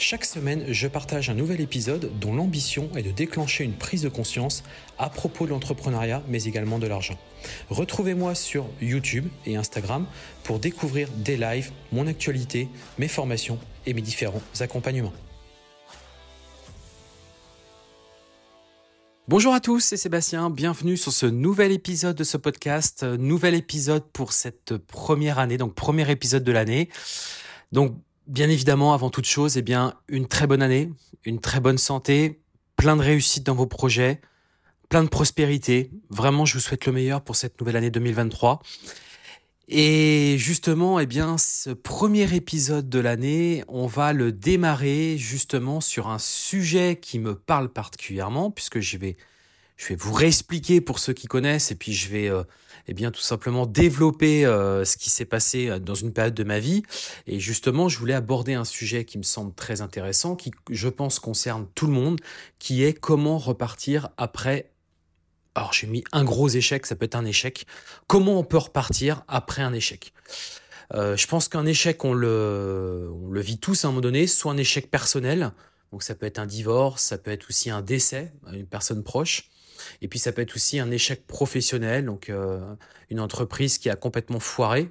Chaque 0.00 0.24
semaine, 0.24 0.64
je 0.68 0.86
partage 0.86 1.28
un 1.28 1.34
nouvel 1.34 1.60
épisode 1.60 2.12
dont 2.20 2.32
l'ambition 2.32 2.88
est 2.96 3.02
de 3.02 3.10
déclencher 3.10 3.64
une 3.64 3.72
prise 3.72 4.02
de 4.02 4.08
conscience 4.08 4.62
à 4.96 5.10
propos 5.10 5.44
de 5.44 5.50
l'entrepreneuriat, 5.50 6.22
mais 6.28 6.44
également 6.44 6.78
de 6.78 6.86
l'argent. 6.86 7.18
Retrouvez-moi 7.68 8.36
sur 8.36 8.68
YouTube 8.80 9.26
et 9.44 9.56
Instagram 9.56 10.06
pour 10.44 10.60
découvrir 10.60 11.08
des 11.10 11.36
lives, 11.36 11.72
mon 11.90 12.06
actualité, 12.06 12.68
mes 12.98 13.08
formations 13.08 13.58
et 13.86 13.92
mes 13.92 14.00
différents 14.00 14.40
accompagnements. 14.60 15.12
Bonjour 19.26 19.52
à 19.52 19.58
tous, 19.58 19.80
c'est 19.80 19.96
Sébastien, 19.96 20.48
bienvenue 20.48 20.96
sur 20.96 21.10
ce 21.10 21.26
nouvel 21.26 21.72
épisode 21.72 22.14
de 22.14 22.24
ce 22.24 22.36
podcast, 22.36 23.02
nouvel 23.02 23.56
épisode 23.56 24.04
pour 24.12 24.32
cette 24.32 24.76
première 24.76 25.40
année, 25.40 25.58
donc 25.58 25.74
premier 25.74 26.08
épisode 26.08 26.44
de 26.44 26.52
l'année. 26.52 26.88
Donc 27.72 27.96
bien 28.28 28.48
évidemment, 28.48 28.94
avant 28.94 29.10
toute 29.10 29.24
chose, 29.24 29.56
eh 29.56 29.62
bien, 29.62 29.94
une 30.06 30.28
très 30.28 30.46
bonne 30.46 30.62
année, 30.62 30.90
une 31.24 31.40
très 31.40 31.60
bonne 31.60 31.78
santé, 31.78 32.40
plein 32.76 32.96
de 32.96 33.02
réussite 33.02 33.44
dans 33.44 33.54
vos 33.54 33.66
projets, 33.66 34.20
plein 34.88 35.02
de 35.02 35.08
prospérité. 35.08 35.90
Vraiment, 36.10 36.44
je 36.44 36.54
vous 36.54 36.60
souhaite 36.60 36.86
le 36.86 36.92
meilleur 36.92 37.22
pour 37.22 37.36
cette 37.36 37.58
nouvelle 37.60 37.76
année 37.76 37.90
2023. 37.90 38.62
Et 39.70 40.36
justement, 40.38 40.98
eh 40.98 41.06
bien, 41.06 41.36
ce 41.36 41.70
premier 41.70 42.34
épisode 42.34 42.88
de 42.88 42.98
l'année, 42.98 43.64
on 43.68 43.86
va 43.86 44.12
le 44.14 44.32
démarrer 44.32 45.18
justement 45.18 45.80
sur 45.82 46.08
un 46.08 46.18
sujet 46.18 46.98
qui 47.00 47.18
me 47.18 47.34
parle 47.34 47.70
particulièrement, 47.70 48.50
puisque 48.50 48.80
je 48.80 48.96
vais, 48.96 49.16
je 49.78 49.88
vais 49.88 49.94
vous 49.94 50.12
réexpliquer 50.12 50.80
pour 50.82 50.98
ceux 50.98 51.14
qui 51.14 51.26
connaissent, 51.26 51.70
et 51.70 51.76
puis 51.76 51.94
je 51.94 52.08
vais 52.08 52.28
euh, 52.28 52.42
eh 52.88 52.94
bien 52.94 53.12
tout 53.12 53.20
simplement 53.20 53.64
développer 53.64 54.44
euh, 54.44 54.84
ce 54.84 54.96
qui 54.96 55.08
s'est 55.08 55.24
passé 55.24 55.68
euh, 55.68 55.78
dans 55.78 55.94
une 55.94 56.12
période 56.12 56.34
de 56.34 56.44
ma 56.44 56.58
vie. 56.58 56.82
Et 57.26 57.38
justement, 57.38 57.88
je 57.88 57.98
voulais 57.98 58.14
aborder 58.14 58.54
un 58.54 58.64
sujet 58.64 59.04
qui 59.04 59.18
me 59.18 59.22
semble 59.22 59.54
très 59.54 59.80
intéressant, 59.80 60.34
qui 60.34 60.50
je 60.68 60.88
pense 60.88 61.20
concerne 61.20 61.68
tout 61.76 61.86
le 61.86 61.92
monde, 61.92 62.20
qui 62.58 62.82
est 62.82 62.92
comment 62.92 63.38
repartir 63.38 64.08
après. 64.16 64.72
Alors 65.54 65.72
j'ai 65.72 65.86
mis 65.86 66.02
un 66.12 66.24
gros 66.24 66.48
échec, 66.48 66.84
ça 66.84 66.96
peut 66.96 67.04
être 67.04 67.14
un 67.14 67.24
échec. 67.24 67.64
Comment 68.08 68.38
on 68.38 68.44
peut 68.44 68.58
repartir 68.58 69.22
après 69.28 69.62
un 69.62 69.72
échec? 69.72 70.12
Euh, 70.94 71.16
Je 71.16 71.26
pense 71.28 71.48
qu'un 71.48 71.66
échec, 71.66 72.04
on 72.04 72.14
le, 72.14 73.10
on 73.12 73.30
le 73.30 73.40
vit 73.40 73.58
tous 73.58 73.84
à 73.84 73.88
un 73.88 73.90
moment 73.92 74.00
donné, 74.00 74.26
soit 74.26 74.52
un 74.52 74.56
échec 74.56 74.90
personnel, 74.90 75.52
donc 75.92 76.02
ça 76.02 76.16
peut 76.16 76.26
être 76.26 76.38
un 76.38 76.46
divorce, 76.46 77.04
ça 77.04 77.18
peut 77.18 77.30
être 77.30 77.46
aussi 77.48 77.70
un 77.70 77.82
décès, 77.82 78.32
une 78.52 78.66
personne 78.66 79.04
proche. 79.04 79.50
Et 80.02 80.08
puis 80.08 80.18
ça 80.18 80.32
peut 80.32 80.42
être 80.42 80.56
aussi 80.56 80.78
un 80.78 80.90
échec 80.90 81.26
professionnel, 81.26 82.04
donc 82.04 82.28
euh, 82.28 82.60
une 83.10 83.20
entreprise 83.20 83.78
qui 83.78 83.90
a 83.90 83.96
complètement 83.96 84.40
foiré, 84.40 84.90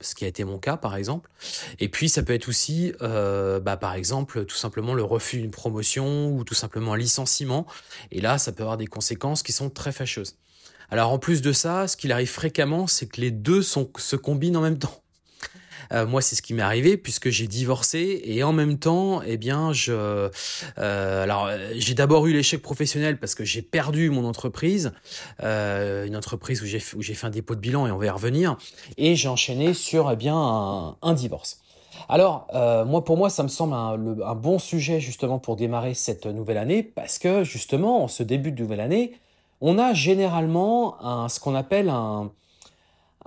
ce 0.00 0.14
qui 0.14 0.24
a 0.24 0.28
été 0.28 0.44
mon 0.44 0.58
cas 0.58 0.76
par 0.76 0.96
exemple. 0.96 1.30
Et 1.78 1.88
puis 1.88 2.08
ça 2.08 2.22
peut 2.22 2.32
être 2.32 2.48
aussi, 2.48 2.92
euh, 3.02 3.60
bah, 3.60 3.76
par 3.76 3.94
exemple, 3.94 4.44
tout 4.44 4.56
simplement 4.56 4.94
le 4.94 5.02
refus 5.02 5.40
d'une 5.40 5.50
promotion 5.50 6.30
ou 6.30 6.44
tout 6.44 6.54
simplement 6.54 6.94
un 6.94 6.98
licenciement. 6.98 7.66
Et 8.10 8.20
là, 8.20 8.38
ça 8.38 8.52
peut 8.52 8.62
avoir 8.62 8.76
des 8.76 8.86
conséquences 8.86 9.42
qui 9.42 9.52
sont 9.52 9.70
très 9.70 9.92
fâcheuses. 9.92 10.36
Alors 10.90 11.12
en 11.12 11.18
plus 11.18 11.42
de 11.42 11.52
ça, 11.52 11.86
ce 11.86 11.96
qu'il 11.96 12.12
arrive 12.12 12.30
fréquemment, 12.30 12.86
c'est 12.86 13.06
que 13.06 13.20
les 13.20 13.30
deux 13.30 13.62
sont, 13.62 13.90
se 13.98 14.16
combinent 14.16 14.56
en 14.56 14.62
même 14.62 14.78
temps. 14.78 15.02
Euh, 15.92 16.06
moi, 16.06 16.22
c'est 16.22 16.36
ce 16.36 16.42
qui 16.42 16.54
m'est 16.54 16.62
arrivé 16.62 16.96
puisque 16.96 17.30
j'ai 17.30 17.46
divorcé 17.46 18.20
et 18.24 18.42
en 18.42 18.52
même 18.52 18.78
temps, 18.78 19.22
eh 19.26 19.36
bien, 19.36 19.72
je, 19.72 20.30
euh, 20.78 21.22
alors 21.22 21.50
j'ai 21.74 21.94
d'abord 21.94 22.26
eu 22.26 22.32
l'échec 22.32 22.60
professionnel 22.62 23.18
parce 23.18 23.34
que 23.34 23.44
j'ai 23.44 23.62
perdu 23.62 24.10
mon 24.10 24.24
entreprise, 24.24 24.92
euh, 25.42 26.06
une 26.06 26.16
entreprise 26.16 26.62
où 26.62 26.66
j'ai 26.66 26.82
où 26.96 27.02
j'ai 27.02 27.14
fait 27.14 27.26
un 27.26 27.30
dépôt 27.30 27.54
de 27.54 27.60
bilan 27.60 27.86
et 27.86 27.90
on 27.90 27.98
va 27.98 28.06
y 28.06 28.10
revenir, 28.10 28.56
et 28.96 29.16
j'ai 29.16 29.28
enchaîné 29.28 29.74
sur 29.74 30.10
eh 30.10 30.16
bien 30.16 30.36
un, 30.36 30.96
un 31.02 31.12
divorce. 31.14 31.60
Alors, 32.08 32.46
euh, 32.54 32.84
moi, 32.84 33.04
pour 33.04 33.16
moi, 33.16 33.28
ça 33.28 33.42
me 33.42 33.48
semble 33.48 33.74
un, 33.74 34.22
un, 34.24 34.34
bon 34.34 34.58
sujet 34.58 35.00
justement 35.00 35.38
pour 35.38 35.56
démarrer 35.56 35.94
cette 35.94 36.26
nouvelle 36.26 36.58
année, 36.58 36.82
parce 36.82 37.18
que 37.18 37.44
justement, 37.44 38.04
en 38.04 38.08
ce 38.08 38.22
début 38.22 38.52
de 38.52 38.62
nouvelle 38.62 38.80
année, 38.80 39.12
on 39.60 39.78
a 39.78 39.92
généralement 39.92 41.02
un, 41.04 41.28
ce 41.28 41.40
qu'on 41.40 41.54
appelle 41.54 41.88
un, 41.88 42.30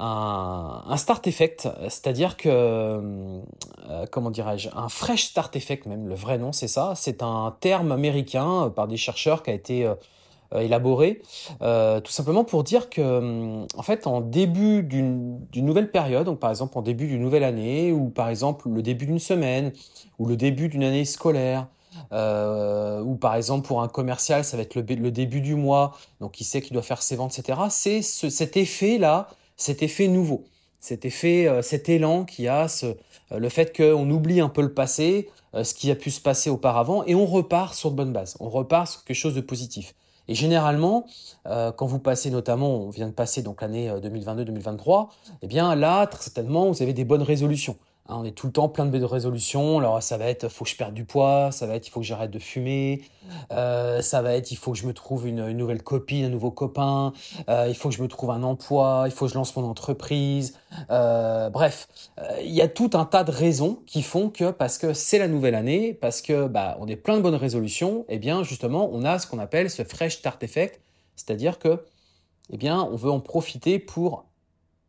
un, 0.03 0.97
start 0.97 1.27
effect, 1.27 1.69
c'est-à-dire 1.83 2.35
que, 2.35 2.49
euh, 2.49 4.05
comment 4.09 4.31
dirais-je, 4.31 4.69
un 4.75 4.89
fresh 4.89 5.25
start 5.25 5.55
effect 5.55 5.85
même, 5.85 6.07
le 6.07 6.15
vrai 6.15 6.37
nom 6.39 6.51
c'est 6.51 6.67
ça, 6.67 6.93
c'est 6.95 7.21
un 7.21 7.55
terme 7.59 7.91
américain 7.91 8.65
euh, 8.65 8.69
par 8.69 8.87
des 8.87 8.97
chercheurs 8.97 9.43
qui 9.43 9.51
a 9.51 9.53
été 9.53 9.85
euh, 9.85 9.95
élaboré, 10.59 11.21
tout 11.59 12.11
simplement 12.11 12.43
pour 12.43 12.63
dire 12.63 12.89
que, 12.89 13.63
en 13.77 13.83
fait, 13.83 14.05
en 14.05 14.19
début 14.19 14.83
d'une 14.83 15.39
nouvelle 15.55 15.91
période, 15.91 16.25
donc 16.25 16.39
par 16.39 16.49
exemple 16.49 16.77
en 16.77 16.81
début 16.81 17.07
d'une 17.07 17.21
nouvelle 17.21 17.45
année, 17.45 17.93
ou 17.93 18.09
par 18.09 18.27
exemple 18.27 18.67
le 18.67 18.81
début 18.81 19.05
d'une 19.05 19.19
semaine, 19.19 19.71
ou 20.19 20.25
le 20.25 20.35
début 20.35 20.67
d'une 20.67 20.83
année 20.83 21.05
scolaire, 21.05 21.67
ou 22.11 23.15
par 23.15 23.35
exemple 23.35 23.65
pour 23.65 23.81
un 23.81 23.87
commercial, 23.87 24.43
ça 24.43 24.57
va 24.57 24.63
être 24.63 24.75
le, 24.75 24.83
début 24.83 25.39
du 25.39 25.55
mois, 25.55 25.93
donc 26.19 26.41
il 26.41 26.43
sait 26.43 26.61
qu'il 26.61 26.73
doit 26.73 26.81
faire 26.81 27.01
ses 27.01 27.15
ventes, 27.15 27.39
etc. 27.39 27.57
C'est 27.69 28.01
ce, 28.01 28.29
cet 28.29 28.57
effet-là 28.57 29.29
cet 29.61 29.83
effet 29.83 30.07
nouveau, 30.07 30.43
cet 30.79 31.05
effet, 31.05 31.47
euh, 31.47 31.61
cet 31.61 31.87
élan 31.87 32.25
qui 32.25 32.47
a 32.47 32.67
ce, 32.67 32.87
euh, 32.87 33.37
le 33.37 33.47
fait 33.47 33.75
qu'on 33.75 34.09
oublie 34.09 34.41
un 34.41 34.49
peu 34.49 34.63
le 34.63 34.73
passé, 34.73 35.29
euh, 35.53 35.63
ce 35.63 35.75
qui 35.75 35.91
a 35.91 35.95
pu 35.95 36.09
se 36.09 36.19
passer 36.19 36.49
auparavant, 36.49 37.03
et 37.05 37.13
on 37.13 37.27
repart 37.27 37.75
sur 37.75 37.91
de 37.91 37.95
bonnes 37.95 38.11
bases, 38.11 38.35
on 38.39 38.49
repart 38.49 38.87
sur 38.87 39.03
quelque 39.03 39.15
chose 39.15 39.35
de 39.35 39.41
positif. 39.41 39.93
Et 40.27 40.35
généralement, 40.35 41.07
quand 41.45 41.87
vous 41.87 41.99
passez 41.99 42.29
notamment, 42.29 42.75
on 42.75 42.89
vient 42.89 43.07
de 43.07 43.11
passer 43.11 43.41
donc 43.41 43.61
l'année 43.61 43.89
2022-2023, 43.89 45.09
eh 45.41 45.47
bien 45.47 45.75
là, 45.75 46.05
très 46.07 46.21
certainement, 46.21 46.71
vous 46.71 46.81
avez 46.81 46.93
des 46.93 47.03
bonnes 47.03 47.23
résolutions. 47.23 47.75
Hein, 48.07 48.15
on 48.19 48.25
est 48.25 48.31
tout 48.31 48.47
le 48.47 48.53
temps 48.53 48.67
plein 48.67 48.85
de 48.85 49.03
résolutions. 49.03 49.79
Alors 49.79 50.01
ça 50.01 50.17
va 50.17 50.25
être 50.25 50.49
faut 50.49 50.65
que 50.65 50.71
je 50.71 50.75
perde 50.75 50.93
du 50.93 51.05
poids, 51.05 51.51
ça 51.51 51.67
va 51.67 51.75
être 51.75 51.87
il 51.87 51.91
faut 51.91 51.99
que 51.99 52.05
j'arrête 52.05 52.31
de 52.31 52.39
fumer, 52.39 53.03
euh, 53.51 54.01
ça 54.01 54.21
va 54.21 54.33
être 54.33 54.51
il 54.51 54.55
faut 54.55 54.71
que 54.71 54.77
je 54.77 54.87
me 54.87 54.93
trouve 54.93 55.27
une, 55.27 55.51
nouvelle 55.51 55.83
copine, 55.83 56.25
un 56.25 56.29
nouveau 56.29 56.51
copain, 56.51 57.13
euh, 57.49 57.67
il 57.69 57.75
faut 57.75 57.89
que 57.89 57.95
je 57.95 58.01
me 58.01 58.07
trouve 58.07 58.31
un 58.31 58.43
emploi, 58.43 59.03
il 59.05 59.11
faut 59.11 59.25
que 59.25 59.31
je 59.31 59.37
lance 59.37 59.55
mon 59.55 59.65
entreprise. 59.65 60.57
Euh, 60.89 61.49
bref, 61.49 61.87
il 62.41 62.51
y 62.51 62.61
a 62.61 62.67
tout 62.67 62.91
un 62.93 63.05
tas 63.05 63.23
de 63.23 63.31
raisons 63.31 63.79
qui 63.85 64.01
font 64.01 64.29
que 64.29 64.51
parce 64.51 64.77
que 64.77 64.93
c'est 64.93 65.19
la 65.19 65.27
nouvelle 65.27 65.55
année, 65.55 65.93
parce 65.93 66.21
que 66.21 66.47
bah 66.47 66.77
on 66.79 66.87
est 66.87 66.95
plein 66.95 67.17
de 67.17 67.21
bonnes 67.21 67.35
résolutions, 67.35 68.05
et 68.09 68.15
eh 68.15 68.19
bien 68.19 68.43
justement 68.43 68.89
on 68.91 69.05
a 69.05 69.19
ce 69.19 69.27
qu'on 69.27 69.39
appelle 69.39 69.69
ce 69.69 69.83
fresh 69.83 70.17
start 70.17 70.41
effect, 70.43 70.81
c'est-à-dire 71.15 71.59
que 71.59 71.83
eh 72.51 72.57
bien 72.57 72.81
on 72.81 72.95
veut 72.95 73.11
en 73.11 73.19
profiter 73.19 73.79
pour 73.79 74.25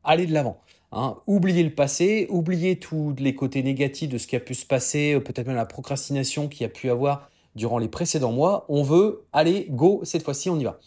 aller 0.05 0.27
de 0.27 0.33
l'avant. 0.33 0.59
Hein, 0.95 1.17
oublier 1.27 1.63
le 1.63 1.71
passé, 1.71 2.27
oublier 2.29 2.79
tous 2.79 3.15
les 3.19 3.35
côtés 3.35 3.63
négatifs 3.63 4.11
de 4.11 4.19
ce 4.19 4.27
qui 4.27 4.37
a 4.37 4.41
pu 4.41 4.55
se 4.55 4.67
passer, 4.67 5.15
euh, 5.15 5.21
peut-être 5.21 5.47
même 5.47 5.57
la 5.57 5.65
procrastination 5.65 6.49
qu'il 6.49 6.63
y 6.63 6.65
a 6.65 6.69
pu 6.69 6.91
avoir 6.91 7.31
durant 7.57 7.79
les 7.79 7.89
précédents 7.89 8.33
mois. 8.33 8.67
On 8.69 8.83
veut 8.83 9.25
aller, 9.33 9.67
go, 9.71 10.01
cette 10.05 10.23
fois-ci, 10.23 10.51
on 10.51 10.59
y 10.59 10.65
va. 10.65 10.79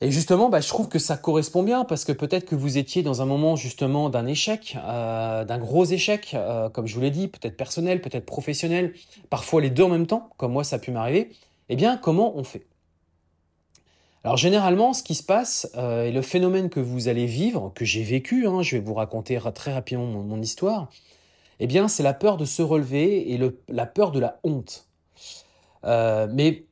Et 0.00 0.10
justement, 0.10 0.48
bah, 0.48 0.60
je 0.60 0.68
trouve 0.68 0.88
que 0.88 0.98
ça 0.98 1.18
correspond 1.18 1.62
bien 1.62 1.84
parce 1.84 2.06
que 2.06 2.12
peut-être 2.12 2.46
que 2.46 2.54
vous 2.54 2.78
étiez 2.78 3.02
dans 3.02 3.20
un 3.20 3.26
moment 3.26 3.54
justement 3.54 4.08
d'un 4.08 4.26
échec, 4.26 4.78
euh, 4.82 5.44
d'un 5.44 5.58
gros 5.58 5.84
échec, 5.84 6.32
euh, 6.32 6.70
comme 6.70 6.86
je 6.86 6.94
vous 6.94 7.02
l'ai 7.02 7.10
dit, 7.10 7.28
peut-être 7.28 7.58
personnel, 7.58 8.00
peut-être 8.00 8.24
professionnel, 8.24 8.94
parfois 9.28 9.60
les 9.60 9.68
deux 9.68 9.82
en 9.82 9.90
même 9.90 10.06
temps, 10.06 10.30
comme 10.38 10.52
moi 10.52 10.64
ça 10.64 10.76
a 10.76 10.78
pu 10.78 10.90
m'arriver. 10.90 11.30
Eh 11.68 11.76
bien, 11.76 11.98
comment 11.98 12.34
on 12.34 12.44
fait? 12.44 12.64
Alors 14.22 14.36
généralement, 14.36 14.92
ce 14.92 15.02
qui 15.02 15.14
se 15.14 15.22
passe 15.22 15.70
euh, 15.76 16.04
et 16.04 16.12
le 16.12 16.20
phénomène 16.20 16.68
que 16.68 16.80
vous 16.80 17.08
allez 17.08 17.26
vivre, 17.26 17.72
que 17.74 17.86
j'ai 17.86 18.02
vécu, 18.02 18.46
hein, 18.46 18.62
je 18.62 18.76
vais 18.76 18.82
vous 18.82 18.94
raconter 18.94 19.38
très 19.54 19.72
rapidement 19.72 20.06
mon, 20.06 20.42
histoire, 20.42 20.90
eh 21.58 21.66
bien 21.66 21.88
c'est 21.88 22.02
la 22.02 22.12
peur 22.12 22.36
de 22.36 22.44
se 22.44 22.62
relever 22.62 23.32
et 23.32 23.40
la 23.68 23.86
peur 23.86 24.12
de 24.12 24.20
la 24.20 24.38
honte. 24.44 24.86
Euh, 25.84 26.28
mais 26.30 26.66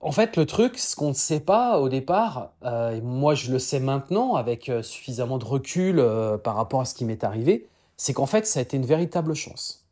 en 0.00 0.12
fait, 0.12 0.36
le 0.36 0.44
truc, 0.46 0.78
ce 0.78 0.94
qu'on 0.94 1.08
ne 1.08 1.14
sait 1.14 1.40
pas 1.40 1.80
au 1.80 1.88
départ, 1.88 2.52
euh, 2.64 2.96
et 2.96 3.00
moi 3.00 3.34
je 3.34 3.50
le 3.50 3.58
sais 3.58 3.80
maintenant 3.80 4.34
avec 4.34 4.70
suffisamment 4.82 5.38
de 5.38 5.44
recul 5.44 6.04
par 6.44 6.56
rapport 6.56 6.82
à 6.82 6.84
ce 6.84 6.94
qui 6.94 7.06
m'est 7.06 7.24
arrivé, 7.24 7.66
c'est 7.96 8.12
qu'en 8.12 8.26
fait 8.26 8.46
ça 8.46 8.60
a 8.60 8.62
été 8.62 8.76
une 8.76 8.86
véritable 8.86 9.34
chance. 9.34 9.86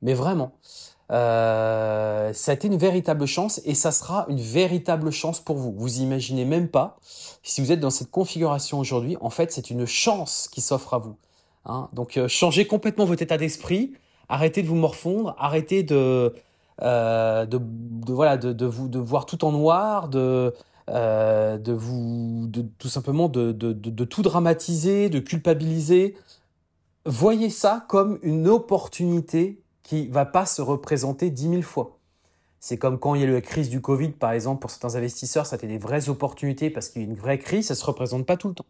Mais 0.00 0.14
vraiment. 0.14 0.52
Euh, 1.12 2.32
ça 2.32 2.50
a 2.50 2.54
été 2.54 2.66
une 2.66 2.76
véritable 2.76 3.26
chance 3.26 3.60
et 3.64 3.74
ça 3.74 3.92
sera 3.92 4.26
une 4.28 4.40
véritable 4.40 5.10
chance 5.10 5.40
pour 5.40 5.56
vous. 5.56 5.72
Vous 5.76 6.00
imaginez 6.00 6.44
même 6.44 6.68
pas 6.68 6.98
si 7.42 7.60
vous 7.60 7.70
êtes 7.70 7.80
dans 7.80 7.90
cette 7.90 8.10
configuration 8.10 8.78
aujourd'hui. 8.78 9.16
En 9.20 9.30
fait, 9.30 9.52
c'est 9.52 9.70
une 9.70 9.86
chance 9.86 10.48
qui 10.50 10.60
s'offre 10.60 10.94
à 10.94 10.98
vous. 10.98 11.16
Hein. 11.64 11.88
Donc, 11.92 12.16
euh, 12.16 12.28
changez 12.28 12.66
complètement 12.66 13.04
votre 13.04 13.22
état 13.22 13.38
d'esprit. 13.38 13.92
Arrêtez 14.28 14.62
de 14.62 14.68
vous 14.68 14.74
morfondre. 14.74 15.36
Arrêtez 15.38 15.84
de, 15.84 16.34
euh, 16.82 17.46
voilà, 18.08 18.36
de, 18.36 18.66
vous, 18.66 18.88
de 18.88 18.98
voir 18.98 19.26
tout 19.26 19.44
en 19.44 19.52
noir. 19.52 20.08
De, 20.08 20.54
de 20.88 21.72
vous, 21.72 22.46
de, 22.48 22.64
tout 22.78 22.88
simplement 22.88 23.28
de, 23.28 23.52
de, 23.52 23.72
de, 23.72 24.04
tout 24.04 24.22
dramatiser, 24.22 25.08
de 25.08 25.18
culpabiliser. 25.18 26.16
Voyez 27.04 27.50
ça 27.50 27.84
comme 27.88 28.18
une 28.22 28.48
opportunité 28.48 29.62
qui 29.86 30.08
va 30.08 30.24
pas 30.24 30.46
se 30.46 30.62
représenter 30.62 31.30
dix 31.30 31.46
mille 31.46 31.62
fois. 31.62 31.98
C'est 32.58 32.76
comme 32.76 32.98
quand 32.98 33.14
il 33.14 33.20
y 33.20 33.24
a 33.24 33.28
eu 33.28 33.32
la 33.32 33.40
crise 33.40 33.68
du 33.68 33.80
Covid, 33.80 34.08
par 34.08 34.32
exemple, 34.32 34.60
pour 34.60 34.72
certains 34.72 34.96
investisseurs, 34.96 35.46
ça 35.46 35.54
a 35.54 35.58
été 35.58 35.68
des 35.68 35.78
vraies 35.78 36.08
opportunités 36.08 36.70
parce 36.70 36.88
qu'il 36.88 37.02
y 37.02 37.04
a 37.04 37.08
une 37.08 37.14
vraie 37.14 37.38
crise, 37.38 37.68
ça 37.68 37.76
se 37.76 37.84
représente 37.84 38.26
pas 38.26 38.36
tout 38.36 38.48
le 38.48 38.54
temps. 38.54 38.64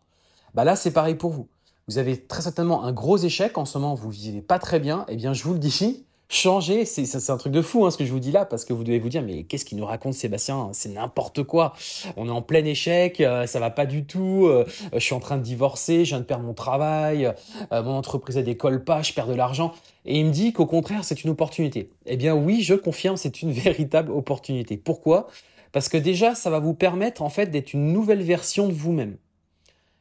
Bah 0.52 0.64
là, 0.64 0.76
c'est 0.76 0.90
pareil 0.90 1.14
pour 1.14 1.30
vous. 1.30 1.48
Vous 1.88 1.96
avez 1.96 2.20
très 2.20 2.42
certainement 2.42 2.84
un 2.84 2.92
gros 2.92 3.16
échec 3.16 3.56
en 3.56 3.64
ce 3.64 3.78
moment, 3.78 3.94
vous 3.94 4.10
vivez 4.10 4.42
pas 4.42 4.58
très 4.58 4.78
bien. 4.78 5.06
Eh 5.08 5.16
bien, 5.16 5.32
je 5.32 5.42
vous 5.44 5.54
le 5.54 5.58
dis, 5.58 6.04
changer, 6.28 6.84
c'est 6.84 7.30
un 7.30 7.36
truc 7.36 7.52
de 7.52 7.62
fou 7.62 7.86
hein, 7.86 7.90
ce 7.90 7.96
que 7.96 8.04
je 8.04 8.10
vous 8.10 8.20
dis 8.20 8.32
là, 8.32 8.44
parce 8.44 8.64
que 8.64 8.72
vous 8.72 8.84
devez 8.84 8.98
vous 8.98 9.08
dire, 9.08 9.22
mais 9.22 9.44
qu'est-ce 9.44 9.64
qu'il 9.64 9.78
nous 9.78 9.84
raconte 9.84 10.14
Sébastien? 10.14 10.70
C'est 10.72 10.88
n'importe 10.88 11.44
quoi. 11.44 11.74
On 12.16 12.26
est 12.26 12.30
en 12.32 12.42
plein 12.42 12.64
échec, 12.64 13.20
euh, 13.20 13.46
ça 13.46 13.60
va 13.60 13.70
pas 13.70 13.86
du 13.86 14.04
tout. 14.04 14.46
Euh, 14.46 14.64
je 14.92 14.98
suis 14.98 15.14
en 15.14 15.20
train 15.20 15.36
de 15.36 15.42
divorcer, 15.42 16.04
je 16.04 16.10
viens 16.10 16.20
de 16.20 16.24
perdre 16.24 16.44
mon 16.44 16.54
travail, 16.54 17.32
euh, 17.72 17.82
mon 17.82 17.92
entreprise 17.92 18.36
ne 18.36 18.42
décolle 18.42 18.82
pas, 18.82 19.02
je 19.02 19.12
perds 19.12 19.28
de 19.28 19.34
l'argent. 19.34 19.72
Et 20.04 20.20
il 20.20 20.26
me 20.26 20.32
dit 20.32 20.52
qu'au 20.52 20.66
contraire, 20.66 21.04
c'est 21.04 21.22
une 21.22 21.30
opportunité. 21.30 21.90
Eh 22.06 22.16
bien 22.16 22.34
oui, 22.34 22.62
je 22.62 22.74
confirme, 22.74 23.16
c'est 23.16 23.42
une 23.42 23.52
véritable 23.52 24.10
opportunité. 24.10 24.76
Pourquoi? 24.76 25.28
Parce 25.72 25.88
que 25.88 25.96
déjà, 25.96 26.34
ça 26.34 26.50
va 26.50 26.58
vous 26.58 26.74
permettre 26.74 27.22
en 27.22 27.28
fait 27.28 27.46
d'être 27.46 27.72
une 27.72 27.92
nouvelle 27.92 28.22
version 28.22 28.68
de 28.68 28.72
vous-même. 28.72 29.16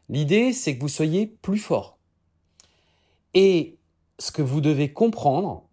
L'idée, 0.09 0.53
c'est 0.53 0.75
que 0.75 0.81
vous 0.81 0.87
soyez 0.87 1.25
plus 1.25 1.57
fort. 1.57 1.97
Et 3.33 3.77
ce 4.19 4.31
que 4.31 4.41
vous 4.41 4.61
devez 4.61 4.93
comprendre, 4.93 5.65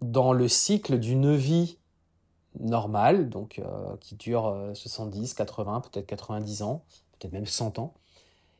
dans 0.00 0.32
le 0.32 0.48
cycle 0.48 0.98
d'une 0.98 1.34
vie 1.34 1.78
normale, 2.58 3.28
donc 3.28 3.58
euh, 3.58 3.96
qui 4.00 4.14
dure 4.16 4.70
70, 4.74 5.32
euh, 5.32 5.34
80, 5.36 5.82
peut-être 5.82 6.06
90 6.06 6.62
ans, 6.62 6.84
peut-être 7.18 7.32
même 7.32 7.46
100 7.46 7.78
ans, 7.78 7.94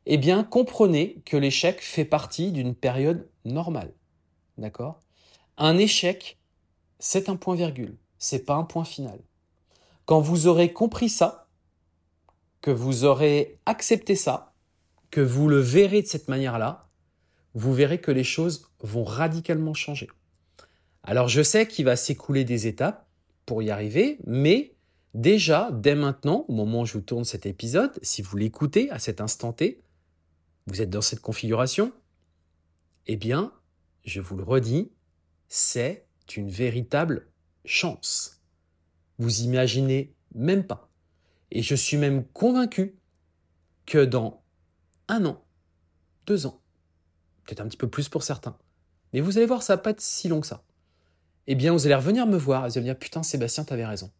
eh 0.06 0.18
bien 0.18 0.44
comprenez 0.44 1.22
que 1.24 1.36
l'échec 1.36 1.80
fait 1.80 2.04
partie 2.04 2.52
d'une 2.52 2.74
période 2.74 3.28
normale. 3.44 3.92
D'accord? 4.58 5.00
Un 5.56 5.76
échec, 5.78 6.38
c'est 6.98 7.28
un 7.28 7.36
point 7.36 7.54
virgule, 7.54 7.96
c'est 8.18 8.44
pas 8.44 8.54
un 8.54 8.64
point 8.64 8.84
final. 8.84 9.18
Quand 10.04 10.20
vous 10.20 10.46
aurez 10.46 10.72
compris 10.72 11.08
ça, 11.08 11.48
que 12.60 12.70
vous 12.70 13.04
aurez 13.04 13.58
accepté 13.66 14.14
ça, 14.14 14.52
que 15.10 15.20
vous 15.20 15.48
le 15.48 15.60
verrez 15.60 16.02
de 16.02 16.06
cette 16.06 16.28
manière-là, 16.28 16.88
vous 17.54 17.72
verrez 17.72 18.00
que 18.00 18.10
les 18.10 18.24
choses 18.24 18.70
vont 18.80 19.04
radicalement 19.04 19.74
changer. 19.74 20.08
Alors 21.02 21.28
je 21.28 21.42
sais 21.42 21.66
qu'il 21.66 21.86
va 21.86 21.96
s'écouler 21.96 22.44
des 22.44 22.66
étapes 22.66 23.06
pour 23.46 23.62
y 23.62 23.70
arriver, 23.70 24.18
mais 24.26 24.74
déjà, 25.14 25.70
dès 25.72 25.94
maintenant, 25.94 26.44
au 26.48 26.52
moment 26.52 26.82
où 26.82 26.86
je 26.86 26.94
vous 26.94 27.00
tourne 27.00 27.24
cet 27.24 27.46
épisode, 27.46 27.98
si 28.02 28.22
vous 28.22 28.36
l'écoutez 28.36 28.90
à 28.90 28.98
cet 28.98 29.20
instant 29.20 29.52
T, 29.52 29.82
vous 30.66 30.82
êtes 30.82 30.90
dans 30.90 31.00
cette 31.00 31.20
configuration, 31.20 31.92
eh 33.06 33.16
bien, 33.16 33.52
je 34.04 34.20
vous 34.20 34.36
le 34.36 34.44
redis, 34.44 34.92
c'est 35.48 36.06
une 36.36 36.50
véritable 36.50 37.28
chance. 37.64 38.40
Vous 39.18 39.40
imaginez 39.40 40.14
même 40.34 40.64
pas. 40.64 40.88
Et 41.50 41.62
je 41.62 41.74
suis 41.74 41.96
même 41.96 42.24
convaincu 42.24 42.96
que 43.86 44.04
dans 44.04 44.42
un 45.08 45.24
an, 45.24 45.44
deux 46.26 46.46
ans, 46.46 46.60
peut-être 47.44 47.60
un 47.60 47.66
petit 47.66 47.76
peu 47.76 47.88
plus 47.88 48.08
pour 48.08 48.22
certains, 48.22 48.56
mais 49.12 49.20
vous 49.20 49.38
allez 49.38 49.46
voir, 49.46 49.62
ça 49.62 49.74
va 49.74 49.82
pas 49.82 49.90
être 49.90 50.00
si 50.00 50.28
long 50.28 50.40
que 50.40 50.46
ça 50.46 50.62
eh 51.52 51.56
bien, 51.56 51.72
vous 51.72 51.84
allez 51.84 51.96
revenir 51.96 52.28
me 52.28 52.36
voir 52.36 52.62
vous 52.68 52.78
allez 52.78 52.82
me 52.82 52.92
dire, 52.92 52.96
putain, 52.96 53.24
Sébastien, 53.24 53.64
t'avais 53.64 53.84
raison. 53.84 54.12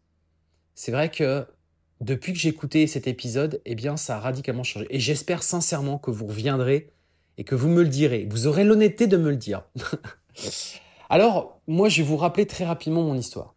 C'est 0.75 0.91
vrai 0.91 1.13
que 1.13 1.47
depuis 2.01 2.33
que 2.33 2.39
j'ai 2.41 2.49
écouté 2.49 2.89
cet 2.89 3.07
épisode, 3.07 3.63
eh 3.65 3.77
bien, 3.77 3.97
ça 3.97 4.17
a 4.17 4.19
radicalement 4.19 4.65
changé. 4.65 4.89
Et 4.91 4.99
j'espère 4.99 5.45
sincèrement 5.45 5.97
que 5.97 6.11
vous 6.11 6.27
reviendrez 6.27 6.93
et 7.39 7.45
que 7.45 7.55
vous 7.55 7.69
me 7.69 7.85
le 7.85 7.89
direz. 7.89 8.27
Vous 8.29 8.49
aurez 8.49 8.65
l'honnêteté 8.65 9.07
de 9.07 9.17
me 9.17 9.31
le 9.31 9.37
dire. 9.37 9.63
Alors, 11.09 11.61
moi, 11.69 11.89
je 11.89 12.03
vais 12.03 12.09
vous 12.09 12.17
rappeler 12.17 12.49
très 12.49 12.65
rapidement 12.65 13.05
mon 13.05 13.15
histoire. 13.15 13.55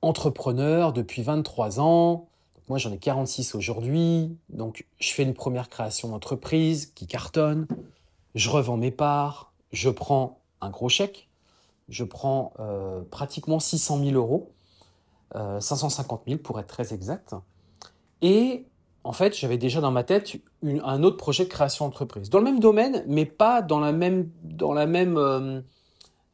Entrepreneur 0.00 0.92
depuis 0.92 1.22
23 1.22 1.80
ans. 1.80 2.28
Moi, 2.68 2.78
j'en 2.78 2.92
ai 2.92 2.98
46 2.98 3.56
aujourd'hui. 3.56 4.38
Donc, 4.48 4.86
je 5.00 5.12
fais 5.12 5.24
une 5.24 5.34
première 5.34 5.68
création 5.68 6.08
d'entreprise 6.08 6.92
qui 6.94 7.08
cartonne. 7.08 7.66
Je 8.36 8.48
revends 8.48 8.76
mes 8.76 8.92
parts. 8.92 9.52
Je 9.72 9.90
prends 9.90 10.40
un 10.60 10.70
gros 10.70 10.88
chèque 10.88 11.28
je 11.88 12.04
prends 12.04 12.52
euh, 12.60 13.00
pratiquement 13.10 13.60
600 13.60 13.98
000 14.04 14.12
euros, 14.12 14.52
550 15.32 16.20
euh, 16.20 16.30
000 16.30 16.42
pour 16.42 16.60
être 16.60 16.66
très 16.66 16.94
exact. 16.94 17.34
Et 18.22 18.66
en 19.02 19.12
fait, 19.12 19.36
j'avais 19.36 19.58
déjà 19.58 19.80
dans 19.80 19.90
ma 19.90 20.04
tête 20.04 20.36
un 20.62 21.02
autre 21.02 21.16
projet 21.16 21.44
de 21.44 21.50
création 21.50 21.86
d'entreprise, 21.86 22.30
dans 22.30 22.38
le 22.38 22.44
même 22.44 22.60
domaine, 22.60 23.04
mais 23.06 23.26
pas 23.26 23.60
dans 23.60 23.80
la 23.80 23.92
même, 23.92 24.30
dans 24.42 24.72
la 24.72 24.86
même, 24.86 25.18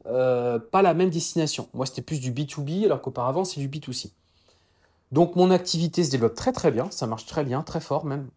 euh, 0.05 0.59
pas 0.59 0.81
la 0.81 0.93
même 0.93 1.09
destination. 1.09 1.67
Moi, 1.73 1.85
c'était 1.85 2.01
plus 2.01 2.19
du 2.19 2.31
B2B, 2.31 2.85
alors 2.85 3.01
qu'auparavant, 3.01 3.43
c'est 3.43 3.59
du 3.59 3.67
B2C. 3.67 4.11
Donc 5.11 5.35
mon 5.35 5.51
activité 5.51 6.05
se 6.05 6.11
développe 6.11 6.35
très 6.35 6.53
très 6.53 6.71
bien, 6.71 6.89
ça 6.89 7.05
marche 7.05 7.25
très 7.25 7.43
bien, 7.43 7.63
très 7.63 7.81
fort 7.81 8.05
même, 8.05 8.29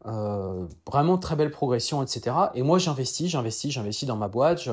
vraiment 0.85 1.19
très 1.19 1.37
belle 1.37 1.53
progression, 1.53 2.03
etc. 2.03 2.35
Et 2.55 2.63
moi 2.63 2.79
j'investis, 2.79 3.31
j'investis, 3.31 3.71
j'investis 3.71 4.09
dans 4.09 4.17
ma 4.17 4.27
boîte, 4.27 4.69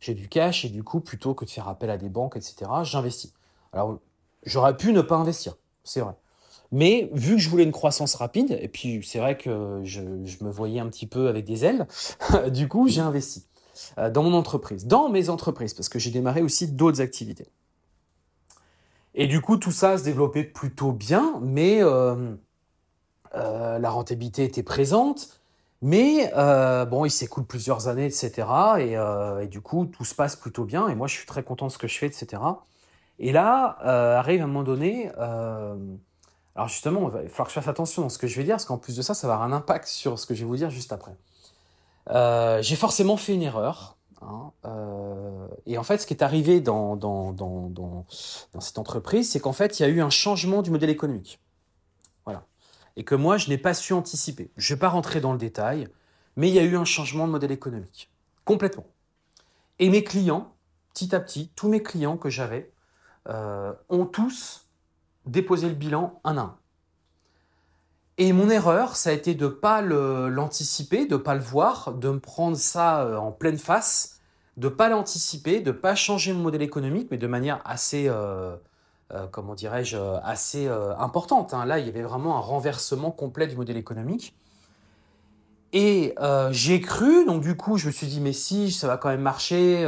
j'ai 0.00 0.14
du 0.14 0.28
cash 0.28 0.64
et 0.64 0.68
du 0.68 0.82
coup, 0.82 1.00
plutôt 1.00 1.34
que 1.34 1.44
de 1.44 1.50
faire 1.50 1.68
appel 1.68 1.90
à 1.90 1.98
des 1.98 2.08
banques, 2.08 2.36
etc., 2.36 2.70
j'investis. 2.82 3.32
Alors, 3.72 3.98
j'aurais 4.44 4.76
pu 4.76 4.92
ne 4.92 5.00
pas 5.00 5.16
investir, 5.16 5.56
c'est 5.84 6.00
vrai. 6.00 6.14
Mais 6.72 7.10
vu 7.12 7.36
que 7.36 7.40
je 7.40 7.48
voulais 7.48 7.62
une 7.62 7.72
croissance 7.72 8.14
rapide, 8.16 8.56
et 8.60 8.68
puis 8.68 9.00
c'est 9.04 9.18
vrai 9.18 9.36
que 9.36 9.80
je, 9.84 10.00
me 10.00 10.50
voyais 10.50 10.80
un 10.80 10.88
petit 10.88 11.06
peu 11.06 11.28
avec 11.28 11.44
des 11.44 11.64
ailes, 11.64 11.86
du 12.48 12.68
coup, 12.68 12.88
j'ai 12.88 13.00
investi 13.00 13.46
euh, 13.98 14.10
dans 14.10 14.22
mon 14.22 14.34
entreprise, 14.34 14.86
dans 14.86 15.08
mes 15.08 15.28
entreprises, 15.28 15.74
parce 15.74 15.88
que 15.88 15.98
j'ai 15.98 16.10
démarré 16.10 16.42
aussi 16.42 16.68
d'autres 16.68 17.00
activités. 17.00 17.48
Et 19.14 19.26
du 19.26 19.40
coup, 19.40 19.56
tout 19.56 19.72
ça 19.72 19.96
se 19.96 20.04
développait 20.04 20.44
plutôt 20.44 20.92
bien, 20.92 21.40
mais 21.40 21.82
euh, 21.82 22.34
euh, 23.34 23.78
la 23.78 23.90
rentabilité 23.90 24.44
était 24.44 24.62
présente. 24.62 25.40
Mais 25.82 26.32
euh, 26.34 26.84
bon, 26.86 27.04
il 27.04 27.10
s'écoule 27.10 27.44
plusieurs 27.44 27.88
années, 27.88 28.06
etc. 28.06 28.48
Euh, 28.78 29.40
et, 29.40 29.46
du 29.46 29.60
coup, 29.60 29.86
tout 29.86 30.04
se 30.04 30.14
passe 30.14 30.36
plutôt 30.36 30.64
bien. 30.64 30.88
Et 30.88 30.94
moi, 30.94 31.06
je 31.06 31.14
suis 31.14 31.26
très 31.26 31.42
content 31.42 31.66
de 31.66 31.72
ce 31.72 31.78
que 31.78 31.88
je 31.88 31.98
fais, 31.98 32.06
etc. 32.06 32.42
Et 33.18 33.32
là, 33.32 33.78
euh, 33.84 34.16
arrive 34.16 34.42
un 34.42 34.46
moment 34.46 34.62
donné. 34.62 35.10
alors 35.10 36.68
justement, 36.68 37.08
il 37.08 37.10
va 37.10 37.28
falloir 37.28 37.46
que 37.46 37.50
je 37.52 37.54
fasse 37.54 37.68
attention 37.68 38.02
dans 38.02 38.08
ce 38.08 38.18
que 38.18 38.26
je 38.26 38.36
vais 38.36 38.44
dire, 38.44 38.54
parce 38.54 38.64
qu'en 38.64 38.78
plus 38.78 38.96
de 38.96 39.02
ça, 39.02 39.14
ça 39.14 39.26
va 39.26 39.34
avoir 39.34 39.48
un 39.48 39.52
impact 39.52 39.86
sur 39.86 40.18
ce 40.18 40.26
que 40.26 40.34
je 40.34 40.40
vais 40.40 40.46
vous 40.46 40.56
dire 40.56 40.70
juste 40.70 40.92
après. 40.92 41.14
J'ai 42.62 42.76
forcément 42.76 43.16
fait 43.16 43.34
une 43.34 43.42
erreur. 43.42 43.96
Hein, 44.22 44.50
et 45.66 45.76
en 45.76 45.82
fait, 45.82 45.98
ce 45.98 46.06
qui 46.06 46.14
est 46.14 46.22
arrivé 46.22 46.60
dans, 46.60 46.96
dans, 46.96 47.32
dans, 47.32 47.68
dans 47.68 48.60
cette 48.60 48.78
entreprise, 48.78 49.30
c'est 49.30 49.40
qu'en 49.40 49.52
fait, 49.52 49.78
il 49.78 49.82
y 49.82 49.86
a 49.86 49.88
eu 49.88 50.00
un 50.00 50.10
changement 50.10 50.62
du 50.62 50.70
modèle 50.70 50.90
économique 50.90 51.38
et 52.96 53.04
que 53.04 53.14
moi, 53.14 53.36
je 53.36 53.48
n'ai 53.48 53.58
pas 53.58 53.74
su 53.74 53.92
anticiper. 53.92 54.50
Je 54.56 54.72
ne 54.72 54.76
vais 54.76 54.80
pas 54.80 54.88
rentrer 54.88 55.20
dans 55.20 55.32
le 55.32 55.38
détail, 55.38 55.88
mais 56.36 56.48
il 56.48 56.54
y 56.54 56.58
a 56.58 56.64
eu 56.64 56.76
un 56.76 56.84
changement 56.84 57.26
de 57.26 57.32
modèle 57.32 57.52
économique. 57.52 58.10
Complètement. 58.44 58.86
Et 59.78 59.90
mes 59.90 60.04
clients, 60.04 60.54
petit 60.94 61.14
à 61.14 61.20
petit, 61.20 61.50
tous 61.54 61.68
mes 61.68 61.82
clients 61.82 62.16
que 62.16 62.30
j'avais, 62.30 62.72
euh, 63.28 63.72
ont 63.88 64.06
tous 64.06 64.66
déposé 65.26 65.68
le 65.68 65.74
bilan 65.74 66.20
un 66.24 66.38
à 66.38 66.40
un. 66.40 66.58
Et 68.18 68.32
mon 68.32 68.48
erreur, 68.48 68.96
ça 68.96 69.10
a 69.10 69.12
été 69.12 69.34
de 69.34 69.44
ne 69.44 69.50
pas 69.50 69.82
l'anticiper, 69.82 71.06
de 71.06 71.16
ne 71.16 71.20
pas 71.20 71.34
le 71.34 71.42
voir, 71.42 71.92
de 71.92 72.08
me 72.08 72.20
prendre 72.20 72.56
ça 72.56 73.02
euh, 73.02 73.16
en 73.16 73.30
pleine 73.30 73.58
face, 73.58 74.20
de 74.56 74.68
ne 74.68 74.74
pas 74.74 74.88
l'anticiper, 74.88 75.60
de 75.60 75.70
ne 75.70 75.76
pas 75.76 75.94
changer 75.94 76.32
mon 76.32 76.40
modèle 76.40 76.62
économique, 76.62 77.08
mais 77.10 77.18
de 77.18 77.26
manière 77.26 77.60
assez... 77.64 78.08
Euh, 78.08 78.56
euh, 79.12 79.28
comment 79.30 79.54
dirais-je, 79.54 79.96
euh, 79.96 80.18
assez 80.24 80.66
euh, 80.66 80.96
importante. 80.96 81.54
Hein. 81.54 81.64
Là, 81.64 81.78
il 81.78 81.86
y 81.86 81.88
avait 81.88 82.02
vraiment 82.02 82.38
un 82.38 82.40
renversement 82.40 83.12
complet 83.12 83.46
du 83.46 83.54
modèle 83.54 83.76
économique. 83.76 84.34
Et 85.72 86.14
j'ai 86.52 86.80
cru, 86.80 87.26
donc 87.26 87.42
du 87.42 87.54
coup, 87.54 87.76
je 87.76 87.88
me 87.88 87.92
suis 87.92 88.06
dit, 88.06 88.20
mais 88.20 88.32
si, 88.32 88.72
ça 88.72 88.86
va 88.86 88.96
quand 88.96 89.10
même 89.10 89.20
marcher, 89.20 89.84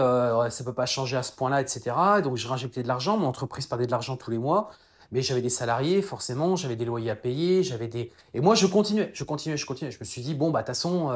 ça 0.50 0.64
peut 0.64 0.74
pas 0.74 0.84
changer 0.84 1.16
à 1.16 1.22
ce 1.22 1.32
point-là, 1.32 1.62
etc. 1.62 1.96
Et 2.18 2.22
donc, 2.22 2.36
j'ai 2.36 2.50
injecté 2.50 2.82
de 2.82 2.88
l'argent, 2.88 3.16
mon 3.16 3.28
entreprise 3.28 3.66
perdait 3.66 3.86
de 3.86 3.90
l'argent 3.90 4.16
tous 4.18 4.30
les 4.30 4.36
mois, 4.36 4.70
mais 5.12 5.22
j'avais 5.22 5.40
des 5.40 5.48
salariés, 5.48 6.02
forcément, 6.02 6.56
j'avais 6.56 6.76
des 6.76 6.84
loyers 6.84 7.10
à 7.10 7.16
payer, 7.16 7.62
j'avais 7.62 7.88
des... 7.88 8.12
Et 8.34 8.40
moi, 8.40 8.54
je 8.54 8.66
continuais, 8.66 9.10
je 9.14 9.24
continuais, 9.24 9.56
je 9.56 9.64
continuais. 9.64 9.90
Je 9.90 9.98
me 9.98 10.04
suis 10.04 10.20
dit, 10.20 10.34
bon, 10.34 10.50
bah, 10.50 10.60
de 10.60 10.66
toute 10.66 10.74
façon, 10.74 11.10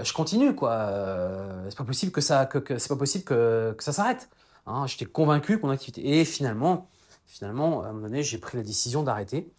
je 0.00 0.12
continue, 0.14 0.54
quoi. 0.54 0.88
c'est 1.68 1.76
pas 1.76 1.84
possible 1.84 2.10
que 2.10 2.22
ça, 2.22 2.46
que, 2.46 2.78
c'est 2.78 2.88
pas 2.88 2.96
possible 2.96 3.24
que, 3.24 3.74
que 3.76 3.84
ça 3.84 3.92
s'arrête. 3.92 4.30
Hein. 4.66 4.86
J'étais 4.86 5.04
convaincu 5.04 5.60
que 5.60 5.66
mon 5.66 5.72
activité... 5.72 6.20
Et 6.20 6.24
finalement, 6.24 6.88
finalement, 7.30 7.84
à 7.84 7.86
un 7.86 7.92
moment 7.92 8.08
donné, 8.08 8.24
j'ai 8.24 8.38
pris 8.38 8.56
la 8.56 8.64
décision 8.64 9.04
d'arrêter. 9.04 9.52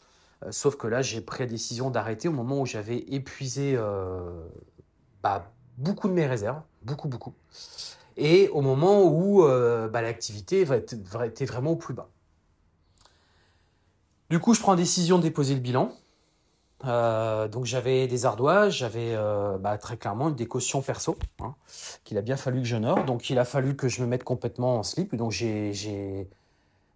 Euh, 0.44 0.52
sauf 0.52 0.76
que 0.76 0.88
là, 0.88 1.02
j'ai 1.02 1.22
pris 1.22 1.44
la 1.44 1.50
décision 1.50 1.90
d'arrêter 1.90 2.28
au 2.28 2.34
moment 2.34 2.60
où 2.60 2.66
j'avais 2.66 2.98
épuisé 2.98 3.76
euh, 3.78 4.44
bah, 5.24 5.50
beaucoup 5.78 6.10
de 6.10 6.14
mes 6.14 6.28
réserves, 6.28 6.62
beaucoup, 6.84 7.08
beaucoup. 7.08 7.34
Et 8.18 8.50
au 8.50 8.62
moment 8.62 9.04
où 9.04 9.46
euh, 9.46 9.88
bah, 9.88 10.02
l'activité 10.02 10.66
était 11.24 11.46
vraiment 11.46 11.72
au 11.72 11.76
plus 11.78 11.94
bas. 11.94 12.10
Du 14.30 14.40
coup, 14.40 14.54
je 14.54 14.60
prends 14.60 14.74
la 14.74 14.78
décision 14.78 15.18
de 15.18 15.24
déposer 15.24 15.54
le 15.54 15.62
bilan. 15.62 15.94
Donc 16.84 17.66
j'avais 17.66 18.08
des 18.08 18.26
ardoises, 18.26 18.74
j'avais 18.74 19.16
bah, 19.60 19.78
très 19.78 19.98
clairement 19.98 20.32
des 20.32 20.48
cautions 20.48 20.82
perso 20.82 21.16
hein, 21.40 21.54
qu'il 22.04 22.18
a 22.18 22.22
bien 22.22 22.38
fallu 22.38 22.60
que 22.62 22.68
j'honore. 22.68 23.06
Donc 23.06 23.30
il 23.30 23.38
a 23.38 23.46
fallu 23.46 23.76
que 23.76 23.88
je 23.88 24.02
me 24.02 24.08
mette 24.08 24.24
complètement 24.24 24.80
en 24.80 24.84
slip. 24.84 25.16
Donc 25.16 25.32
j'ai 25.32 26.28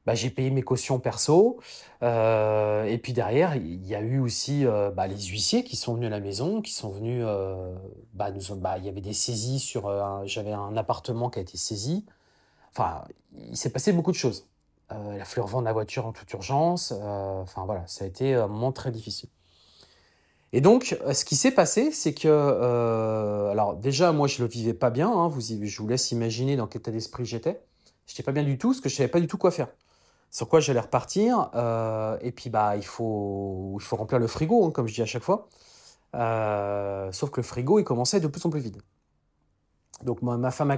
bah, 0.05 0.15
j'ai 0.15 0.29
payé 0.29 0.49
mes 0.51 0.61
cautions 0.61 0.99
perso. 0.99 1.59
Euh, 2.03 2.83
et 2.85 2.97
puis 2.97 3.13
derrière 3.13 3.55
il 3.55 3.85
y 3.85 3.95
a 3.95 4.01
eu 4.01 4.19
aussi 4.19 4.65
euh, 4.65 4.91
bah, 4.91 5.07
les 5.07 5.19
huissiers 5.21 5.63
qui 5.63 5.75
sont 5.75 5.95
venus 5.95 6.07
à 6.07 6.09
la 6.11 6.19
maison, 6.19 6.61
qui 6.61 6.73
sont 6.73 6.89
venus. 6.89 7.23
euh, 7.25 7.75
bah, 8.13 8.29
il 8.77 8.85
y 8.85 8.89
avait 8.89 9.01
des 9.01 9.13
saisies 9.13 9.59
sur. 9.59 9.89
j'avais 10.25 10.51
un 10.53 10.77
appartement 10.77 11.29
qui 11.29 11.39
a 11.39 11.41
été 11.41 11.57
saisi. 11.57 12.05
Enfin 12.71 13.03
il 13.37 13.57
s'est 13.57 13.71
passé 13.71 13.91
beaucoup 13.93 14.11
de 14.11 14.17
choses. 14.17 14.47
Euh, 14.91 15.13
il 15.15 15.21
a 15.21 15.25
fallu 15.25 15.41
revendre 15.41 15.65
la 15.65 15.73
voiture 15.73 16.05
en 16.05 16.11
toute 16.13 16.31
urgence. 16.33 16.91
Enfin 16.91 17.65
voilà 17.65 17.83
ça 17.87 18.05
a 18.05 18.07
été 18.07 18.35
un 18.35 18.47
moment 18.47 18.71
très 18.71 18.91
difficile. 18.91 19.29
Et 20.53 20.61
donc, 20.61 20.97
ce 21.11 21.25
qui 21.25 21.35
s'est 21.35 21.51
passé, 21.51 21.91
c'est 21.91 22.13
que, 22.13 22.29
alors 23.51 23.75
déjà, 23.75 24.13
moi, 24.13 24.27
je 24.27 24.41
le 24.41 24.47
vivais 24.47 24.73
pas 24.73 24.89
bien. 24.89 25.11
hein, 25.11 25.27
vous, 25.27 25.41
je 25.41 25.81
vous 25.81 25.87
laisse 25.87 26.11
imaginer 26.11 26.55
dans 26.55 26.67
quel 26.67 26.79
état 26.79 26.91
d'esprit 26.91 27.25
j'étais. 27.25 27.61
J'étais 28.07 28.23
pas 28.23 28.31
bien 28.31 28.43
du 28.43 28.57
tout, 28.57 28.69
parce 28.69 28.79
que 28.79 28.87
je 28.87 28.95
savais 28.95 29.09
pas 29.09 29.19
du 29.19 29.27
tout 29.27 29.37
quoi 29.37 29.51
faire. 29.51 29.67
Sur 30.35 30.49
quoi 30.49 30.59
j'allais 30.59 30.81
repartir. 30.81 31.49
euh, 31.55 32.17
et 32.19 32.33
puis, 32.33 32.49
bah, 32.49 32.75
il 32.75 32.85
faut, 32.85 33.77
remplir 33.91 34.19
le 34.19 34.27
frigo, 34.27 34.65
hein, 34.65 34.71
comme 34.71 34.85
je 34.85 34.93
dis 34.93 35.01
à 35.01 35.05
chaque 35.05 35.23
fois. 35.23 35.47
Euh, 36.13 37.09
sauf 37.13 37.29
que 37.29 37.39
le 37.39 37.45
frigo, 37.45 37.79
il 37.79 37.85
commençait 37.85 38.19
de 38.19 38.27
plus 38.27 38.45
en 38.45 38.49
plus 38.49 38.59
vide. 38.59 38.81
Donc, 40.03 40.21
ma 40.23 40.51
femme, 40.51 40.73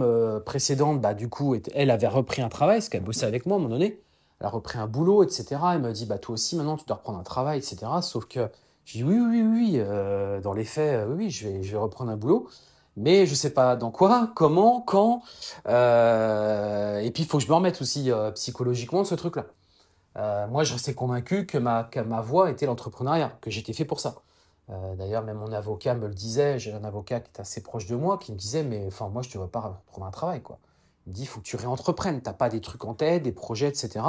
euh, 0.00 0.38
précédente, 0.38 1.00
bah, 1.00 1.12
du 1.14 1.28
coup, 1.28 1.56
elle 1.74 1.90
avait 1.90 2.06
repris 2.06 2.40
un 2.40 2.48
travail, 2.48 2.76
parce 2.78 2.88
qu'elle 2.88 3.02
bossait 3.02 3.26
avec 3.26 3.46
moi 3.46 3.56
à 3.56 3.58
un 3.58 3.62
moment 3.62 3.74
donné. 3.74 4.00
Elle 4.38 4.46
a 4.46 4.50
repris 4.50 4.78
un 4.78 4.86
boulot, 4.86 5.24
etc. 5.24 5.56
Elle 5.72 5.80
m'a 5.80 5.90
dit, 5.90 6.06
bah, 6.06 6.18
toi 6.18 6.34
aussi, 6.34 6.54
maintenant, 6.54 6.76
tu 6.76 6.84
dois 6.86 6.98
reprendre 6.98 7.18
un 7.18 7.24
travail, 7.24 7.58
etc. 7.58 7.78
Sauf 8.00 8.26
que 8.26 8.48
j'ai 8.84 9.00
dit, 9.00 9.04
oui, 9.04 9.18
oui, 9.18 9.42
oui, 9.42 10.40
dans 10.40 10.52
les 10.52 10.64
faits, 10.64 11.04
oui, 11.08 11.14
oui, 11.16 11.30
je 11.30 11.48
vais, 11.48 11.62
je 11.64 11.72
vais 11.72 11.78
reprendre 11.78 12.12
un 12.12 12.16
boulot. 12.16 12.48
Mais 12.96 13.26
je 13.26 13.34
sais 13.34 13.50
pas 13.50 13.76
dans 13.76 13.90
quoi, 13.90 14.30
comment, 14.34 14.80
quand. 14.80 15.22
Euh, 15.66 16.98
et 17.00 17.10
puis, 17.10 17.24
il 17.24 17.26
faut 17.26 17.38
que 17.38 17.44
je 17.44 17.48
me 17.48 17.54
remette 17.54 17.80
aussi 17.82 18.10
euh, 18.10 18.30
psychologiquement 18.32 19.02
de 19.02 19.06
ce 19.06 19.14
truc-là. 19.14 19.46
Euh, 20.16 20.46
moi, 20.46 20.62
je 20.62 20.72
restais 20.74 20.94
convaincu 20.94 21.44
que 21.46 21.58
ma, 21.58 21.84
que 21.84 22.00
voie 22.22 22.50
était 22.50 22.66
l'entrepreneuriat, 22.66 23.36
que 23.40 23.50
j'étais 23.50 23.72
fait 23.72 23.84
pour 23.84 24.00
ça. 24.00 24.16
D'ailleurs, 24.96 25.22
même 25.22 25.36
mon 25.36 25.52
avocat 25.52 25.94
me 25.94 26.06
le 26.06 26.14
disait. 26.14 26.58
J'ai 26.58 26.72
un 26.72 26.84
avocat 26.84 27.20
qui 27.20 27.30
est 27.34 27.40
assez 27.40 27.62
proche 27.62 27.86
de 27.86 27.96
moi 27.96 28.16
qui 28.16 28.32
me 28.32 28.38
disait, 28.38 28.62
mais 28.62 28.84
enfin, 28.86 29.08
moi, 29.10 29.20
je 29.20 29.28
ne 29.28 29.34
devrais 29.34 29.48
pas 29.48 29.60
reprendre 29.60 30.06
un 30.06 30.10
travail, 30.10 30.40
quoi. 30.40 30.58
Il 31.06 31.10
me 31.10 31.14
dit, 31.14 31.22
il 31.22 31.26
faut 31.26 31.40
que 31.40 31.44
tu 31.44 31.56
réentreprennes. 31.56 32.22
T'as 32.22 32.32
pas 32.32 32.48
des 32.48 32.62
trucs 32.62 32.84
en 32.86 32.94
tête, 32.94 33.22
des 33.24 33.32
projets, 33.32 33.68
etc. 33.68 34.00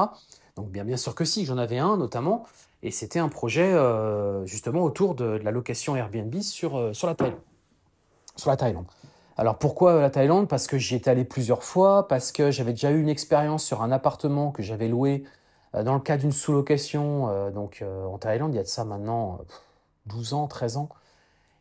Donc, 0.55 0.69
bien, 0.69 0.95
sûr 0.95 1.13
que 1.13 1.25
si, 1.25 1.43
j'en 1.43 1.57
avais 1.57 1.79
un 1.79 1.97
notamment. 1.97 2.45
Et 2.83 2.91
c'était 2.91 3.19
un 3.19 3.27
projet 3.29 3.75
justement 4.45 4.83
autour 4.83 5.15
de, 5.15 5.25
la 5.25 5.51
location 5.51 5.97
Airbnb 5.97 6.39
sur, 6.39 6.95
sur 6.95 7.07
la 7.07 7.15
Thaïlande. 7.15 7.41
Sur 8.35 8.49
la 8.49 8.57
Thaïlande. 8.57 8.85
Alors 9.37 9.57
pourquoi 9.57 9.99
la 9.99 10.09
Thaïlande? 10.09 10.47
Parce 10.47 10.67
que 10.67 10.77
j'y 10.77 10.95
étais 10.95 11.09
allé 11.09 11.25
plusieurs 11.25 11.63
fois, 11.63 12.07
parce 12.07 12.31
que 12.31 12.51
j'avais 12.51 12.71
déjà 12.71 12.91
eu 12.91 13.01
une 13.01 13.09
expérience 13.09 13.63
sur 13.63 13.81
un 13.81 13.91
appartement 13.91 14.51
que 14.51 14.63
j'avais 14.63 14.87
loué 14.87 15.23
euh, 15.75 15.83
dans 15.83 15.93
le 15.93 15.99
cadre 15.99 16.21
d'une 16.21 16.31
sous-location 16.31 17.29
euh, 17.29 17.51
donc 17.51 17.81
euh, 17.81 18.05
en 18.05 18.17
Thaïlande, 18.17 18.53
il 18.53 18.57
y 18.57 18.59
a 18.59 18.63
de 18.63 18.67
ça 18.67 18.85
maintenant 18.85 19.39
euh, 19.41 19.43
pff, 19.43 19.61
12 20.07 20.33
ans, 20.33 20.47
13 20.47 20.77
ans. 20.77 20.89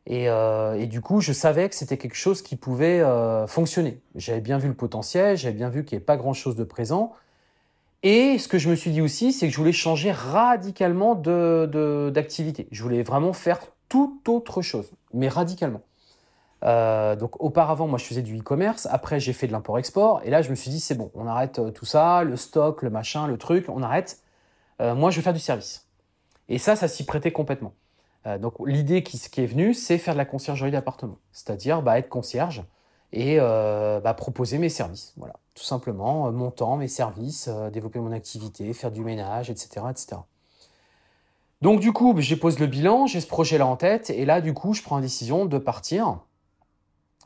Et, 0.07 0.28
euh, 0.28 0.85
du 0.87 1.00
coup, 1.00 1.21
je 1.21 1.33
savais 1.33 1.69
que 1.69 1.75
c'était 1.75 1.97
quelque 1.97 2.16
chose 2.16 2.43
qui 2.43 2.57
pouvait 2.57 3.00
euh, 3.00 3.47
fonctionner. 3.47 4.00
J'avais 4.14 4.40
bien 4.40 4.59
vu 4.59 4.69
le 4.69 4.75
potentiel, 4.75 5.37
j'avais 5.37 5.54
bien 5.54 5.71
vu 5.71 5.85
qu'il 5.85 5.97
n'y 5.97 6.00
avait 6.00 6.04
pas 6.04 6.16
grand-chose 6.16 6.57
de 6.57 6.64
présent. 6.64 7.12
Et 8.02 8.38
ce 8.38 8.49
que 8.49 8.59
je 8.59 8.69
me 8.69 8.76
suis 8.76 8.90
dit 8.90 9.00
aussi, 9.00 9.33
c'est 9.33 9.47
que 9.47 9.52
je 9.52 9.57
voulais 9.59 9.73
changer 9.73 10.12
radicalement 10.12 11.14
d'activité. 11.14 12.69
Je 12.71 12.83
voulais 12.83 13.02
vraiment 13.02 13.33
faire 13.33 13.61
tout 13.88 14.21
autre 14.28 14.61
chose, 14.61 14.90
mais 15.14 15.28
radicalement. 15.28 15.81
Euh, 16.64 17.14
donc 17.16 17.42
auparavant, 17.42 17.87
moi, 17.87 17.99
je 17.99 18.04
faisais 18.04 18.23
du 18.23 18.38
e-commerce. 18.38 18.88
Après, 18.90 19.21
j'ai 19.21 19.33
fait 19.33 19.47
de 19.47 19.52
l'import-export. 19.52 20.23
Et 20.25 20.30
là, 20.30 20.42
je 20.42 20.50
me 20.50 20.54
suis 20.54 20.71
dit, 20.71 20.80
c'est 20.80 20.94
bon, 20.94 21.11
on 21.14 21.26
arrête 21.26 21.59
euh, 21.59 21.71
tout 21.71 21.85
ça, 21.85 22.25
le 22.25 22.37
stock, 22.37 22.83
le 22.83 22.90
machin, 22.90 23.26
le 23.26 23.37
truc, 23.37 23.66
on 23.68 23.83
arrête. 23.83 24.23
Euh, 24.80 24.94
moi, 24.94 25.11
je 25.11 25.16
vais 25.16 25.23
faire 25.23 25.35
du 25.35 25.40
service. 25.40 25.87
Et 26.49 26.59
ça, 26.59 26.76
ça 26.76 26.88
s'y 26.88 27.04
prêtait 27.04 27.33
complètement. 27.33 27.73
Donc 28.40 28.54
l'idée 28.64 29.02
qui, 29.02 29.18
est 29.18 29.47
venue, 29.47 29.75
c'est 29.75 29.99
faire 29.99 30.14
de 30.14 30.18
la 30.18 30.25
conciergerie 30.25 30.71
d'appartement. 30.71 31.18
C'est-à-dire 31.33 31.83
bah, 31.83 31.99
être 31.99 32.09
concierge 32.09 32.64
et 33.12 33.37
bah, 33.37 34.14
proposer 34.16 34.56
mes 34.56 34.71
services. 34.71 35.12
Voilà, 35.18 35.35
tout 35.54 35.62
simplement, 35.62 36.33
mon 36.33 36.50
temps, 36.50 36.78
mes 36.78 36.88
services, 36.88 37.50
développer 37.71 37.99
mon 37.99 38.12
activité, 38.12 38.73
faire 38.73 38.90
du 38.90 39.02
ménage, 39.02 39.50
etc. 39.50 39.85
etc. 39.90 40.16
Donc 41.61 41.80
du 41.80 41.92
coup, 41.92 42.14
j'ai 42.18 42.37
posé 42.37 42.59
le 42.61 42.66
bilan, 42.66 43.06
j'ai 43.06 43.21
ce 43.21 43.26
projet-là 43.26 43.66
en 43.66 43.76
tête, 43.76 44.09
et 44.09 44.25
là, 44.25 44.40
du 44.40 44.54
coup, 44.54 44.73
je 44.73 44.83
prends 44.83 44.97
la 44.97 45.02
décision 45.02 45.44
de 45.44 45.59
partir. 45.59 46.21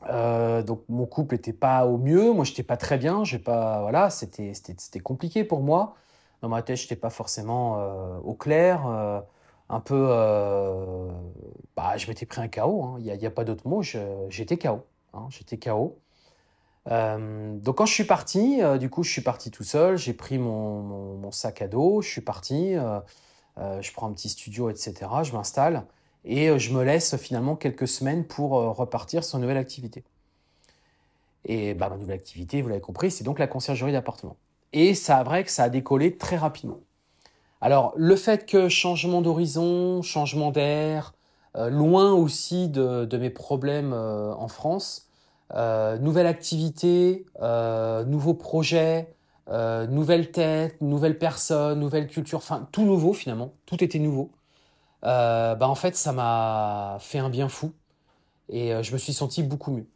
Euh, 0.07 0.62
donc 0.62 0.83
mon 0.88 1.07
couple 1.07 1.35
n'était 1.35 1.52
pas 1.52 1.87
au 1.87 1.99
mieux, 1.99 2.33
moi 2.33 2.45
j'étais 2.45 2.62
pas 2.62 2.76
très 2.76 2.99
bien, 2.99 3.25
j'ai 3.25 3.38
pas 3.38 3.81
voilà, 3.83 4.11
c'était 4.11 4.52
c'était 4.55 5.00
compliqué 5.00 5.45
pour 5.45 5.61
moi. 5.62 5.95
Dans 6.43 6.49
ma 6.49 6.62
tête, 6.62 6.76
j'étais 6.76 6.97
pas 6.97 7.11
forcément 7.11 7.78
euh, 7.81 8.19
au 8.21 8.35
clair, 8.35 8.87
euh, 8.87 9.21
un 9.69 9.81
peu 9.81 10.07
bah 11.76 11.97
je 11.97 12.07
m'étais 12.09 12.26
pris 12.26 12.40
un 12.40 12.49
KO, 12.49 12.83
hein. 12.85 12.97
Il 13.00 13.07
y 13.07 13.11
a, 13.11 13.14
il 13.14 13.23
y 13.23 13.26
a 13.26 13.31
pas 13.31 13.45
d'autre 13.45 13.67
mot, 13.69 13.83
j'étais 13.83 14.57
KO, 14.59 14.85
hein, 15.14 15.26
j'étais. 15.31 15.59
Euh, 16.90 17.59
donc 17.59 17.76
quand 17.76 17.87
je 17.87 17.93
suis 17.93 18.05
parti, 18.05 18.61
du 18.78 18.88
coup 18.90 19.02
je 19.02 19.11
suis 19.11 19.23
parti 19.23 19.50
tout 19.50 19.64
seul, 19.64 19.99
j'ai 19.99 20.14
pris 20.14 20.38
mon, 20.38 21.31
sac 21.33 21.62
à 21.62 21.69
dos, 21.69 22.02
je 22.02 22.09
suis 22.09 22.21
parti, 22.23 22.75
je 23.57 23.93
prends 23.93 24.09
un 24.09 24.12
petit 24.12 24.28
studio, 24.28 24.71
etc. 24.71 24.95
Je 25.23 25.33
m'installe 25.33 25.85
et 26.25 26.49
euh, 26.49 26.59
je 26.59 26.73
me 26.73 26.83
laisse 26.85 27.17
finalement 27.17 27.57
quelques 27.57 27.89
semaines 27.89 28.25
pour 28.25 28.59
euh, 28.59 28.71
repartir 28.71 29.25
sur 29.25 29.37
une 29.37 29.43
nouvelle 29.43 29.57
activité. 29.57 30.05
Et 31.45 31.75
bah, 31.75 31.89
ma 31.89 31.97
nouvelle 31.97 32.17
activité, 32.17 32.63
vous 32.63 32.69
l'avez 32.69 32.81
compris, 32.81 33.11
c'est 33.11 33.25
donc 33.25 33.39
la 33.39 33.47
conciergerie 33.47 33.93
d'appartement. 33.93 34.37
Et 34.73 34.95
ça, 34.95 35.23
vrai 35.23 35.45
que 35.45 35.51
ça 35.51 35.65
a 35.65 35.69
décollé 35.69 36.17
très 36.17 36.37
rapidement. 36.37 36.81
Alors, 37.61 37.93
le 37.97 38.17
fait 38.17 38.47
que 38.47 38.69
changement 38.69 39.23
d'horizon, 39.23 40.03
changement 40.03 40.51
d'air, 40.51 41.15
euh, 41.57 41.71
loin 41.71 42.13
aussi 42.13 42.69
de, 42.69 43.17
mes 43.17 43.31
problèmes 43.31 43.93
en 43.93 44.49
France, 44.49 45.09
nouvelle 45.55 46.27
activité, 46.27 47.25
nouveaux 48.07 48.35
projets, 48.35 49.09
euh, 49.51 49.87
nouvelles 49.87 50.31
têtes, 50.31 50.81
nouvelles 50.83 51.19
personnes, 51.19 51.81
nouvelle 51.81 52.07
culture, 52.07 52.39
enfin 52.39 52.69
tout 52.71 52.83
nouveau 52.83 53.15
finalement, 53.15 53.55
tout 53.65 53.83
était 53.83 53.99
nouveau. 53.99 54.31
Euh, 55.05 55.55
bah 55.55 55.69
en 55.69 55.75
fait, 55.75 55.97
ça 55.97 56.12
m'a 56.12 56.99
fait 57.00 57.19
un 57.19 57.31
bien 57.31 57.49
fou 57.49 57.73
et 58.50 58.75
euh, 58.75 58.83
je 58.83 58.93
me 58.93 58.99
suis 58.99 59.12
senti 59.14 59.43
beaucoup 59.43 59.73
mieux. 59.73 59.87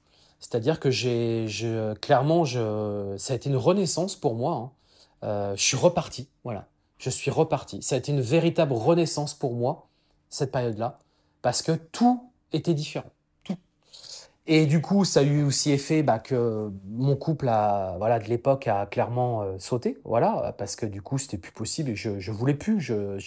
C'est-à-dire 0.40 0.80
que 0.80 0.90
j'ai, 0.90 1.48
je, 1.48 1.94
clairement, 1.94 2.44
je, 2.44 3.14
ça 3.18 3.34
a 3.34 3.36
été 3.36 3.50
une 3.50 3.56
renaissance 3.56 4.16
pour 4.16 4.34
moi. 4.34 4.54
hein. 4.54 4.72
Euh, 5.24 5.56
je 5.56 5.62
suis 5.62 5.76
reparti, 5.76 6.28
voilà. 6.44 6.68
Je 6.98 7.10
suis 7.10 7.30
reparti. 7.30 7.82
Ça 7.82 7.96
a 7.96 7.98
été 7.98 8.12
une 8.12 8.20
véritable 8.22 8.72
renaissance 8.74 9.34
pour 9.34 9.54
moi, 9.54 9.88
cette 10.30 10.52
période-là, 10.52 10.98
parce 11.42 11.62
que 11.62 11.72
tout 11.72 12.30
était 12.52 12.74
différent. 12.74 13.10
Tout. 13.44 13.56
Et 14.46 14.66
du 14.66 14.80
coup, 14.82 15.04
ça 15.04 15.20
a 15.20 15.22
eu 15.22 15.42
aussi 15.44 15.70
effet 15.70 16.02
bah, 16.02 16.18
que 16.18 16.70
mon 16.88 17.16
couple 17.16 17.48
a, 17.48 17.94
voilà, 17.98 18.18
de 18.18 18.24
l'époque 18.28 18.66
a 18.68 18.86
clairement 18.86 19.44
sauté, 19.58 19.98
voilà, 20.04 20.54
parce 20.58 20.76
que 20.76 20.86
du 20.86 21.00
coup, 21.02 21.18
c'était 21.18 21.38
plus 21.38 21.52
possible 21.52 21.90
et 21.90 21.96
je, 21.96 22.18
je 22.18 22.32
voulais 22.32 22.54
plus. 22.54 22.80
Je- 22.80 23.18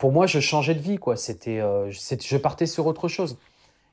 pour 0.00 0.12
moi, 0.12 0.26
je 0.26 0.40
changeais 0.40 0.74
de 0.74 0.80
vie, 0.80 0.98
quoi. 0.98 1.16
C'était, 1.16 1.60
euh, 1.60 1.90
je 1.92 2.36
partais 2.38 2.66
sur 2.66 2.86
autre 2.86 3.08
chose. 3.08 3.38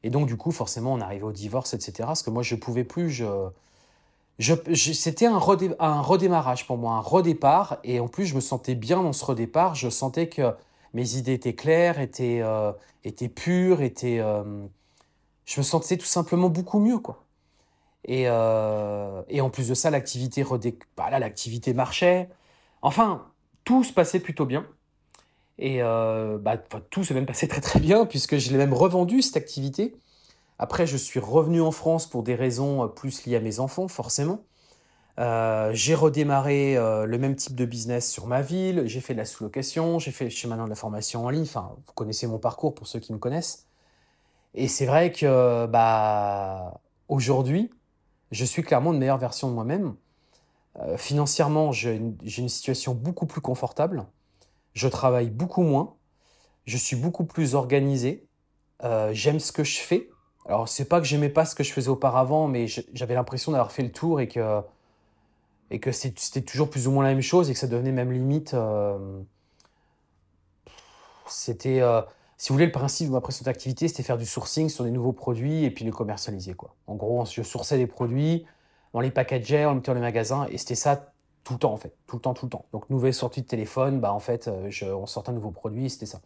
Et 0.04 0.10
donc, 0.12 0.28
du 0.28 0.38
coup, 0.38 0.52
forcément, 0.52 0.94
on 0.94 1.02
arrivait 1.02 1.26
au 1.26 1.34
divorce, 1.34 1.74
etc. 1.76 1.94
Parce 2.08 2.24
que 2.24 2.32
moi, 2.32 2.44
je 2.44 2.56
pouvais 2.56 2.86
plus. 2.86 3.24
C'était 4.40 5.26
un, 5.26 5.40
redé- 5.40 5.76
un 5.80 6.02
redémarrage 6.02 6.68
pour 6.68 6.78
moi, 6.78 6.94
un 6.94 7.00
redépart. 7.02 7.80
Et 7.84 8.00
en 8.00 8.08
plus, 8.08 8.26
je 8.26 8.36
me 8.36 8.40
sentais 8.42 8.76
bien 8.76 9.04
dans 9.04 9.14
ce 9.14 9.26
redépart. 9.26 9.76
Je 9.76 9.90
sentais 9.90 10.30
que 10.30 10.54
mes 10.94 11.16
idées 11.16 11.34
étaient 11.34 11.56
claires, 11.56 12.00
étaient, 12.00 12.42
euh, 12.42 12.72
pures, 13.36 13.82
étaient. 13.82 14.20
euh, 14.20 14.44
je 15.46 15.60
me 15.60 15.64
sentais 15.64 15.98
tout 15.98 16.06
simplement 16.06 16.50
beaucoup 16.50 16.80
mieux, 16.80 17.00
quoi. 17.00 17.24
Et, 18.06 18.30
en 18.30 19.50
plus 19.52 19.70
de 19.70 19.74
ça, 19.76 19.90
l'activité 19.92 20.46
bah 20.98 21.20
l'activité 21.20 21.74
marchait. 21.74 22.30
Enfin, 22.82 23.26
tout 23.66 23.84
se 23.84 23.94
passait 23.94 24.20
plutôt 24.22 24.46
bien. 24.46 24.66
Et 25.60 25.82
euh, 25.82 26.38
bah, 26.38 26.58
tout 26.58 27.04
s'est 27.04 27.14
même 27.14 27.26
passé 27.26 27.48
très 27.48 27.62
très 27.62 27.80
bien 27.80 28.06
puisque 28.06 28.38
je 28.38 28.52
l'ai 28.52 28.58
même 28.58 28.74
revendu 28.74 29.22
cette 29.22 29.38
activité. 29.38 29.98
Après, 30.60 30.88
je 30.88 30.98
suis 30.98 31.20
revenu 31.20 31.62
en 31.62 31.72
France 31.72 32.08
pour 32.08 32.24
des 32.24 32.36
raisons 32.36 32.84
euh, 32.84 32.88
plus 32.88 33.26
liées 33.26 33.38
à 33.38 33.40
mes 33.40 33.60
enfants, 33.60 33.88
forcément. 33.88 34.44
Euh, 35.20 35.72
j'ai 35.74 35.96
redémarré 35.96 36.76
le 36.76 37.18
même 37.18 37.36
type 37.36 37.56
de 37.56 37.66
business 37.66 38.12
sur 38.12 38.28
ma 38.28 38.42
ville. 38.42 38.84
J'ai 38.86 39.02
fait 39.02 39.14
de 39.14 39.20
la 39.20 39.26
sous-location, 39.26 40.00
j'ai 40.00 40.12
fait 40.12 40.30
chez 40.30 40.48
maintenant 40.48 40.66
de 40.66 40.70
la 40.70 40.76
formation 40.76 41.26
en 41.26 41.30
ligne. 41.30 41.44
Enfin, 41.44 41.76
vous 41.88 41.94
connaissez 41.94 42.28
mon 42.28 42.38
parcours 42.38 42.76
pour 42.76 42.88
ceux 42.88 43.00
qui 43.00 43.14
me 43.14 43.18
connaissent. 43.18 43.68
Et 44.54 44.68
c'est 44.68 44.86
vrai 44.86 45.12
que 45.12 45.66
bah 45.68 46.82
aujourd'hui, 47.08 47.72
je 48.32 48.46
suis 48.46 48.64
clairement 48.64 48.94
une 48.94 49.00
meilleure 49.00 49.18
version 49.18 49.50
de 49.50 49.54
moi-même. 49.54 49.96
Financièrement, 50.98 51.72
j'ai 51.72 51.96
une 51.96 52.50
situation 52.50 52.94
beaucoup 52.94 53.26
plus 53.26 53.42
confortable. 53.42 54.06
Je 54.78 54.88
travaille 54.88 55.32
beaucoup 55.32 55.64
moins. 55.64 55.96
je 56.66 56.78
suis 56.78 56.96
beaucoup 56.96 57.26
plus 57.26 57.56
organisé. 57.56 58.28
Euh, 58.84 59.10
j'aime 59.12 59.40
ce 59.40 59.52
que 59.52 59.64
je 59.64 59.80
fais. 59.80 60.08
Alors, 60.46 60.70
c'est 60.70 60.86
pas 60.86 61.00
que 61.00 61.08
j'aimais 61.08 61.30
pas 61.30 61.46
ce 61.46 61.56
que 61.56 61.64
je 61.64 61.74
faisais 61.74 61.90
auparavant, 61.90 62.48
mais 62.48 62.68
j'avais 62.68 63.16
l'impression 63.16 63.52
d'avoir 63.52 63.72
fait 63.72 63.82
le 63.82 63.92
tour 63.92 64.22
et 64.22 64.28
que, 64.28 64.62
et 65.72 65.80
que 65.80 65.92
c'était 65.92 66.42
toujours 66.42 66.70
plus 66.70 66.88
ou 66.88 66.92
moins 66.92 67.04
la 67.04 67.10
même 67.10 67.24
chose 67.24 67.50
et 67.50 67.54
que 67.54 67.60
ça 67.60 67.66
devenait 67.66 67.92
même 67.92 68.12
limite. 68.12 68.54
Euh, 68.54 69.20
c'était. 71.28 71.82
Euh, 71.82 72.04
si 72.38 72.50
vous 72.50 72.54
voulez, 72.54 72.68
le 72.68 72.72
principe 72.72 73.08
de 73.08 73.14
ma 73.14 73.22
précédente 73.22 73.48
activité, 73.48 73.88
c'était 73.88 74.04
faire 74.04 74.20
du 74.20 74.28
sourcing 74.28 74.70
sur 74.70 74.84
des 74.84 74.92
nouveaux 74.92 75.12
produits 75.12 75.64
et 75.64 75.72
puis 75.72 75.86
les 75.86 75.92
commercialiser. 75.92 76.54
Quoi. 76.54 76.76
En 76.86 76.94
gros, 76.94 77.26
je 77.26 77.42
sourçais 77.42 77.78
des 77.78 77.88
produits, 77.88 78.46
on 78.94 79.00
les 79.00 79.10
packageait, 79.10 79.66
on 79.66 79.70
les 79.70 79.76
mettait 79.78 79.88
dans 79.88 79.96
les 79.96 80.02
magasins 80.02 80.46
et 80.52 80.60
c'était 80.60 80.76
ça 80.76 81.14
tout 81.48 81.54
le 81.54 81.60
temps 81.60 81.72
en 81.72 81.78
fait. 81.78 81.94
Tout 82.08 82.18
le 82.18 82.22
temps, 82.22 82.34
tout 82.34 82.46
le 82.46 82.50
temps. 82.50 82.66
Donc, 82.74 82.90
nouvelle 82.90 83.14
sortie 83.14 83.42
de 83.42 83.48
téléphone, 83.48 84.02
bah, 84.02 84.12
en 84.12 84.20
fait, 84.20 84.52
je, 84.68 84.86
on 84.86 85.06
sortait 85.06 85.30
un 85.30 85.34
nouveau 85.34 85.52
produit, 85.52 85.90
c'était 85.90 86.06
ça. 86.06 86.20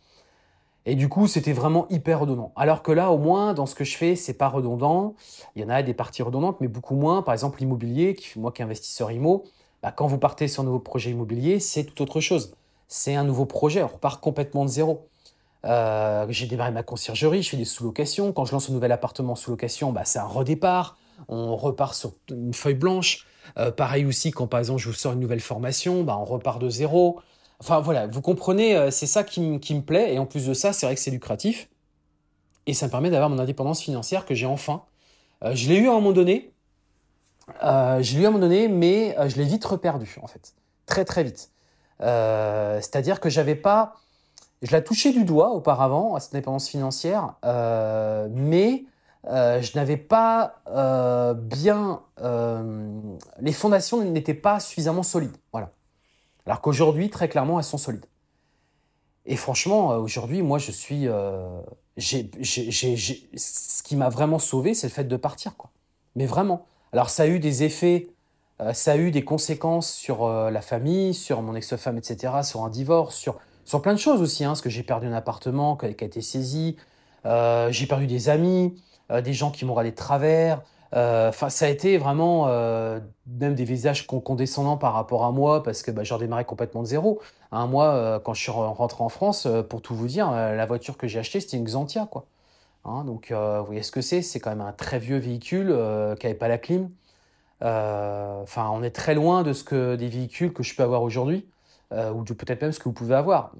Et 0.88 0.96
du 0.96 1.10
coup, 1.10 1.28
c'était 1.28 1.54
vraiment 1.54 1.86
hyper 1.92 2.22
redondant. 2.22 2.52
Alors 2.56 2.82
que 2.82 2.92
là, 2.92 3.12
au 3.12 3.20
moins, 3.20 3.54
dans 3.54 3.68
ce 3.68 3.76
que 3.76 3.84
je 3.84 3.96
fais, 3.96 4.16
c'est 4.16 4.34
pas 4.34 4.50
redondant. 4.50 5.14
Il 5.56 5.62
y 5.62 5.66
en 5.66 5.70
a 5.70 5.84
des 5.84 5.94
parties 5.94 6.24
redondantes, 6.24 6.60
mais 6.60 6.68
beaucoup 6.68 6.96
moins. 6.96 7.22
Par 7.22 7.34
exemple, 7.34 7.60
l'immobilier, 7.60 8.18
moi 8.36 8.52
qui 8.52 8.64
investisseur 8.64 9.12
IMO, 9.12 9.44
bah, 9.84 9.92
quand 9.92 10.08
vous 10.08 10.18
partez 10.18 10.48
sur 10.48 10.64
un 10.64 10.66
nouveau 10.66 10.80
projet 10.80 11.12
immobilier, 11.12 11.60
c'est 11.60 11.84
tout 11.84 12.02
autre 12.02 12.20
chose. 12.20 12.56
C'est 12.88 13.14
un 13.14 13.24
nouveau 13.24 13.46
projet, 13.46 13.84
on 13.84 13.88
repart 13.88 14.20
complètement 14.20 14.66
de 14.66 14.70
zéro. 14.70 15.08
Euh, 15.66 16.26
j'ai 16.30 16.48
démarré 16.48 16.72
ma 16.72 16.82
conciergerie, 16.82 17.44
je 17.44 17.52
fais 17.52 17.58
des 17.58 17.66
sous-locations. 17.66 18.34
Quand 18.34 18.46
je 18.46 18.54
lance 18.54 18.68
un 18.70 18.74
nouvel 18.74 18.92
appartement 18.92 19.36
sous-location, 19.36 19.92
bah, 19.92 20.02
c'est 20.06 20.20
un 20.20 20.26
redépart. 20.26 20.98
On 21.28 21.56
repart 21.56 21.94
sur 21.94 22.14
une 22.30 22.54
feuille 22.54 22.76
blanche. 22.76 23.26
Euh, 23.58 23.72
pareil 23.72 24.06
aussi, 24.06 24.32
quand 24.32 24.48
par 24.48 24.60
exemple 24.60 24.82
je 24.82 24.88
vous 24.88 24.94
sors 24.94 25.14
une 25.14 25.20
nouvelle 25.20 25.42
formation, 25.42 26.04
bah, 26.04 26.18
on 26.18 26.26
repart 26.26 26.62
de 26.62 26.70
zéro. 26.70 27.20
Enfin 27.60 27.80
voilà, 27.80 28.08
vous 28.08 28.22
comprenez, 28.22 28.76
euh, 28.76 28.92
c'est 28.92 29.08
ça 29.08 29.24
qui, 29.24 29.42
me 29.42 29.82
plaît. 29.82 30.14
Et 30.14 30.20
en 30.20 30.26
plus 30.26 30.46
de 30.48 30.54
ça, 30.54 30.74
c'est 30.74 30.86
vrai 30.86 30.96
que 30.96 31.02
c'est 31.02 31.12
lucratif. 31.12 31.70
Et 32.66 32.74
ça 32.74 32.88
me 32.88 32.92
permet 32.92 33.10
d'avoir 33.10 33.30
mon 33.30 33.40
indépendance 33.40 33.82
financière 33.82 34.26
que 34.26 34.36
j'ai 34.36 34.46
enfin. 34.46 34.84
Euh, 35.44 35.56
je 35.56 35.68
l'ai 35.70 35.78
eu 35.78 35.88
à 35.88 35.92
un 35.92 35.96
moment 35.96 36.12
donné. 36.12 36.54
Je 37.62 38.16
l'ai 38.16 38.22
eu 38.22 38.26
à 38.26 38.28
un 38.28 38.32
moment 38.32 38.40
donné, 38.40 38.68
mais 38.68 39.16
je 39.28 39.36
l'ai 39.38 39.46
vite 39.46 39.66
reperdu 39.66 40.16
en 40.22 40.28
fait. 40.28 40.54
Très 40.86 41.06
très 41.06 41.24
vite. 41.24 41.52
C'est-à-dire 42.00 43.20
que 43.20 43.30
j'avais 43.30 43.56
pas. 43.56 43.96
Je 44.62 44.72
la 44.72 44.82
touchais 44.82 45.12
du 45.12 45.26
doigt 45.26 45.50
auparavant, 45.50 46.14
à 46.14 46.20
cette 46.20 46.36
indépendance 46.36 46.70
financière, 46.70 47.36
mais 48.30 48.86
je 49.26 49.78
n'avais 49.78 49.98
pas 49.98 50.62
bien. 51.36 52.02
les 53.40 53.54
fondations 53.54 54.04
n'étaient 54.04 54.34
pas 54.34 54.60
suffisamment 54.60 55.04
solides. 55.04 55.36
Voilà. 55.52 55.72
Alors 56.46 56.62
qu'aujourd'hui, 56.62 57.10
très 57.10 57.30
clairement, 57.30 57.60
elles 57.60 57.66
sont 57.66 57.78
solides. 57.78 58.06
Et 59.26 59.36
franchement, 59.36 59.92
euh, 59.92 59.98
aujourd'hui, 59.98 60.42
moi, 60.42 60.58
je 60.58 60.72
suis. 60.72 61.08
Euh, 61.08 61.62
ce 61.98 63.84
qui 63.84 63.96
m'a 63.96 64.10
vraiment 64.10 64.40
sauvé, 64.40 64.74
c'est 64.74 64.88
le 64.88 64.94
fait 64.94 65.04
de 65.04 65.18
partir, 65.18 65.56
quoi. 65.56 65.70
Mais 66.16 66.26
vraiment. 66.26 66.66
Alors, 66.94 67.10
ça 67.10 67.24
a 67.24 67.28
eu 67.28 67.40
des 67.40 67.64
effets, 67.64 68.08
euh, 68.60 68.74
ça 68.74 68.94
a 68.94 68.98
eu 68.98 69.12
des 69.12 69.24
conséquences 69.24 69.94
sur 69.94 70.28
la 70.28 70.62
famille, 70.62 71.14
sur 71.14 71.42
mon 71.42 71.56
ex-femme, 71.56 71.98
etc., 71.98 72.34
sur 72.44 72.64
un 72.64 72.70
divorce, 72.70 73.16
sur, 73.16 73.38
sur 73.66 73.82
plein 73.82 73.94
de 73.94 74.00
choses 74.00 74.22
aussi, 74.22 74.44
hein, 74.44 74.50
parce 74.50 74.62
que 74.62 74.70
j'ai 74.70 74.84
perdu 74.84 75.08
un 75.08 75.14
appartement 75.14 75.78
qui 75.78 75.86
a, 75.86 75.90
été 75.90 76.22
saisi, 76.22 76.76
j'ai 77.24 77.88
perdu 77.88 78.08
des 78.08 78.30
amis, 78.30 78.82
des 79.24 79.34
gens 79.34 79.52
qui 79.52 79.66
m'ont 79.66 79.74
râlé 79.74 79.92
de 79.92 79.96
travers, 79.96 80.62
euh, 80.94 81.30
enfin, 81.30 81.50
ça 81.50 81.66
a 81.66 81.70
été 81.70 81.98
vraiment 81.98 82.48
euh, 82.48 83.00
même 83.28 83.56
des 83.56 83.64
visages 83.64 84.08
condescendants 84.08 84.78
par 84.78 84.94
rapport 84.94 85.24
à 85.24 85.32
moi 85.32 85.64
parce 85.64 85.84
que 85.84 85.92
bah, 85.92 86.04
j'ai 86.04 86.14
redémarré 86.14 86.44
complètement 86.46 86.82
de 86.82 86.88
zéro. 86.88 87.22
Mois, 87.52 87.94
euh, 87.94 88.20
quand 88.20 88.34
je 88.34 88.42
suis 88.42 88.52
rentré 88.52 89.04
en 89.04 89.10
France, 89.10 89.48
pour 89.70 89.82
tout 89.82 89.96
vous 89.96 90.08
dire, 90.08 90.32
la 90.32 90.66
voiture 90.66 90.98
que 90.98 91.08
j'ai 91.08 91.20
achetée, 91.20 91.40
c'était 91.40 91.58
une 91.58 91.66
Xantia, 91.66 92.08
quoi. 92.10 92.26
Hein, 92.86 93.04
donc, 93.06 93.32
vous 93.32 93.66
voyez 93.66 93.84
ce 93.84 93.92
que 93.92 94.02
c'est 94.02 94.22
C'est 94.22 94.40
quand 94.40 94.50
même 94.50 94.62
un 94.62 94.72
très 94.74 95.00
vieux 95.00 95.18
véhicule 95.18 95.68
qui 96.20 96.26
n'avait 96.26 96.38
pas 96.38 96.48
la 96.48 96.58
clim. 96.58 96.90
Enfin, 97.62 98.70
on 98.74 98.84
est 98.84 98.96
très 98.96 99.16
loin 99.16 99.44
de 99.44 99.54
ce 99.54 99.64
que 99.64 99.96
des 99.96 100.08
véhicules 100.08 100.54
que 100.54 100.64
je 100.64 100.76
peux 100.76 100.84
avoir 100.84 101.04
aujourd'hui, 101.04 101.46
ou 101.92 102.24
peut-être 102.24 102.62
même 102.62 102.72
ce 102.72 102.80
que 102.80 102.86
vous 102.86 102.94
pouvez 102.94 103.16
avoir. 103.16 103.52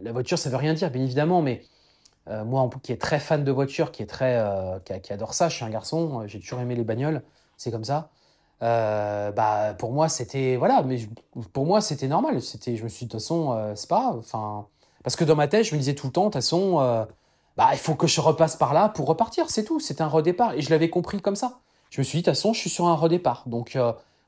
la 0.00 0.12
voiture, 0.12 0.38
ça 0.38 0.50
veut 0.50 0.56
rien 0.56 0.74
dire, 0.74 0.90
bien 0.90 1.02
évidemment, 1.02 1.42
mais 1.42 1.62
euh, 2.30 2.44
moi, 2.44 2.68
qui 2.82 2.92
est 2.92 3.00
très 3.00 3.20
fan 3.20 3.42
de 3.42 3.50
voiture, 3.50 3.90
qui 3.90 4.02
est 4.02 4.06
très, 4.06 4.36
euh, 4.38 4.78
qui, 4.80 5.12
adore 5.12 5.34
ça, 5.34 5.48
je 5.48 5.56
suis 5.56 5.64
un 5.64 5.70
garçon, 5.70 6.20
euh, 6.20 6.26
j'ai 6.26 6.40
toujours 6.40 6.60
aimé 6.60 6.74
les 6.74 6.84
bagnoles, 6.84 7.22
c'est 7.56 7.70
comme 7.70 7.84
ça. 7.84 8.10
bah, 8.60 9.74
pour 9.78 9.92
moi, 9.92 10.08
c'était 10.08 10.56
voilà, 10.56 10.82
mais 10.82 10.98
pour 11.52 11.64
moi, 11.66 11.80
c'était 11.80 12.08
normal. 12.08 12.42
C'était, 12.42 12.76
je 12.76 12.84
me 12.84 12.88
suis 12.88 13.06
dit 13.06 13.06
de 13.06 13.12
toute 13.12 13.20
façon, 13.20 13.72
c'est 13.74 13.88
pas 13.88 14.14
Enfin, 14.18 14.66
parce 15.02 15.16
que 15.16 15.24
dans 15.24 15.36
ma 15.36 15.48
tête, 15.48 15.64
je 15.64 15.74
me 15.74 15.78
disais 15.78 15.94
tout 15.94 16.08
le 16.08 16.12
temps, 16.12 16.22
de 16.22 16.26
toute 16.26 16.34
façon, 16.34 17.06
bah, 17.56 17.70
il 17.72 17.78
faut 17.78 17.94
que 17.94 18.06
je 18.06 18.20
repasse 18.20 18.56
par 18.56 18.74
là 18.74 18.88
pour 18.88 19.06
repartir, 19.06 19.50
c'est 19.50 19.64
tout. 19.64 19.80
C'était 19.80 20.02
un 20.02 20.08
redépart, 20.08 20.54
et 20.54 20.60
je 20.62 20.70
l'avais 20.70 20.90
compris 20.90 21.20
comme 21.20 21.36
ça. 21.36 21.60
Je 21.90 22.00
me 22.00 22.04
suis 22.04 22.18
dit, 22.18 22.22
de 22.22 22.30
toute 22.30 22.36
façon, 22.36 22.52
je 22.52 22.60
suis 22.60 22.70
sur 22.70 22.86
un 22.86 22.94
redépart, 22.94 23.44
donc 23.46 23.78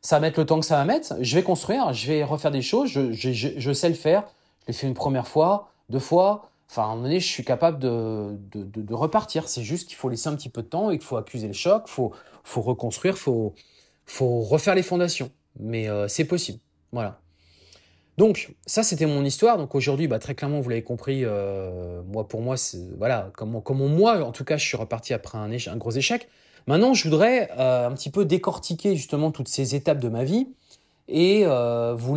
ça 0.01 0.17
va 0.17 0.21
mettre 0.21 0.39
le 0.41 0.47
temps 0.47 0.61
que 0.61 0.67
ça 0.67 0.77
va 0.77 0.85
mettre. 0.85 1.17
Je 1.21 1.35
vais 1.37 1.43
construire, 1.43 1.93
je 1.93 2.07
vais 2.07 2.25
refaire 2.25 2.51
des 2.51 2.63
choses, 2.63 2.89
je, 2.89 3.13
je, 3.13 3.33
je 3.33 3.73
sais 3.73 3.89
le 3.89 3.95
faire. 3.95 4.25
Je 4.63 4.69
l'ai 4.69 4.73
fait 4.73 4.87
une 4.87 4.95
première 4.95 5.29
fois, 5.29 5.71
deux 5.91 5.99
fois. 5.99 6.50
Enfin, 6.71 6.83
à 6.83 6.85
un 6.85 6.89
moment 6.91 7.03
donné, 7.03 7.19
je 7.19 7.27
suis 7.27 7.45
capable 7.45 7.81
de, 7.81 8.39
de, 8.55 8.95
repartir. 8.95 9.49
C'est 9.49 9.65
juste 9.65 9.89
qu'il 9.89 9.97
faut 9.97 10.09
laisser 10.09 10.29
un 10.29 10.37
petit 10.37 10.49
peu 10.49 10.63
de 10.63 10.69
temps 10.69 10.93
et 10.93 10.99
qu'il 10.99 11.07
faut 11.07 11.17
accuser 11.17 11.49
le 11.49 11.53
choc, 11.53 11.83
il 11.89 11.91
faut, 11.91 12.13
faut 12.45 12.61
reconstruire, 12.61 13.15
il 13.15 13.19
faut, 13.21 13.55
faut 14.07 14.43
refaire 14.43 14.77
les 14.77 14.85
fondations. 14.85 15.33
Mais 15.59 15.89
euh, 15.89 16.07
c'est 16.07 16.27
possible. 16.27 16.61
Voilà. 16.93 17.19
Donc, 18.19 18.55
ça, 18.67 18.85
c'était 18.85 19.07
mon 19.07 19.25
histoire. 19.25 19.59
Donc 19.59 19.75
aujourd'hui, 19.75 20.07
bah, 20.07 20.21
très 20.21 20.37
clairement, 20.37 20.61
vous 20.61 20.69
l'avez 20.69 20.85
compris, 20.85 21.25
euh, 21.25 22.03
moi, 22.07 22.29
pour 22.29 22.41
moi, 22.41 22.55
voilà, 22.97 23.33
comment, 23.35 23.89
moi, 23.89 24.23
en 24.23 24.31
tout 24.31 24.45
cas, 24.45 24.57
je 24.57 24.65
suis 24.65 24.77
reparti 24.77 25.13
après 25.13 25.39
un, 25.39 25.77
gros 25.77 25.91
échec. 25.91 26.29
Maintenant, 26.69 26.95
je 26.95 27.03
voudrais 27.03 27.51
euh, 27.59 27.89
un 27.89 27.93
petit 27.95 28.11
peu 28.11 28.25
décortiquer 28.25 28.95
justement 28.95 29.33
toutes 29.33 29.49
ces 29.49 29.75
étapes 29.75 29.99
de 29.99 30.09
ma 30.09 30.23
vie 30.23 30.47
et 31.09 31.45
vous, 31.47 32.17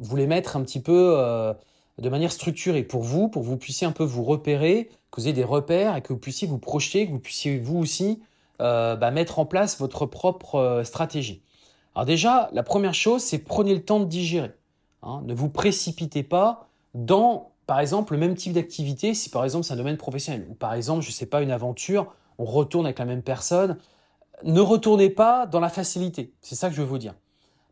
vous 0.00 0.16
les 0.16 0.26
mettre 0.26 0.56
un 0.56 0.62
petit 0.62 0.80
peu 0.80 1.54
de 2.00 2.08
manière 2.08 2.32
structurée 2.32 2.82
pour 2.82 3.02
vous, 3.02 3.28
pour 3.28 3.42
que 3.42 3.46
vous 3.46 3.56
puissiez 3.56 3.86
un 3.86 3.92
peu 3.92 4.04
vous 4.04 4.24
repérer, 4.24 4.90
que 5.10 5.20
vous 5.20 5.26
ayez 5.26 5.34
des 5.34 5.44
repères 5.44 5.96
et 5.96 6.02
que 6.02 6.12
vous 6.12 6.18
puissiez 6.18 6.48
vous 6.48 6.58
projeter, 6.58 7.06
que 7.06 7.12
vous 7.12 7.18
puissiez 7.18 7.58
vous 7.58 7.78
aussi 7.78 8.20
euh, 8.60 8.96
bah, 8.96 9.10
mettre 9.10 9.38
en 9.38 9.46
place 9.46 9.78
votre 9.78 10.06
propre 10.06 10.56
euh, 10.56 10.84
stratégie. 10.84 11.42
Alors 11.94 12.06
déjà, 12.06 12.48
la 12.52 12.62
première 12.62 12.94
chose, 12.94 13.22
c'est 13.22 13.38
prenez 13.38 13.74
le 13.74 13.84
temps 13.84 14.00
de 14.00 14.06
digérer. 14.06 14.52
Hein. 15.02 15.22
Ne 15.24 15.34
vous 15.34 15.48
précipitez 15.48 16.22
pas 16.22 16.68
dans, 16.94 17.52
par 17.66 17.80
exemple, 17.80 18.14
le 18.14 18.18
même 18.18 18.34
type 18.34 18.54
d'activité, 18.54 19.14
si 19.14 19.28
par 19.28 19.44
exemple 19.44 19.66
c'est 19.66 19.74
un 19.74 19.76
domaine 19.76 19.96
professionnel, 19.96 20.46
ou 20.50 20.54
par 20.54 20.74
exemple, 20.74 21.02
je 21.02 21.08
ne 21.08 21.12
sais 21.12 21.26
pas, 21.26 21.42
une 21.42 21.50
aventure, 21.50 22.14
on 22.38 22.44
retourne 22.44 22.86
avec 22.86 22.98
la 22.98 23.04
même 23.04 23.22
personne. 23.22 23.76
Ne 24.42 24.60
retournez 24.60 25.10
pas 25.10 25.46
dans 25.46 25.60
la 25.60 25.68
facilité. 25.68 26.32
C'est 26.40 26.54
ça 26.54 26.70
que 26.70 26.74
je 26.74 26.80
veux 26.80 26.88
vous 26.88 26.98
dire. 26.98 27.14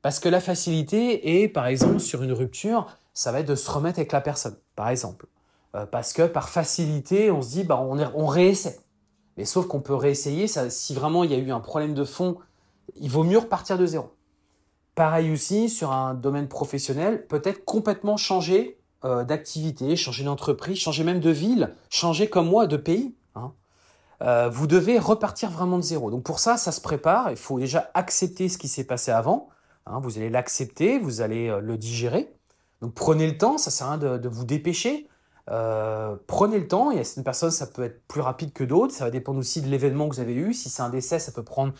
Parce 0.03 0.21
que 0.21 0.29
la 0.29 0.41
facilité 0.41 1.43
est, 1.43 1.49
par 1.49 1.67
exemple, 1.67 2.01
sur 2.01 2.23
une 2.23 2.33
rupture, 2.33 2.87
ça 3.15 3.33
va 3.33 3.41
être 3.41 3.49
de 3.49 3.55
se 3.55 3.71
remettre 3.71 3.99
avec 3.99 4.13
la 4.13 4.21
personne, 4.21 4.57
par 4.77 4.89
exemple. 4.89 5.27
Euh, 5.75 5.87
parce 5.87 6.13
que 6.13 6.23
par 6.23 6.49
facilité, 6.49 7.31
on 7.31 7.43
se 7.43 7.51
dit, 7.51 7.65
bah, 7.65 7.79
on, 7.81 7.99
on 8.15 8.27
réessaie. 8.27 8.79
Mais 9.37 9.45
sauf 9.45 9.67
qu'on 9.67 9.81
peut 9.81 9.95
réessayer, 9.95 10.47
si 10.49 10.95
vraiment 10.95 11.25
il 11.25 11.31
y 11.31 11.35
a 11.35 11.39
eu 11.39 11.51
un 11.53 11.61
problème 11.61 11.95
de 11.95 12.05
fond, 12.05 12.39
il 12.97 13.11
vaut 13.11 13.25
mieux 13.25 13.39
repartir 13.39 13.79
de 13.79 13.87
zéro. 13.87 14.11
Pareil 14.95 15.31
aussi 15.31 15.69
sur 15.69 15.93
un 15.93 16.15
domaine 16.15 16.49
professionnel, 16.49 17.25
peut-être 17.27 17.65
complètement 17.65 18.17
changer 18.17 18.81
euh, 19.05 19.23
d'activité, 19.23 19.95
changer 19.95 20.25
d'entreprise, 20.25 20.79
changer 20.79 21.05
même 21.05 21.21
de 21.21 21.31
ville, 21.31 21.73
changer 21.89 22.29
comme 22.29 22.49
moi 22.49 22.67
de 22.67 22.77
pays. 22.77 23.15
Hein. 23.37 23.53
Euh, 24.23 24.49
vous 24.49 24.67
devez 24.67 24.99
repartir 24.99 25.51
vraiment 25.51 25.77
de 25.77 25.85
zéro. 25.85 26.11
Donc 26.11 26.25
pour 26.25 26.41
ça, 26.41 26.57
ça 26.57 26.73
se 26.73 26.81
prépare. 26.81 27.31
Il 27.31 27.37
faut 27.37 27.61
déjà 27.61 27.93
accepter 27.95 28.49
ce 28.49 28.59
qui 28.59 28.67
s'est 28.67 28.83
passé 28.83 29.13
avant. 29.13 29.51
Hein. 29.89 30.01
vous 30.03 30.19
allez 30.19 30.31
l'accepter, 30.31 30.99
vous 30.99 31.21
allez 31.21 31.57
le 31.61 31.77
digérer. 31.77 32.33
Donc 32.81 32.95
prenez 32.95 33.27
le 33.27 33.37
temps, 33.37 33.59
ça 33.59 33.71
sert 33.71 33.87
à 33.89 33.97
rien 33.97 34.19
de, 34.19 34.29
vous 34.29 34.45
dépêcher. 34.45 35.09
Euh, 35.51 36.17
prenez 36.27 36.59
le 36.59 36.69
temps, 36.69 36.91
il 36.91 36.99
y 36.99 37.01
a 37.01 37.05
certaines 37.05 37.25
personnes, 37.25 37.51
ça 37.51 37.67
peut 37.67 37.83
être 37.83 38.07
plus 38.07 38.21
rapide 38.21 38.53
que 38.53 38.65
d'autres, 38.65 38.95
ça 38.95 39.05
va 39.05 39.11
dépendre 39.11 39.39
aussi 39.39 39.63
de 39.63 39.69
l'événement 39.69 40.09
que 40.09 40.15
vous 40.15 40.21
avez 40.21 40.35
eu. 40.35 40.53
Si 40.53 40.69
c'est 40.69 40.83
un 40.83 40.91
décès, 40.91 41.19
ça 41.19 41.33
peut 41.33 41.43
prendre, 41.43 41.73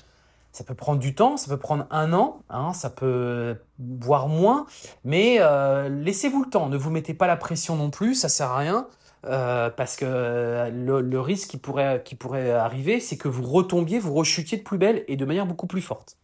ça 0.53 0.65
peut 0.65 0.75
prendre 0.75 0.99
du 0.99 1.15
temps, 1.15 1.37
ça 1.37 1.49
peut 1.49 1.59
prendre 1.59 1.87
un 1.91 2.13
an, 2.13 2.43
hein, 2.49 2.73
ça 2.73 2.91
peut 2.91 3.57
voire 3.79 4.29
moins, 4.29 4.67
mais 5.05 5.37
euh, 5.41 5.89
laissez-vous 5.89 6.45
le 6.45 6.51
temps, 6.51 6.69
ne 6.69 6.77
vous 6.77 6.91
mettez 6.91 7.15
pas 7.15 7.27
la 7.27 7.37
pression 7.37 7.77
non 7.77 7.91
plus, 7.91 8.15
ça 8.15 8.29
sert 8.29 8.51
à 8.51 8.59
rien. 8.59 8.87
Euh, 9.27 9.69
parce 9.69 9.97
que 9.97 10.71
le, 10.71 11.21
risque 11.21 11.51
qui 11.51 11.57
pourrait, 11.59 12.03
qui 12.05 12.15
pourrait 12.15 12.53
arriver, 12.53 13.01
c'est 13.01 13.17
que 13.17 13.27
vous 13.27 13.43
retombiez, 13.43 13.99
vous 13.99 14.15
rechutiez 14.15 14.59
de 14.59 14.63
plus 14.63 14.79
belle 14.79 15.05
et 15.09 15.17
de 15.17 15.25
manière 15.25 15.45
beaucoup 15.45 15.67
plus 15.67 15.83
forte. 15.83 16.17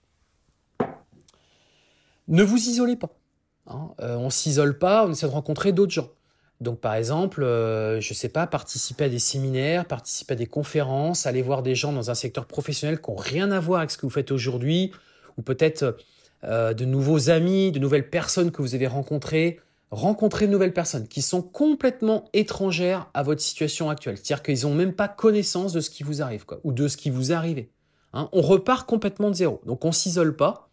Ne 2.28 2.42
vous 2.42 2.56
isolez 2.56 2.96
pas. 2.96 3.10
Hein. 3.66 3.90
Euh, 4.00 4.16
on 4.16 4.30
s'isole 4.30 4.78
pas, 4.78 5.06
on 5.06 5.12
essaie 5.12 5.26
de 5.26 5.32
rencontrer 5.32 5.72
d'autres 5.72 5.92
gens. 5.92 6.08
Donc 6.60 6.80
par 6.80 6.94
exemple, 6.94 7.42
euh, 7.42 8.00
je 8.00 8.12
ne 8.12 8.14
sais 8.14 8.28
pas, 8.28 8.46
participer 8.46 9.04
à 9.04 9.08
des 9.08 9.18
séminaires, 9.18 9.87
participer 9.87 10.34
à 10.34 10.37
des 10.37 10.46
conférences, 10.46 11.26
aller 11.26 11.42
voir 11.42 11.62
des 11.62 11.74
gens 11.74 11.92
dans 11.92 12.10
un 12.10 12.14
secteur 12.14 12.46
professionnel 12.46 13.00
qui 13.00 13.10
n'ont 13.10 13.16
rien 13.16 13.50
à 13.50 13.60
voir 13.60 13.80
avec 13.80 13.90
ce 13.90 13.98
que 13.98 14.06
vous 14.06 14.10
faites 14.10 14.30
aujourd'hui, 14.30 14.92
ou 15.37 15.42
peut-être 15.42 15.96
euh, 16.44 16.72
de 16.74 16.84
nouveaux 16.84 17.30
amis, 17.30 17.72
de 17.72 17.78
nouvelles 17.78 18.08
personnes 18.08 18.50
que 18.50 18.62
vous 18.62 18.74
avez 18.74 18.87
rencontrées, 18.87 19.60
rencontrer 19.90 20.46
de 20.46 20.52
nouvelles 20.52 20.72
personnes 20.72 21.08
qui 21.08 21.22
sont 21.22 21.42
complètement 21.42 22.24
étrangères 22.32 23.10
à 23.14 23.22
votre 23.22 23.40
situation 23.40 23.90
actuelle. 23.90 24.16
C'est-à-dire 24.16 24.42
qu'ils 24.42 24.62
n'ont 24.62 24.74
même 24.74 24.94
pas 24.94 25.08
connaissance 25.08 25.72
de 25.72 25.80
ce 25.80 25.90
qui 25.90 26.02
vous 26.02 26.22
arrive, 26.22 26.44
ou 26.62 26.72
de 26.72 26.88
ce 26.88 26.96
qui 26.96 27.10
vous 27.10 27.32
arrive. 27.32 27.66
Hein. 28.12 28.28
on 28.32 28.42
repart 28.42 28.88
complètement 28.88 29.28
de 29.28 29.34
zéro. 29.34 29.60
Donc 29.66 29.84
on 29.84 29.90
s'isole 29.90 30.37
pas. 30.37 30.70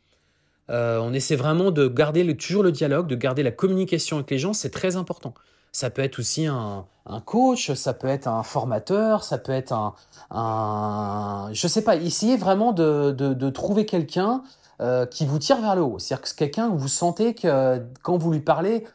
Euh, 0.71 0.99
on 0.99 1.13
essaie 1.13 1.35
vraiment 1.35 1.71
de 1.71 1.87
garder 1.87 2.35
toujours 2.37 2.63
le 2.63 2.71
dialogue, 2.71 3.07
de 3.07 3.15
garder 3.15 3.43
la 3.43 3.51
communication 3.51 4.17
avec 4.17 4.31
les 4.31 4.39
gens, 4.39 4.53
c'est 4.53 4.69
très 4.69 4.95
important. 4.95 5.33
Ça 5.73 5.89
peut 5.89 6.01
être 6.01 6.19
aussi 6.19 6.47
un, 6.47 6.85
coach, 7.25 7.73
ça 7.73 7.93
peut 7.93 8.07
être 8.07 8.27
un 8.27 8.43
formateur, 8.43 9.23
ça 9.23 9.37
peut 9.37 9.51
être 9.51 9.73
un, 9.73 9.93
un 10.29 11.49
je 11.53 11.67
sais 11.67 11.83
pas. 11.83 11.95
Essayez 11.95 12.37
vraiment 12.37 12.71
de, 12.73 13.49
trouver 13.49 13.85
quelqu'un 13.85 14.43
euh, 14.81 15.05
qui 15.05 15.25
vous 15.25 15.39
tire 15.39 15.61
vers 15.61 15.75
le 15.75 15.81
haut. 15.81 15.99
C'est-à-dire 15.99 16.23
que 16.23 16.35
quelqu'un 16.35 16.69
où 16.69 16.77
vous 16.77 16.87
sentez 16.87 17.33
que 17.33 17.81
quand 18.01 18.17
vous 18.17 18.31
lui 18.31 18.39
parlez, 18.39 18.85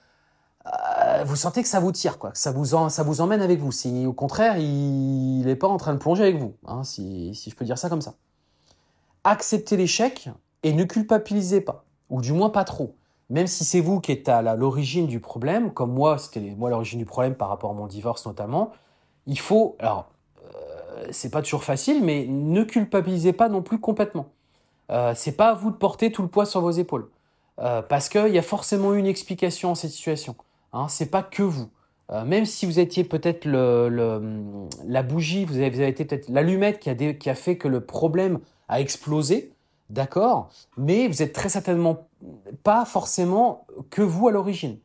euh, 0.67 1.25
vous 1.25 1.37
sentez 1.37 1.63
que 1.63 1.69
ça 1.69 1.81
vous 1.81 1.93
tire, 1.93 2.19
quoi, 2.19 2.31
que 2.33 2.39
ça 2.39 2.53
vous, 2.53 2.89
ça 2.89 3.03
vous 3.03 3.21
emmène 3.21 3.43
avec 3.43 3.59
vous. 3.59 3.73
Si 3.73 4.07
au 4.07 4.13
contraire, 4.13 4.59
il 4.59 5.45
n'est 5.45 5.57
pas 5.57 5.69
en 5.69 5.77
train 5.77 5.95
de 5.95 5.99
plonger 5.99 6.25
avec 6.25 6.39
vous, 6.39 6.55
hein, 6.67 6.85
si, 6.85 7.35
si 7.35 7.51
je 7.51 7.57
peux 7.57 7.65
dire 7.65 7.79
ça 7.79 7.89
comme 7.89 8.03
ça. 8.03 8.15
Acceptez 9.25 9.77
l'échec 9.77 10.31
et 10.67 10.73
ne 10.73 10.85
culpabilisez 10.85 11.61
pas, 11.61 11.85
ou 12.11 12.21
du 12.21 12.33
moins 12.33 12.51
pas 12.51 12.65
trop 12.65 12.95
même 13.29 13.47
si 13.47 13.65
c'est 13.65 13.81
vous 13.81 14.01
qui 14.01 14.13
êtes 14.13 14.29
à 14.29 14.41
l'origine 14.55 15.07
du 15.07 15.21
problème, 15.21 15.73
comme 15.73 15.93
moi, 15.93 16.19
c'était 16.19 16.41
moi 16.57 16.71
l'origine 16.71 16.99
du 16.99 17.07
problème 17.07 17.35
par 17.35 17.49
rapport 17.49 17.71
à 17.71 17.75
mon 17.75 17.87
divorce 17.87 18.25
notamment, 18.27 18.71
il 19.27 19.39
faut, 19.39 19.77
alors, 19.81 20.09
euh, 20.45 21.07
c'est 21.11 21.31
pas 21.31 21.43
toujours 21.43 21.65
facile, 21.65 22.05
mais 22.05 22.27
ne 22.29 22.63
culpabilisez 22.63 23.33
pas 23.33 23.49
non 23.49 23.63
plus 23.63 23.81
complètement. 23.81 24.27
Euh, 24.93 25.13
c'est 25.17 25.33
pas 25.33 25.51
à 25.51 25.55
vous 25.55 25.71
de 25.73 25.77
porter 25.77 26.13
tout 26.13 26.23
le 26.23 26.29
poids 26.29 26.47
sur 26.47 26.61
vos 26.61 26.71
épaules, 26.71 27.09
euh, 27.59 27.83
parce 27.83 28.09
qu'il 28.09 28.33
y 28.33 28.39
a 28.39 28.43
forcément 28.43 28.95
une 28.95 29.07
explication 29.07 29.73
à 29.73 29.75
cette 29.75 29.91
situation. 29.91 30.37
Hein, 30.73 30.87
c'est 30.89 31.11
pas 31.11 31.25
que 31.25 31.43
vous. 31.43 31.69
Euh, 32.13 32.25
même 32.25 32.45
si 32.45 32.67
vous 32.67 32.79
étiez 32.79 33.03
peut-être 33.03 33.45
la 33.49 35.03
bougie, 35.03 35.45
vous 35.45 35.57
avez, 35.57 35.89
été 35.89 36.05
peut-être 36.05 36.29
l'allumette 36.29 36.79
qui 36.79 37.19
qui 37.19 37.31
a 37.31 37.35
fait 37.35 37.59
que 37.59 37.67
le 37.67 37.81
problème 37.81 38.39
a 38.69 38.81
explosé, 38.81 39.53
d'accord, 39.91 40.51
mais 40.77 41.09
vous 41.09 41.23
êtes 41.23 41.33
très 41.33 41.49
certainement 41.49 42.09
pas 42.63 42.85
forcément 42.85 43.67
que 43.91 44.03
vous 44.03 44.29
à 44.29 44.33
l'origine. 44.33 44.79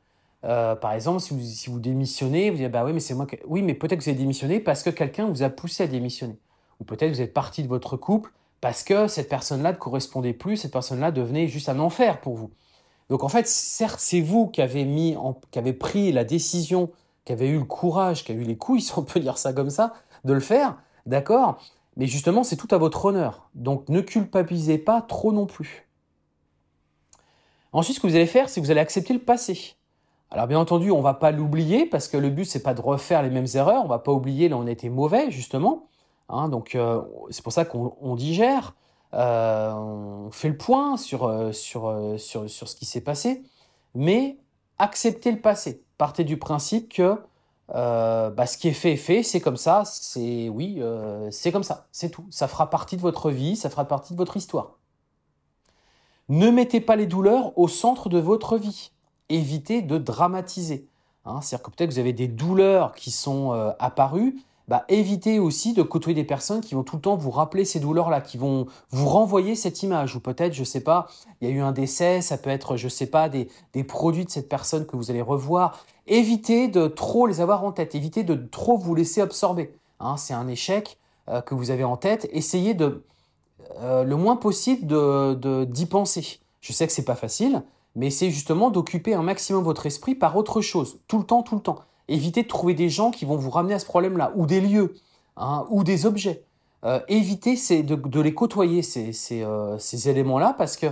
Euh, 0.43 0.75
par 0.75 0.93
exemple, 0.93 1.19
si 1.19 1.33
vous, 1.33 1.41
si 1.41 1.69
vous 1.69 1.79
démissionnez, 1.79 2.49
vous 2.49 2.57
dites 2.57 2.71
bah 2.71 2.83
oui, 2.83 2.93
mais 2.93 2.99
c'est 2.99 3.13
moi. 3.13 3.27
Oui, 3.45 3.61
mais 3.61 3.73
peut-être 3.73 3.99
que 3.99 4.03
vous 4.03 4.09
avez 4.09 4.19
démissionné 4.19 4.59
parce 4.59 4.83
que 4.83 4.89
quelqu'un 4.89 5.27
vous 5.27 5.43
a 5.43 5.49
poussé 5.49 5.83
à 5.83 5.87
démissionner, 5.87 6.37
ou 6.79 6.83
peut-être 6.83 7.11
vous 7.11 7.21
êtes 7.21 7.33
parti 7.33 7.63
de 7.63 7.67
votre 7.67 7.97
couple 7.97 8.31
parce 8.59 8.83
que 8.83 9.07
cette 9.07 9.27
personne-là 9.27 9.71
ne 9.71 9.77
correspondait 9.77 10.33
plus, 10.33 10.57
cette 10.57 10.71
personne-là 10.71 11.11
devenait 11.11 11.47
juste 11.47 11.67
un 11.69 11.79
enfer 11.79 12.21
pour 12.21 12.35
vous. 12.35 12.51
Donc 13.09 13.23
en 13.23 13.29
fait, 13.29 13.47
certes, 13.47 13.99
c'est 13.99 14.21
vous 14.21 14.47
qui 14.47 14.61
avez 14.61 14.85
mis, 14.85 15.17
qui 15.49 15.59
avez 15.59 15.73
pris 15.73 16.11
la 16.11 16.23
décision, 16.23 16.91
qui 17.25 17.33
avez 17.33 17.49
eu 17.49 17.57
le 17.57 17.65
courage, 17.65 18.23
qui 18.23 18.31
avez 18.31 18.41
eu 18.41 18.45
les 18.45 18.57
couilles, 18.57 18.81
si 18.81 18.97
on 18.97 19.03
peut 19.03 19.19
dire 19.19 19.37
ça 19.37 19.53
comme 19.53 19.69
ça, 19.69 19.93
de 20.23 20.33
le 20.33 20.39
faire, 20.39 20.77
d'accord? 21.05 21.59
Mais 21.97 22.07
justement, 22.07 22.43
c'est 22.43 22.55
tout 22.55 22.67
à 22.71 22.77
votre 22.77 23.05
honneur. 23.05 23.49
Donc 23.55 23.89
ne 23.89 24.01
culpabilisez 24.01 24.77
pas 24.77 25.01
trop 25.01 25.31
non 25.31 25.45
plus. 25.45 25.87
Ensuite, 27.73 27.95
ce 27.95 28.01
que 28.01 28.07
vous 28.07 28.15
allez 28.15 28.25
faire, 28.25 28.49
c'est 28.49 28.59
que 28.59 28.65
vous 28.65 28.71
allez 28.71 28.81
accepter 28.81 29.13
le 29.13 29.19
passé. 29.19 29.75
Alors 30.29 30.47
bien 30.47 30.59
entendu, 30.59 30.91
on 30.91 30.99
ne 30.99 31.03
va 31.03 31.13
pas 31.13 31.31
l'oublier 31.31 31.85
parce 31.85 32.07
que 32.07 32.15
le 32.15 32.29
but 32.29 32.45
c'est 32.45 32.63
pas 32.63 32.73
de 32.73 32.79
refaire 32.79 33.21
les 33.21 33.29
mêmes 33.29 33.47
erreurs. 33.53 33.83
On 33.83 33.87
va 33.87 33.99
pas 33.99 34.13
oublier 34.13 34.47
là 34.47 34.57
on 34.57 34.65
été 34.65 34.89
mauvais 34.89 35.29
justement. 35.29 35.87
Hein, 36.29 36.47
donc 36.47 36.75
euh, 36.75 37.01
c'est 37.29 37.43
pour 37.43 37.51
ça 37.51 37.65
qu'on 37.65 38.15
digère, 38.15 38.73
euh, 39.13 39.73
on 39.73 40.31
fait 40.31 40.47
le 40.47 40.55
point 40.55 40.95
sur 40.95 41.25
euh, 41.25 41.51
sur, 41.51 41.93
sur, 42.17 42.49
sur 42.49 42.69
ce 42.69 42.75
qui 42.75 42.85
s'est 42.85 43.01
passé, 43.01 43.43
mais 43.93 44.37
acceptez 44.77 45.31
le 45.31 45.41
passé. 45.41 45.83
Partez 45.97 46.23
du 46.23 46.37
principe 46.37 46.93
que 46.93 47.17
bah, 47.73 48.45
ce 48.45 48.57
qui 48.57 48.67
est 48.67 48.73
fait 48.73 48.93
est 48.93 48.97
fait, 48.97 49.23
c'est 49.23 49.39
comme 49.41 49.57
ça, 49.57 49.83
c'est 49.85 50.49
oui, 50.49 50.81
c'est 51.31 51.51
comme 51.51 51.63
ça, 51.63 51.87
c'est 51.91 52.09
tout. 52.09 52.25
Ça 52.29 52.47
fera 52.47 52.69
partie 52.69 52.97
de 52.97 53.01
votre 53.01 53.31
vie, 53.31 53.55
ça 53.55 53.69
fera 53.69 53.85
partie 53.85 54.13
de 54.13 54.17
votre 54.17 54.37
histoire. 54.37 54.77
Ne 56.31 56.49
mettez 56.49 56.79
pas 56.79 56.95
les 56.95 57.07
douleurs 57.07 57.57
au 57.57 57.67
centre 57.67 58.07
de 58.07 58.17
votre 58.17 58.57
vie. 58.57 58.91
Évitez 59.27 59.81
de 59.81 59.97
dramatiser. 59.97 60.87
Hein, 61.25 61.41
C'est-à-dire 61.41 61.65
que 61.65 61.71
peut-être 61.71 61.91
vous 61.91 61.99
avez 61.99 62.13
des 62.13 62.29
douleurs 62.29 62.93
qui 62.93 63.11
sont 63.11 63.53
euh, 63.53 63.71
apparues. 63.79 64.37
Bah, 64.71 64.85
évitez 64.87 65.37
aussi 65.37 65.73
de 65.73 65.83
côtoyer 65.83 66.15
des 66.15 66.23
personnes 66.23 66.61
qui 66.61 66.75
vont 66.75 66.83
tout 66.83 66.95
le 66.95 67.01
temps 67.01 67.17
vous 67.17 67.29
rappeler 67.29 67.65
ces 67.65 67.81
douleurs-là, 67.81 68.21
qui 68.21 68.37
vont 68.37 68.67
vous 68.91 69.09
renvoyer 69.09 69.53
cette 69.53 69.83
image. 69.83 70.15
Ou 70.15 70.21
peut-être, 70.21 70.53
je 70.53 70.61
ne 70.61 70.65
sais 70.65 70.79
pas, 70.79 71.09
il 71.41 71.49
y 71.49 71.51
a 71.51 71.53
eu 71.53 71.59
un 71.59 71.73
décès, 71.73 72.21
ça 72.21 72.37
peut 72.37 72.49
être, 72.49 72.77
je 72.77 72.85
ne 72.85 72.89
sais 72.89 73.07
pas, 73.07 73.27
des, 73.27 73.49
produits 73.83 74.23
de 74.23 74.29
cette 74.29 74.47
personne 74.47 74.85
que 74.85 74.95
vous 74.95 75.11
allez 75.11 75.21
revoir. 75.21 75.83
Évitez 76.07 76.69
de 76.69 76.87
trop 76.87 77.27
les 77.27 77.41
avoir 77.41 77.65
en 77.65 77.73
tête. 77.73 77.95
Évitez 77.95 78.23
de 78.23 78.33
trop 78.33 78.77
vous 78.77 78.95
laisser 78.95 79.19
absorber. 79.19 79.75
Hein, 79.99 80.15
C'est 80.15 80.33
un 80.33 80.47
échec 80.47 80.97
euh, 81.27 81.41
que 81.41 81.53
vous 81.53 81.69
avez 81.69 81.83
en 81.83 81.97
tête. 81.97 82.29
Essayez 82.31 82.73
de 82.73 83.03
euh, 83.81 84.05
le 84.05 84.15
moins 84.15 84.37
possible 84.37 84.87
d'y 85.67 85.85
penser. 85.85 86.39
Je 86.61 86.71
sais 86.71 86.87
que 86.87 86.93
c'est 86.93 87.03
pas 87.03 87.15
facile, 87.15 87.61
mais 87.97 88.09
c'est 88.09 88.29
justement 88.29 88.69
d'occuper 88.69 89.15
un 89.15 89.21
maximum 89.21 89.65
votre 89.65 89.85
esprit 89.85 90.15
par 90.15 90.37
autre 90.37 90.61
chose, 90.61 91.01
tout 91.09 91.17
le 91.17 91.25
temps, 91.25 91.43
tout 91.43 91.55
le 91.55 91.61
temps. 91.61 91.79
Évitez 92.11 92.43
de 92.43 92.47
trouver 92.47 92.73
des 92.73 92.89
gens 92.89 93.11
qui 93.11 93.25
vont 93.25 93.35
vous 93.35 93.49
ramener 93.49 93.73
à 93.73 93.79
ce 93.79 93.85
problème-là, 93.85 94.31
ou 94.35 94.45
des 94.45 94.61
lieux, 94.61 94.95
hein, 95.37 95.65
ou 95.69 95.83
des 95.83 96.05
objets. 96.05 96.43
Euh, 96.83 96.99
évitez 97.07 97.55
de, 97.83 98.21
les 98.21 98.33
côtoyer, 98.33 98.81
ces, 98.81 99.13
euh, 99.43 99.77
éléments-là, 100.05 100.55
parce 100.57 100.77
que 100.77 100.87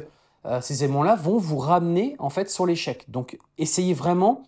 ces 0.61 0.85
éléments-là 0.85 1.15
vont 1.15 1.37
vous 1.37 1.57
ramener 1.57 2.15
en 2.17 2.29
fait 2.29 2.49
sur 2.49 2.65
l'échec. 2.65 3.05
Donc 3.09 3.37
essayez 3.57 3.93
vraiment, 3.93 4.43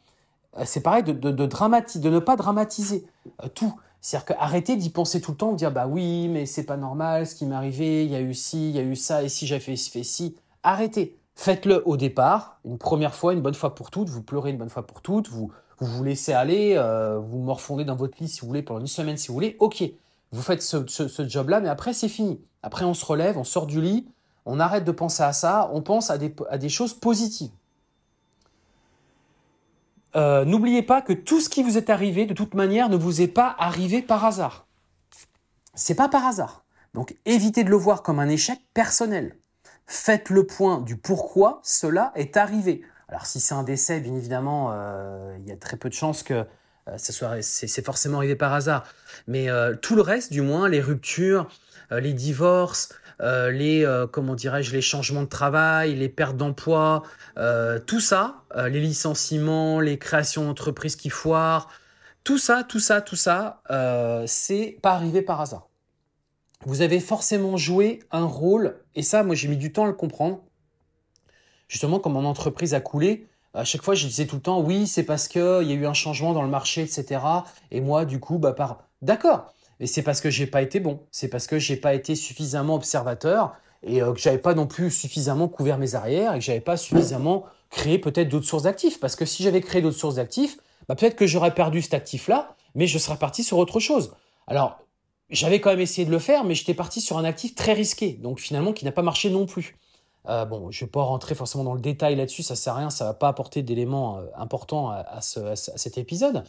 c'est 0.63 0.79
pareil, 0.81 1.03
de 1.03 2.09
ne 2.09 2.19
pas 2.19 2.37
dramatiser 2.37 3.05
tout. 3.53 3.73
C'est-à-dire 4.01 4.25
qu'arrêtez 4.25 4.75
d'y 4.75 4.89
penser 4.89 5.21
tout 5.21 5.31
le 5.31 5.37
temps, 5.37 5.51
de 5.51 5.57
dire 5.57 5.71
bah 5.71 5.85
oui, 5.87 6.27
mais 6.27 6.47
c'est 6.47 6.63
pas 6.63 6.75
normal 6.77 7.27
ce 7.27 7.35
qui 7.35 7.45
m'est 7.45 7.55
arrivé, 7.55 8.03
il 8.03 8.11
y 8.11 8.15
a 8.15 8.21
eu 8.21 8.33
ci, 8.33 8.69
il 8.69 8.75
y 8.75 8.79
a 8.79 8.83
eu 8.83 8.95
ça, 8.95 9.21
et 9.21 9.29
si 9.29 9.45
j'avais 9.45 9.61
fait, 9.61 9.75
fait 9.77 10.03
ci. 10.03 10.35
Arrêtez. 10.63 11.17
Faites-le 11.35 11.87
au 11.87 11.97
départ, 11.97 12.59
une 12.65 12.77
première 12.77 13.15
fois, 13.15 13.33
une 13.33 13.41
bonne 13.41 13.53
fois 13.53 13.73
pour 13.73 13.89
toutes, 13.89 14.09
vous 14.09 14.21
pleurez 14.21 14.51
une 14.51 14.57
bonne 14.57 14.69
fois 14.69 14.85
pour 14.85 15.01
toutes, 15.01 15.29
vous 15.29 15.51
vous, 15.81 15.97
vous 15.97 16.03
laissez 16.03 16.31
aller, 16.31 16.75
euh, 16.77 17.19
vous 17.19 17.39
morfondez 17.39 17.83
dans 17.83 17.95
votre 17.95 18.17
lit 18.21 18.29
si 18.29 18.41
vous 18.41 18.47
voulez, 18.47 18.61
pendant 18.61 18.79
une 18.79 18.87
semaine 18.87 19.17
si 19.17 19.27
vous 19.27 19.33
voulez, 19.33 19.57
ok, 19.59 19.83
vous 20.31 20.41
faites 20.41 20.61
ce, 20.61 21.27
job-là, 21.27 21.59
mais 21.59 21.69
après 21.69 21.93
c'est 21.93 22.07
fini. 22.07 22.39
Après 22.63 22.85
on 22.85 22.93
se 22.93 23.03
relève, 23.03 23.37
on 23.37 23.43
sort 23.43 23.65
du 23.65 23.81
lit, 23.81 24.07
on 24.45 24.59
arrête 24.59 24.85
de 24.85 24.91
penser 24.91 25.23
à 25.23 25.33
ça, 25.33 25.69
on 25.73 25.81
pense 25.81 26.09
à 26.09 26.17
des, 26.17 26.69
choses 26.69 26.93
positives. 26.93 27.51
Euh, 30.15 30.45
n'oubliez 30.45 30.83
pas 30.83 31.01
que 31.01 31.13
tout 31.13 31.41
ce 31.41 31.49
qui 31.49 31.63
vous 31.63 31.77
est 31.77 31.89
arrivé, 31.89 32.25
de 32.25 32.33
toute 32.33 32.53
manière, 32.53 32.89
ne 32.89 32.97
vous 32.97 33.21
est 33.21 33.27
pas 33.27 33.55
arrivé 33.57 34.01
par 34.01 34.23
hasard. 34.23 34.67
C'est 35.73 35.95
pas 35.95 36.09
par 36.09 36.25
hasard. 36.25 36.63
Donc 36.93 37.15
évitez 37.25 37.63
de 37.63 37.69
le 37.69 37.77
voir 37.77 38.03
comme 38.03 38.19
un 38.19 38.29
échec 38.29 38.59
personnel. 38.73 39.35
Faites 39.87 40.29
le 40.29 40.45
point 40.45 40.79
du 40.81 40.95
pourquoi 40.95 41.59
cela 41.63 42.11
est 42.15 42.37
arrivé. 42.37 42.83
Alors 43.11 43.25
si 43.25 43.39
c'est 43.39 43.53
un 43.53 43.63
décès, 43.63 43.99
bien 43.99 44.15
évidemment, 44.15 44.71
euh, 44.73 45.37
il 45.39 45.47
y 45.47 45.51
a 45.51 45.57
très 45.57 45.77
peu 45.77 45.89
de 45.89 45.93
chances 45.93 46.23
que 46.23 46.45
euh, 46.87 46.97
soit, 46.97 47.41
c'est 47.41 47.85
forcément 47.85 48.17
arrivé 48.17 48.35
par 48.35 48.53
hasard. 48.53 48.85
Mais 49.27 49.47
tout 49.81 49.95
le 49.95 50.01
reste, 50.01 50.31
du 50.31 50.41
moins, 50.41 50.67
les 50.67 50.81
ruptures, 50.81 51.47
les 51.91 52.13
divorces, 52.13 52.89
euh, 53.21 53.51
les 53.51 53.85
euh, 53.85 54.07
comment 54.07 54.33
dirais-je 54.33 54.73
les 54.73 54.81
changements 54.81 55.21
de 55.21 55.27
travail, 55.27 55.95
les 55.95 56.09
pertes 56.09 56.37
d'emploi, 56.37 57.03
euh, 57.37 57.79
tout 57.79 57.99
ça, 57.99 58.43
les 58.55 58.79
licenciements, 58.79 59.79
les 59.79 59.97
créations 59.97 60.45
d'entreprises 60.45 60.95
qui 60.95 61.09
foirent, 61.09 61.69
tout 62.23 62.37
ça, 62.37 62.63
tout 62.63 62.79
ça, 62.79 63.01
tout 63.01 63.15
ça, 63.15 63.61
c'est 64.27 64.77
pas 64.81 64.93
arrivé 64.93 65.21
par 65.21 65.41
hasard. 65.41 65.69
Vous 66.65 66.81
avez 66.81 66.99
forcément 66.99 67.57
joué 67.57 67.99
un 68.11 68.25
rôle, 68.25 68.75
et 68.95 69.03
ça, 69.03 69.23
moi 69.23 69.35
j'ai 69.35 69.47
mis 69.47 69.57
du 69.57 69.71
temps 69.71 69.85
à 69.85 69.87
le 69.87 69.93
comprendre. 69.93 70.43
Justement, 71.71 71.99
comme 71.99 72.13
mon 72.13 72.25
entreprise 72.25 72.73
a 72.73 72.81
coulé, 72.81 73.27
à 73.53 73.63
chaque 73.63 73.81
fois, 73.81 73.95
je 73.95 74.05
disais 74.05 74.25
tout 74.25 74.35
le 74.35 74.41
temps, 74.41 74.59
oui, 74.59 74.87
c'est 74.87 75.03
parce 75.03 75.29
qu'il 75.29 75.41
y 75.41 75.71
a 75.71 75.73
eu 75.73 75.85
un 75.85 75.93
changement 75.93 76.33
dans 76.33 76.41
le 76.41 76.49
marché, 76.49 76.81
etc. 76.81 77.21
Et 77.71 77.79
moi, 77.79 78.03
du 78.03 78.19
coup, 78.19 78.39
bah, 78.39 78.51
par... 78.51 78.83
D'accord. 79.01 79.53
Et 79.79 79.87
c'est 79.87 80.01
parce 80.01 80.19
que 80.19 80.29
j'ai 80.29 80.47
pas 80.47 80.61
été 80.61 80.81
bon. 80.81 80.99
C'est 81.11 81.29
parce 81.29 81.47
que 81.47 81.59
j'ai 81.59 81.77
pas 81.77 81.93
été 81.93 82.15
suffisamment 82.15 82.75
observateur 82.75 83.53
et 83.83 84.01
euh, 84.01 84.11
que 84.11 84.19
j'avais 84.19 84.37
pas 84.37 84.53
non 84.53 84.67
plus 84.67 84.91
suffisamment 84.91 85.47
couvert 85.47 85.77
mes 85.77 85.95
arrières 85.95 86.35
et 86.35 86.39
que 86.39 86.43
j'avais 86.43 86.59
pas 86.59 86.75
suffisamment 86.75 87.45
créé 87.69 87.97
peut-être 87.99 88.27
d'autres 88.27 88.45
sources 88.45 88.63
d'actifs. 88.63 88.99
Parce 88.99 89.15
que 89.15 89.25
si 89.25 89.41
j'avais 89.41 89.61
créé 89.61 89.81
d'autres 89.81 89.97
sources 89.97 90.15
d'actifs, 90.15 90.57
bah, 90.89 90.95
peut-être 90.95 91.15
que 91.15 91.25
j'aurais 91.25 91.53
perdu 91.53 91.81
cet 91.81 91.93
actif-là, 91.93 92.53
mais 92.75 92.85
je 92.85 92.97
serais 92.97 93.17
parti 93.17 93.45
sur 93.45 93.57
autre 93.57 93.79
chose. 93.79 94.13
Alors, 94.45 94.81
j'avais 95.29 95.61
quand 95.61 95.69
même 95.69 95.79
essayé 95.79 96.05
de 96.05 96.11
le 96.11 96.19
faire, 96.19 96.43
mais 96.43 96.53
j'étais 96.53 96.73
parti 96.73 96.99
sur 96.99 97.17
un 97.17 97.23
actif 97.23 97.55
très 97.55 97.71
risqué, 97.71 98.11
donc 98.11 98.41
finalement 98.41 98.73
qui 98.73 98.83
n'a 98.83 98.91
pas 98.91 99.03
marché 99.03 99.29
non 99.29 99.45
plus. 99.45 99.77
Euh, 100.29 100.45
bon, 100.45 100.69
je 100.71 100.85
vais 100.85 100.91
pas 100.91 101.03
rentrer 101.03 101.35
forcément 101.35 101.63
dans 101.63 101.73
le 101.73 101.81
détail 101.81 102.15
là-dessus, 102.15 102.43
ça 102.43 102.55
sert 102.55 102.73
à 102.73 102.77
rien, 102.77 102.89
ça 102.89 103.05
va 103.05 103.13
pas 103.13 103.27
apporter 103.27 103.63
d'éléments 103.63 104.19
euh, 104.19 104.25
importants 104.35 104.89
à, 104.89 105.21
cet 105.21 105.97
épisode. 105.97 106.43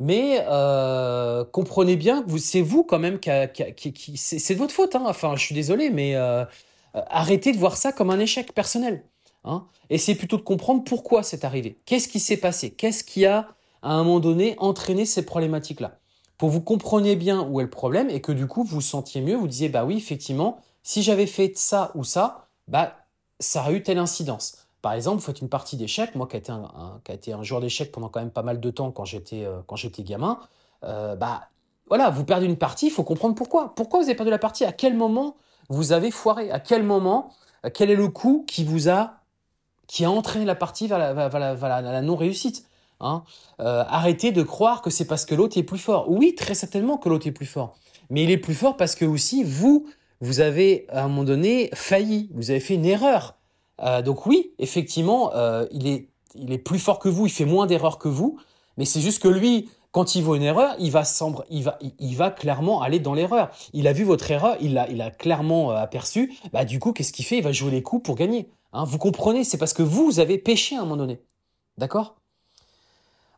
Mais 0.00 0.44
euh, 0.48 1.44
comprenez 1.44 1.96
bien 1.96 2.22
que 2.22 2.38
c'est 2.38 2.62
vous 2.62 2.82
quand 2.82 2.98
même 2.98 3.20
qui, 3.20 4.16
c'est 4.16 4.54
de 4.54 4.58
votre 4.58 4.74
faute. 4.74 4.96
Hein. 4.96 5.04
Enfin, 5.06 5.36
je 5.36 5.44
suis 5.44 5.54
désolé, 5.54 5.90
mais 5.90 6.16
arrêtez 6.94 7.52
de 7.52 7.58
voir 7.58 7.76
ça 7.76 7.92
comme 7.92 8.10
un 8.10 8.18
échec 8.18 8.52
personnel. 8.54 9.04
Hein 9.44 9.66
Essayez 9.90 10.16
plutôt 10.16 10.36
de 10.36 10.42
comprendre 10.42 10.82
pourquoi 10.84 11.22
c'est 11.22 11.44
arrivé. 11.44 11.78
Qu'est-ce 11.84 12.08
qui 12.08 12.20
s'est 12.20 12.36
passé? 12.36 12.70
Qu'est-ce 12.70 13.04
qui 13.04 13.26
a, 13.26 13.48
à 13.82 13.92
un 13.92 14.04
moment 14.04 14.20
donné, 14.20 14.56
entraîné 14.58 15.04
ces 15.04 15.24
problématiques-là? 15.24 15.98
Pour 16.38 16.48
vous 16.50 16.60
compreniez 16.60 17.14
bien 17.14 17.42
où 17.42 17.60
est 17.60 17.64
le 17.64 17.70
problème 17.70 18.10
et 18.10 18.20
que 18.20 18.32
du 18.32 18.46
coup, 18.46 18.64
vous 18.64 18.80
sentiez 18.80 19.20
mieux, 19.20 19.36
vous 19.36 19.46
disiez, 19.46 19.68
bah 19.68 19.84
oui, 19.84 19.96
effectivement, 19.96 20.60
si 20.82 21.02
j'avais 21.02 21.26
fait 21.26 21.56
ça 21.56 21.92
ou 21.94 22.02
ça, 22.02 22.48
bah, 22.66 23.01
ça 23.42 23.64
a 23.64 23.72
eu 23.72 23.82
telle 23.82 23.98
incidence. 23.98 24.66
Par 24.80 24.92
exemple, 24.94 25.18
vous 25.18 25.26
faites 25.26 25.40
une 25.40 25.48
partie 25.48 25.76
d'échecs, 25.76 26.14
moi 26.14 26.26
qui 26.26 26.36
a 26.36 26.38
été 26.38 26.50
un, 26.50 27.00
qui 27.04 27.12
a 27.12 27.14
été 27.14 27.32
un 27.32 27.42
joueur 27.42 27.60
d'échecs 27.60 27.92
pendant 27.92 28.08
quand 28.08 28.20
même 28.20 28.30
pas 28.30 28.42
mal 28.42 28.60
de 28.60 28.70
temps 28.70 28.90
quand 28.90 29.04
j'étais 29.04 29.44
euh, 29.44 29.60
quand 29.66 29.76
j'étais 29.76 30.02
gamin, 30.02 30.40
euh, 30.84 31.14
bah 31.14 31.48
voilà, 31.86 32.10
vous 32.10 32.24
perdez 32.24 32.46
une 32.46 32.56
partie, 32.56 32.86
il 32.86 32.90
faut 32.90 33.04
comprendre 33.04 33.34
pourquoi. 33.34 33.74
Pourquoi 33.74 34.00
vous 34.00 34.06
avez 34.06 34.16
perdu 34.16 34.30
la 34.30 34.38
partie? 34.38 34.64
À 34.64 34.72
quel 34.72 34.96
moment 34.96 35.36
vous 35.68 35.92
avez 35.92 36.10
foiré? 36.10 36.50
À 36.50 36.58
quel 36.58 36.82
moment 36.82 37.32
euh, 37.64 37.70
Quel 37.72 37.90
est 37.90 37.96
le 37.96 38.08
coup 38.08 38.44
qui 38.48 38.64
vous 38.64 38.88
a 38.88 39.18
qui 39.86 40.04
a 40.04 40.10
entraîné 40.10 40.46
la 40.46 40.54
partie 40.54 40.86
vers 40.86 40.98
la, 40.98 42.02
non-réussite 42.02 42.66
hein? 43.00 43.24
Arrêtez 43.58 44.32
de 44.32 44.42
croire 44.42 44.80
que 44.80 44.90
c'est 44.90 45.04
parce 45.04 45.26
que 45.26 45.34
l'autre 45.34 45.58
est 45.58 45.62
plus 45.62 45.78
fort. 45.78 46.10
Oui, 46.10 46.34
très 46.34 46.54
certainement 46.54 46.96
que 46.96 47.08
l'autre 47.08 47.26
est 47.26 47.32
plus 47.32 47.46
fort, 47.46 47.76
mais 48.08 48.24
il 48.24 48.30
est 48.30 48.38
plus 48.38 48.54
fort 48.54 48.76
parce 48.76 48.94
que 48.94 49.04
aussi 49.04 49.44
vous 49.44 49.86
vous 50.22 50.38
avez 50.38 50.86
à 50.88 51.04
un 51.04 51.08
moment 51.08 51.24
donné 51.24 51.68
failli, 51.74 52.30
vous 52.32 52.50
avez 52.50 52.60
fait 52.60 52.74
une 52.74 52.86
erreur. 52.86 53.34
Euh, 53.82 54.02
donc 54.02 54.24
oui, 54.24 54.52
effectivement, 54.60 55.34
euh, 55.34 55.66
il, 55.72 55.88
est, 55.88 56.08
il 56.36 56.52
est 56.52 56.58
plus 56.58 56.78
fort 56.78 57.00
que 57.00 57.08
vous, 57.08 57.26
il 57.26 57.30
fait 57.30 57.44
moins 57.44 57.66
d'erreurs 57.66 57.98
que 57.98 58.08
vous, 58.08 58.38
mais 58.76 58.84
c'est 58.84 59.00
juste 59.00 59.20
que 59.20 59.26
lui, 59.26 59.68
quand 59.90 60.14
il 60.14 60.22
voit 60.22 60.36
une 60.36 60.44
erreur, 60.44 60.76
il 60.78 60.92
va, 60.92 61.02
il 61.50 61.64
va, 61.64 61.78
il 61.98 62.16
va 62.16 62.30
clairement 62.30 62.82
aller 62.82 63.00
dans 63.00 63.14
l'erreur. 63.14 63.50
Il 63.72 63.88
a 63.88 63.92
vu 63.92 64.04
votre 64.04 64.30
erreur, 64.30 64.56
il 64.60 64.74
l'a, 64.74 64.88
il 64.90 65.02
a 65.02 65.10
clairement 65.10 65.72
euh, 65.72 65.74
aperçu. 65.74 66.32
Bah 66.52 66.64
du 66.64 66.78
coup, 66.78 66.92
qu'est-ce 66.92 67.12
qu'il 67.12 67.24
fait? 67.24 67.38
Il 67.38 67.44
va 67.44 67.50
jouer 67.50 67.72
les 67.72 67.82
coups 67.82 68.04
pour 68.04 68.14
gagner. 68.14 68.48
Hein, 68.72 68.84
vous 68.84 68.98
comprenez? 68.98 69.42
C'est 69.42 69.58
parce 69.58 69.74
que 69.74 69.82
vous 69.82 70.20
avez 70.20 70.38
péché 70.38 70.76
à 70.76 70.78
un 70.78 70.82
moment 70.82 70.98
donné. 70.98 71.20
D'accord? 71.78 72.14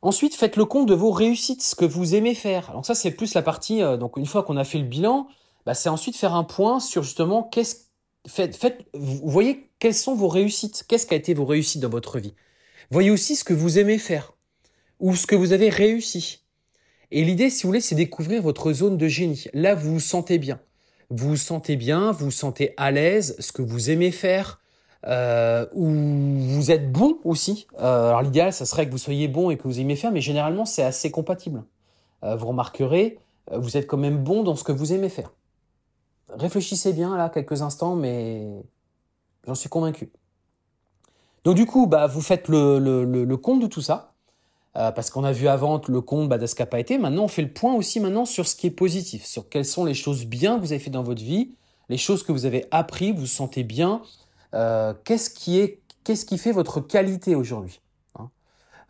Ensuite, 0.03 0.35
faites 0.35 0.57
le 0.57 0.67
compte 0.67 0.87
de 0.87 0.95
vos 0.95 1.13
réussites, 1.13 1.63
ce 1.63 1.75
que 1.75 1.87
vous 1.87 2.15
aimez 2.15 2.35
faire. 2.35 2.69
Alors 2.69 2.85
ça, 2.85 2.95
c'est 2.95 3.11
plus 3.11 3.33
la 3.33 3.41
partie. 3.41 3.81
donc 3.99 4.19
une 4.19 4.27
fois 4.27 4.43
qu'on 4.43 4.59
a 4.59 4.65
fait 4.65 4.77
le 4.77 4.85
bilan, 4.85 5.29
bah, 5.67 5.75
c'est 5.75 5.89
ensuite 5.89 6.17
faire 6.17 6.35
un 6.35 6.45
point 6.45 6.81
sur 6.81 7.03
justement 7.03 7.43
qu'est-ce 7.43 7.85
faites, 8.27 8.87
vous 8.95 9.31
voyez 9.31 9.71
quelles 9.79 9.95
sont 9.95 10.15
vos 10.15 10.29
réussites, 10.29 10.85
qu'est-ce 10.89 11.07
qui 11.07 11.15
a 11.15 11.17
été 11.17 11.35
vos 11.35 11.45
réussites 11.45 11.83
dans 11.83 11.89
votre 11.89 12.19
vie? 12.19 12.35
Voyez 12.91 13.11
aussi 13.11 13.37
ce 13.37 13.45
que 13.45 13.55
vous 13.55 13.79
aimez 13.79 13.99
faire 13.99 14.35
ou 15.01 15.15
ce 15.15 15.27
que 15.27 15.37
vous 15.37 15.53
avez 15.53 15.69
réussi. 15.69 16.41
Et 17.11 17.25
l'idée, 17.25 17.51
si 17.51 17.63
vous 17.63 17.69
voulez, 17.69 17.81
c'est 17.81 17.95
découvrir 17.95 18.43
votre 18.43 18.73
zone 18.73 18.97
de 18.97 19.09
génie. 19.09 19.47
Là, 19.53 19.75
vous 19.75 19.95
vous 19.95 20.01
sentez 20.01 20.39
bien. 20.39 20.61
Vous 21.11 21.31
vous 21.31 21.37
sentez 21.37 21.77
bien, 21.77 22.13
vous 22.13 22.27
vous 22.27 22.31
sentez 22.31 22.73
à 22.77 22.91
l'aise, 22.91 23.37
ce 23.39 23.53
que 23.53 23.63
vous 23.63 23.91
aimez 23.91 24.11
faire, 24.11 24.61
euh, 25.07 25.67
ou 25.75 25.87
vous 25.87 26.71
êtes 26.71 26.91
bon 26.91 27.19
aussi. 27.25 27.67
Euh, 27.79 28.09
alors 28.09 28.23
l'idéal, 28.23 28.53
ça 28.53 28.65
serait 28.65 28.87
que 28.87 28.91
vous 28.91 28.99
soyez 28.99 29.29
bon 29.29 29.51
et 29.51 29.57
que 29.57 29.65
vous 29.65 29.81
aimez 29.81 29.97
faire, 29.97 30.13
mais 30.13 30.23
généralement, 30.23 30.65
c'est 30.65 30.83
assez 30.83 31.11
compatible. 31.11 31.63
Euh, 32.25 32.37
vous 32.37 32.47
remarquerez, 32.47 33.19
euh, 33.53 33.59
vous 33.59 33.77
êtes 33.77 33.87
quand 33.87 33.99
même 33.99 34.25
bon 34.25 34.43
dans 34.43 34.57
ce 34.57 34.65
que 34.65 34.73
vous 34.73 34.93
aimez 34.93 35.11
faire 35.11 35.31
réfléchissez 36.39 36.93
bien 36.93 37.17
là 37.17 37.29
quelques 37.29 37.63
instants, 37.63 37.95
mais 37.95 38.63
j'en 39.47 39.55
suis 39.55 39.69
convaincu. 39.69 40.11
Donc 41.45 41.57
du 41.57 41.67
coup, 41.67 41.87
bah, 41.87 42.07
vous 42.07 42.23
faites 42.23 42.49
le, 42.49 43.35
compte 43.37 43.61
de 43.61 43.67
tout 43.67 43.83
ça, 43.83 44.13
euh, 44.77 44.91
parce 44.91 45.11
qu'on 45.11 45.25
a 45.25 45.33
vu 45.33 45.47
avant 45.47 45.81
le 45.87 46.01
compte 46.01 46.29
bah, 46.29 46.39
de 46.39 46.47
ce 46.47 46.55
qui 46.55 46.63
n'a 46.63 46.67
pas 46.67 46.81
été. 46.81 46.99
Maintenant, 46.99 47.25
on 47.25 47.29
fait 47.29 47.43
le 47.43 47.53
point 47.53 47.75
aussi 47.75 48.01
maintenant 48.01 48.25
sur 48.25 48.47
ce 48.47 48.57
qui 48.57 48.67
est 48.67 48.73
positif, 48.73 49.25
sur 49.25 49.49
quelles 49.49 49.67
sont 49.67 49.85
les 49.85 49.95
choses 49.95 50.25
bien 50.25 50.57
que 50.57 50.61
vous 50.61 50.73
avez 50.73 50.81
fait 50.81 50.91
dans 50.91 51.03
votre 51.03 51.23
vie, 51.23 51.55
les 51.89 51.99
choses 51.99 52.23
que 52.23 52.33
vous 52.33 52.47
avez 52.47 52.67
appris, 52.71 53.13
vous 53.13 53.21
vous 53.21 53.27
sentez 53.27 53.63
bien. 53.63 54.03
Euh, 54.55 54.95
qu'est-ce 55.05 55.31
qui 55.31 55.59
est, 55.59 55.81
qu'est-ce 56.03 56.25
qui 56.25 56.39
fait 56.39 56.53
votre 56.53 56.81
qualité 56.81 57.35
aujourd'hui 57.35 57.81
hein? 58.19 58.31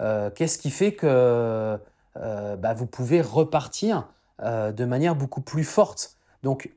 Euh, 0.01 0.31
Qu'est-ce 0.31 0.59
qui 0.59 0.71
fait 0.71 0.95
que 0.95 1.79
bah, 2.15 2.75
vous 2.75 2.87
pouvez 2.87 3.21
repartir 3.21 4.09
de 4.41 4.85
manière 4.85 5.17
beaucoup 5.17 5.41
plus 5.41 5.65
forte? 5.65 6.17
Donc 6.45 6.71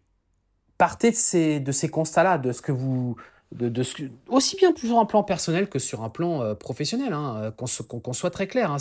partez 0.78 1.12
de 1.12 1.72
ces, 1.72 1.90
constats-là, 1.90 2.38
de 2.38 2.52
ce 2.52 2.62
que 2.62 2.72
vous, 2.72 3.16
aussi 4.28 4.56
bien 4.58 4.74
sur 4.76 5.00
un 5.00 5.06
plan 5.06 5.24
personnel 5.24 5.70
que 5.70 5.80
sur 5.80 6.04
un 6.04 6.10
plan 6.10 6.42
euh, 6.42 6.54
professionnel, 6.54 7.14
hein, 7.14 7.38
euh, 7.38 7.52
qu'on 7.52 8.14
soit 8.14 8.30
très 8.30 8.48
clair. 8.48 8.72
Hein, 8.72 8.78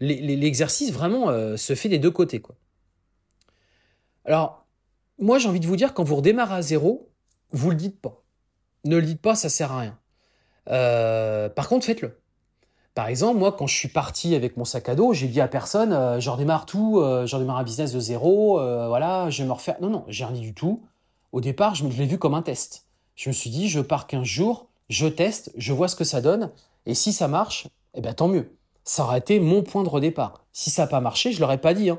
l'exercice 0.00 0.92
vraiment 0.92 1.30
euh, 1.30 1.56
se 1.56 1.74
fait 1.74 1.88
des 1.88 1.98
deux 1.98 2.10
côtés. 2.10 2.42
Alors, 4.24 4.66
moi, 5.18 5.38
j'ai 5.38 5.48
envie 5.48 5.60
de 5.60 5.66
vous 5.66 5.76
dire, 5.76 5.94
quand 5.94 6.04
vous 6.04 6.16
redémarrez 6.16 6.56
à 6.56 6.62
zéro, 6.62 7.10
vous 7.52 7.70
le 7.70 7.76
dites 7.76 8.00
pas. 8.00 8.22
Ne 8.84 8.96
le 8.96 9.02
dites 9.02 9.22
pas, 9.22 9.34
ça 9.34 9.48
sert 9.48 9.72
à 9.72 9.80
rien. 9.80 11.48
par 11.54 11.68
contre, 11.68 11.86
faites-le. 11.86 12.20
Par 12.94 13.08
exemple, 13.08 13.38
moi, 13.38 13.52
quand 13.52 13.66
je 13.66 13.74
suis 13.74 13.88
parti 13.88 14.34
avec 14.34 14.56
mon 14.56 14.64
sac 14.64 14.88
à 14.88 14.94
dos, 14.94 15.12
j'ai 15.12 15.28
dit 15.28 15.40
à 15.40 15.48
personne, 15.48 16.18
je 16.18 16.30
redémarre 16.30 16.66
tout, 16.66 16.98
je 16.98 17.34
redémarre 17.34 17.58
un 17.58 17.64
business 17.64 17.92
de 17.92 18.00
zéro, 18.00 18.54
voilà, 18.88 19.28
je 19.30 19.42
vais 19.42 19.48
me 19.48 19.52
refaire. 19.52 19.76
Non, 19.80 19.90
non, 19.90 20.04
j'ai 20.08 20.24
rien 20.24 20.34
dit 20.34 20.40
du 20.40 20.54
tout. 20.54 20.82
Au 21.36 21.42
départ, 21.42 21.74
je, 21.74 21.84
l'ai 21.86 22.06
vu 22.06 22.16
comme 22.16 22.32
un 22.32 22.40
test. 22.40 22.86
Je 23.14 23.28
me 23.28 23.34
suis 23.34 23.50
dit, 23.50 23.68
je 23.68 23.80
pars 23.80 24.06
15 24.06 24.24
jours, 24.24 24.68
je 24.88 25.06
teste, 25.06 25.52
je 25.58 25.74
vois 25.74 25.86
ce 25.86 25.94
que 25.94 26.02
ça 26.02 26.22
donne, 26.22 26.50
et 26.86 26.94
si 26.94 27.12
ça 27.12 27.28
marche, 27.28 27.68
eh 27.92 28.00
ben 28.00 28.14
tant 28.14 28.26
mieux. 28.26 28.56
Ça 28.84 29.04
aurait 29.04 29.18
été 29.18 29.38
mon 29.38 29.62
point 29.62 29.82
de 29.82 29.90
redépart. 29.90 30.46
Si 30.54 30.70
ça 30.70 30.84
n'a 30.84 30.88
pas 30.88 31.02
marché, 31.02 31.32
je 31.32 31.40
l'aurais 31.42 31.60
pas 31.60 31.74
dit. 31.74 31.90
Hein. 31.90 31.98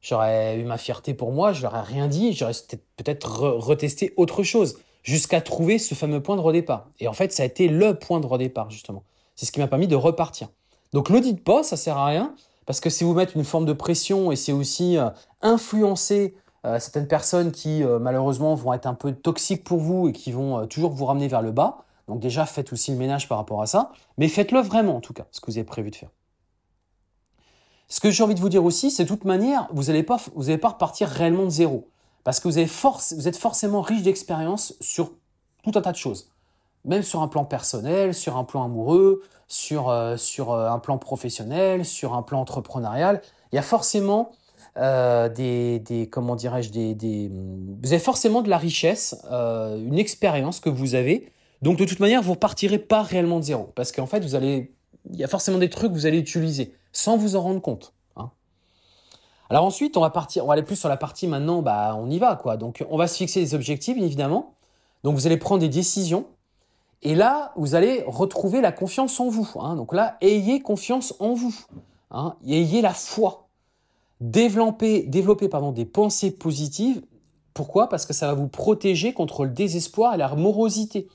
J'aurais 0.00 0.60
eu 0.60 0.62
ma 0.62 0.78
fierté 0.78 1.12
pour 1.12 1.32
moi, 1.32 1.52
je 1.52 1.62
leur 1.62 1.74
ai 1.74 1.80
rien 1.80 2.06
dit, 2.06 2.34
j'aurais 2.34 2.52
peut-être 2.96 3.48
retesté 3.48 4.14
autre 4.16 4.44
chose 4.44 4.78
jusqu'à 5.02 5.40
trouver 5.40 5.80
ce 5.80 5.96
fameux 5.96 6.22
point 6.22 6.36
de 6.36 6.40
redépart. 6.40 6.86
Et 7.00 7.08
en 7.08 7.14
fait, 7.14 7.32
ça 7.32 7.42
a 7.42 7.46
été 7.46 7.66
le 7.66 7.98
point 7.98 8.20
de 8.20 8.26
redépart, 8.26 8.70
justement. 8.70 9.02
C'est 9.34 9.46
ce 9.46 9.50
qui 9.50 9.58
m'a 9.58 9.66
permis 9.66 9.88
de 9.88 9.96
repartir. 9.96 10.50
Donc, 10.92 11.10
dites 11.10 11.42
pas, 11.42 11.64
ça 11.64 11.76
sert 11.76 11.96
à 11.96 12.06
rien, 12.06 12.32
parce 12.64 12.78
que 12.78 12.90
si 12.90 13.02
vous 13.02 13.12
mettez 13.12 13.32
une 13.34 13.44
forme 13.44 13.66
de 13.66 13.72
pression 13.72 14.30
et 14.30 14.36
c'est 14.36 14.52
aussi 14.52 14.98
euh, 14.98 15.10
influencer 15.42 16.36
euh, 16.64 16.80
certaines 16.80 17.06
personnes 17.06 17.52
qui 17.52 17.84
euh, 17.84 17.98
malheureusement 18.00 18.54
vont 18.54 18.72
être 18.72 18.86
un 18.86 18.94
peu 18.94 19.12
toxiques 19.12 19.62
pour 19.62 19.78
vous 19.78 20.08
et 20.08 20.12
qui 20.12 20.32
vont 20.32 20.58
euh, 20.58 20.66
toujours 20.66 20.90
vous 20.90 21.04
ramener 21.04 21.28
vers 21.28 21.42
le 21.42 21.52
bas. 21.52 21.84
Donc 22.08 22.20
déjà, 22.20 22.46
faites 22.46 22.72
aussi 22.72 22.90
le 22.90 22.96
ménage 22.96 23.28
par 23.28 23.38
rapport 23.38 23.62
à 23.62 23.66
ça, 23.66 23.92
mais 24.16 24.28
faites-le 24.28 24.60
vraiment 24.60 24.96
en 24.96 25.00
tout 25.00 25.12
cas, 25.12 25.26
ce 25.30 25.40
que 25.40 25.50
vous 25.50 25.58
avez 25.58 25.66
prévu 25.66 25.90
de 25.90 25.96
faire. 25.96 26.10
Ce 27.86 28.00
que 28.00 28.10
j'ai 28.10 28.22
envie 28.22 28.34
de 28.34 28.40
vous 28.40 28.48
dire 28.48 28.64
aussi, 28.64 28.90
c'est 28.90 29.04
de 29.04 29.08
toute 29.08 29.24
manière, 29.24 29.68
vous 29.72 29.84
n'allez 29.84 30.02
pas, 30.02 30.18
vous 30.34 30.58
pas 30.58 30.68
repartir 30.68 31.08
réellement 31.08 31.44
de 31.44 31.50
zéro, 31.50 31.88
parce 32.24 32.40
que 32.40 32.48
vous, 32.48 32.58
avez 32.58 32.66
force, 32.66 33.14
vous 33.14 33.28
êtes 33.28 33.36
forcément 33.36 33.80
riche 33.80 34.02
d'expérience 34.02 34.74
sur 34.80 35.12
tout 35.62 35.72
un 35.74 35.80
tas 35.80 35.92
de 35.92 35.96
choses, 35.96 36.30
même 36.84 37.02
sur 37.02 37.22
un 37.22 37.28
plan 37.28 37.44
personnel, 37.44 38.14
sur 38.14 38.36
un 38.36 38.44
plan 38.44 38.64
amoureux, 38.64 39.22
sur, 39.46 39.94
sur 40.18 40.52
un 40.54 40.78
plan 40.78 40.98
professionnel, 40.98 41.86
sur 41.86 42.14
un 42.14 42.22
plan 42.22 42.40
entrepreneurial. 42.40 43.22
Il 43.52 43.56
y 43.56 43.58
a 43.58 43.62
forcément 43.62 44.32
euh, 44.78 45.28
des, 45.28 45.80
des, 45.80 46.08
comment 46.08 46.36
dirais-je, 46.36 46.70
des, 46.70 46.94
des, 46.94 47.30
vous 47.30 47.92
avez 47.92 47.98
forcément 47.98 48.42
de 48.42 48.48
la 48.48 48.58
richesse, 48.58 49.20
euh, 49.30 49.76
une 49.76 49.98
expérience 49.98 50.60
que 50.60 50.68
vous 50.68 50.94
avez. 50.94 51.32
Donc 51.62 51.78
de 51.78 51.84
toute 51.84 51.98
manière, 51.98 52.22
vous 52.22 52.34
repartirez 52.34 52.78
pas 52.78 53.02
réellement 53.02 53.38
de 53.38 53.44
zéro, 53.44 53.72
parce 53.74 53.90
qu'en 53.90 54.06
fait, 54.06 54.20
vous 54.20 54.36
allez, 54.36 54.72
il 55.10 55.16
y 55.16 55.24
a 55.24 55.28
forcément 55.28 55.58
des 55.58 55.68
trucs 55.68 55.90
que 55.90 55.96
vous 55.96 56.06
allez 56.06 56.18
utiliser 56.18 56.74
sans 56.92 57.16
vous 57.16 57.34
en 57.34 57.40
rendre 57.40 57.60
compte. 57.60 57.92
Hein. 58.16 58.30
Alors 59.50 59.64
ensuite, 59.64 59.96
on 59.96 60.00
va 60.00 60.10
partir, 60.10 60.44
on 60.44 60.46
va 60.46 60.52
aller 60.52 60.62
plus 60.62 60.76
sur 60.76 60.88
la 60.88 60.96
partie 60.96 61.26
maintenant, 61.26 61.60
bah 61.60 61.96
on 61.98 62.08
y 62.08 62.18
va 62.18 62.36
quoi. 62.36 62.56
Donc 62.56 62.84
on 62.88 62.96
va 62.96 63.08
se 63.08 63.16
fixer 63.16 63.40
des 63.40 63.54
objectifs, 63.54 63.96
évidemment. 63.96 64.54
Donc 65.02 65.16
vous 65.16 65.26
allez 65.26 65.38
prendre 65.38 65.60
des 65.60 65.68
décisions. 65.68 66.26
Et 67.02 67.14
là, 67.14 67.52
vous 67.56 67.74
allez 67.74 68.04
retrouver 68.06 68.60
la 68.60 68.72
confiance 68.72 69.18
en 69.20 69.28
vous. 69.28 69.48
Hein. 69.60 69.76
Donc 69.76 69.92
là, 69.92 70.16
ayez 70.20 70.60
confiance 70.60 71.14
en 71.20 71.34
vous. 71.34 71.54
Hein. 72.10 72.36
ayez 72.46 72.80
la 72.80 72.94
foi 72.94 73.47
développer, 74.20 75.02
développer 75.02 75.48
pardon, 75.48 75.72
des 75.72 75.84
pensées 75.84 76.30
positives. 76.30 77.02
Pourquoi? 77.54 77.88
Parce 77.88 78.06
que 78.06 78.12
ça 78.12 78.28
va 78.28 78.34
vous 78.34 78.48
protéger 78.48 79.12
contre 79.12 79.44
le 79.44 79.50
désespoir 79.50 80.14
et 80.14 80.16
la 80.16 80.34
morosité. 80.34 81.08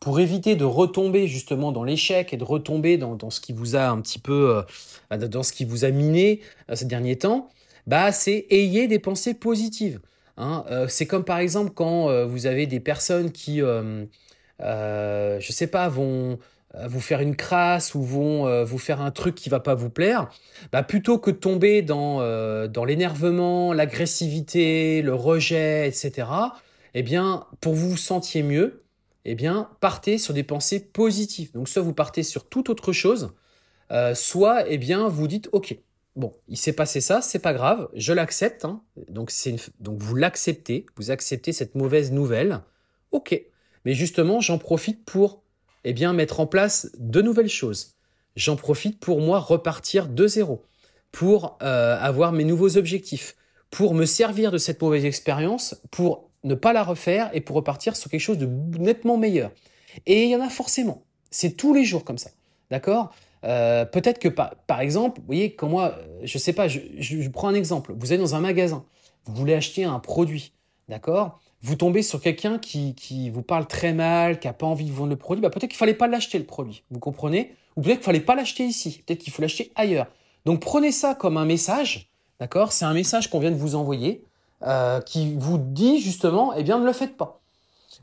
Pour 0.00 0.18
éviter 0.18 0.56
de 0.56 0.64
retomber 0.64 1.26
justement 1.26 1.72
dans 1.72 1.84
l'échec 1.84 2.32
et 2.32 2.38
de 2.38 2.44
retomber 2.44 2.96
dans, 2.96 3.28
ce 3.28 3.40
qui 3.40 3.52
vous 3.52 3.76
a 3.76 3.88
un 3.88 4.00
petit 4.00 4.18
peu, 4.18 4.64
euh, 5.12 5.28
dans 5.28 5.42
ce 5.42 5.52
qui 5.52 5.66
vous 5.66 5.84
a 5.84 5.90
miné 5.90 6.40
euh, 6.70 6.74
ces 6.74 6.86
derniers 6.86 7.16
temps, 7.16 7.50
bah 7.86 8.10
c'est 8.10 8.46
ayez 8.48 8.88
des 8.88 8.98
pensées 8.98 9.34
positives. 9.34 10.00
Hein. 10.38 10.64
Euh, 10.70 10.88
c'est 10.88 11.06
comme 11.06 11.24
par 11.24 11.38
exemple 11.38 11.72
quand 11.74 12.24
vous 12.26 12.46
avez 12.46 12.66
des 12.66 12.80
personnes 12.80 13.30
qui, 13.30 13.58
je 13.58 14.08
sais 15.50 15.66
pas, 15.66 15.88
vont 15.90 16.38
vous 16.86 17.00
faire 17.00 17.20
une 17.20 17.36
crasse 17.36 17.94
ou 17.94 18.02
vont 18.02 18.46
euh, 18.46 18.64
vous 18.64 18.78
faire 18.78 19.00
un 19.00 19.10
truc 19.10 19.34
qui 19.34 19.48
va 19.48 19.60
pas 19.60 19.74
vous 19.74 19.90
plaire, 19.90 20.30
bah 20.72 20.82
plutôt 20.82 21.18
que 21.18 21.30
de 21.30 21.36
tomber 21.36 21.82
dans, 21.82 22.20
euh, 22.20 22.68
dans 22.68 22.84
l'énervement, 22.84 23.72
l'agressivité, 23.72 25.02
le 25.02 25.14
rejet, 25.14 25.88
etc., 25.88 26.28
eh 26.94 27.02
bien, 27.02 27.46
pour 27.60 27.74
vous 27.74 27.90
vous 27.90 27.96
sentiez 27.96 28.42
mieux, 28.42 28.84
eh 29.24 29.34
bien, 29.34 29.70
partez 29.80 30.18
sur 30.18 30.34
des 30.34 30.42
pensées 30.42 30.80
positives. 30.80 31.52
Donc, 31.52 31.68
soit 31.68 31.82
vous 31.82 31.92
partez 31.92 32.22
sur 32.22 32.48
toute 32.48 32.68
autre 32.68 32.92
chose, 32.92 33.32
soit, 34.14 34.68
eh 34.68 34.76
bien, 34.76 35.06
vous 35.06 35.28
dites, 35.28 35.48
OK, 35.52 35.76
bon, 36.16 36.34
il 36.48 36.56
s'est 36.56 36.72
passé 36.72 37.00
ça, 37.00 37.20
c'est 37.22 37.38
pas 37.38 37.52
grave, 37.52 37.88
je 37.94 38.12
l'accepte. 38.12 38.64
Hein. 38.64 38.82
Donc, 39.08 39.32
donc, 39.78 40.02
vous 40.02 40.14
l'acceptez, 40.16 40.86
vous 40.96 41.10
acceptez 41.10 41.52
cette 41.52 41.74
mauvaise 41.74 42.12
nouvelle. 42.12 42.60
OK. 43.12 43.40
Mais 43.84 43.94
justement, 43.94 44.40
j'en 44.40 44.58
profite 44.58 45.04
pour 45.04 45.42
eh 45.84 45.92
bien, 45.92 46.12
mettre 46.12 46.40
en 46.40 46.46
place 46.46 46.90
de 46.98 47.22
nouvelles 47.22 47.48
choses. 47.48 47.94
J'en 48.36 48.56
profite 48.56 49.00
pour 49.00 49.20
moi 49.20 49.38
repartir 49.38 50.08
de 50.08 50.26
zéro, 50.26 50.64
pour 51.12 51.58
euh, 51.62 51.98
avoir 52.00 52.32
mes 52.32 52.44
nouveaux 52.44 52.76
objectifs, 52.76 53.36
pour 53.70 53.94
me 53.94 54.04
servir 54.04 54.50
de 54.50 54.58
cette 54.58 54.80
mauvaise 54.80 55.04
expérience, 55.04 55.76
pour 55.90 56.30
ne 56.44 56.54
pas 56.54 56.72
la 56.72 56.82
refaire 56.82 57.30
et 57.32 57.40
pour 57.40 57.56
repartir 57.56 57.96
sur 57.96 58.10
quelque 58.10 58.20
chose 58.20 58.38
de 58.38 58.46
nettement 58.78 59.16
meilleur. 59.16 59.52
Et 60.06 60.24
il 60.24 60.30
y 60.30 60.36
en 60.36 60.40
a 60.40 60.48
forcément. 60.48 61.02
C'est 61.30 61.56
tous 61.56 61.74
les 61.74 61.84
jours 61.84 62.04
comme 62.04 62.18
ça. 62.18 62.30
D'accord? 62.70 63.12
Euh, 63.44 63.84
Peut-être 63.84 64.18
que 64.18 64.28
par, 64.28 64.54
par, 64.66 64.80
exemple, 64.80 65.20
vous 65.20 65.26
voyez, 65.26 65.54
quand 65.54 65.68
moi, 65.68 65.98
je 66.22 66.38
sais 66.38 66.52
pas, 66.52 66.68
je, 66.68 66.80
je, 66.98 67.28
prends 67.28 67.48
un 67.48 67.54
exemple. 67.54 67.92
Vous 67.96 68.12
êtes 68.12 68.20
dans 68.20 68.34
un 68.34 68.40
magasin, 68.40 68.84
vous 69.24 69.34
voulez 69.34 69.54
acheter 69.54 69.84
un 69.84 69.98
produit, 69.98 70.52
d'accord? 70.88 71.40
Vous 71.62 71.76
tombez 71.76 72.02
sur 72.02 72.20
quelqu'un 72.20 72.58
qui, 72.58 72.94
qui 72.94 73.30
vous 73.30 73.42
parle 73.42 73.66
très 73.66 73.92
mal, 73.92 74.38
qui 74.38 74.48
a 74.48 74.52
pas 74.52 74.66
envie 74.66 74.86
de 74.86 74.92
vendre 74.92 75.10
le 75.10 75.16
produit. 75.16 75.42
Bah, 75.42 75.50
peut-être 75.50 75.70
qu'il 75.70 75.78
fallait 75.78 75.94
pas 75.94 76.06
l'acheter 76.06 76.38
le 76.38 76.46
produit. 76.46 76.84
Vous 76.90 76.98
comprenez? 76.98 77.54
Ou 77.76 77.82
peut-être 77.82 77.98
qu'il 77.98 78.06
fallait 78.06 78.20
pas 78.20 78.34
l'acheter 78.34 78.64
ici. 78.64 79.02
Peut-être 79.06 79.20
qu'il 79.20 79.32
faut 79.32 79.42
l'acheter 79.42 79.70
ailleurs. 79.74 80.06
Donc 80.46 80.60
prenez 80.60 80.90
ça 80.90 81.14
comme 81.14 81.36
un 81.36 81.44
message, 81.44 82.08
d'accord? 82.38 82.72
C'est 82.72 82.84
un 82.84 82.94
message 82.94 83.28
qu'on 83.30 83.40
vient 83.40 83.50
de 83.50 83.56
vous 83.56 83.74
envoyer. 83.74 84.24
Euh, 84.62 85.00
qui 85.00 85.36
vous 85.38 85.56
dit 85.56 86.00
justement, 86.00 86.52
eh 86.54 86.62
bien, 86.62 86.78
ne 86.78 86.84
le 86.84 86.92
faites 86.92 87.16
pas. 87.16 87.40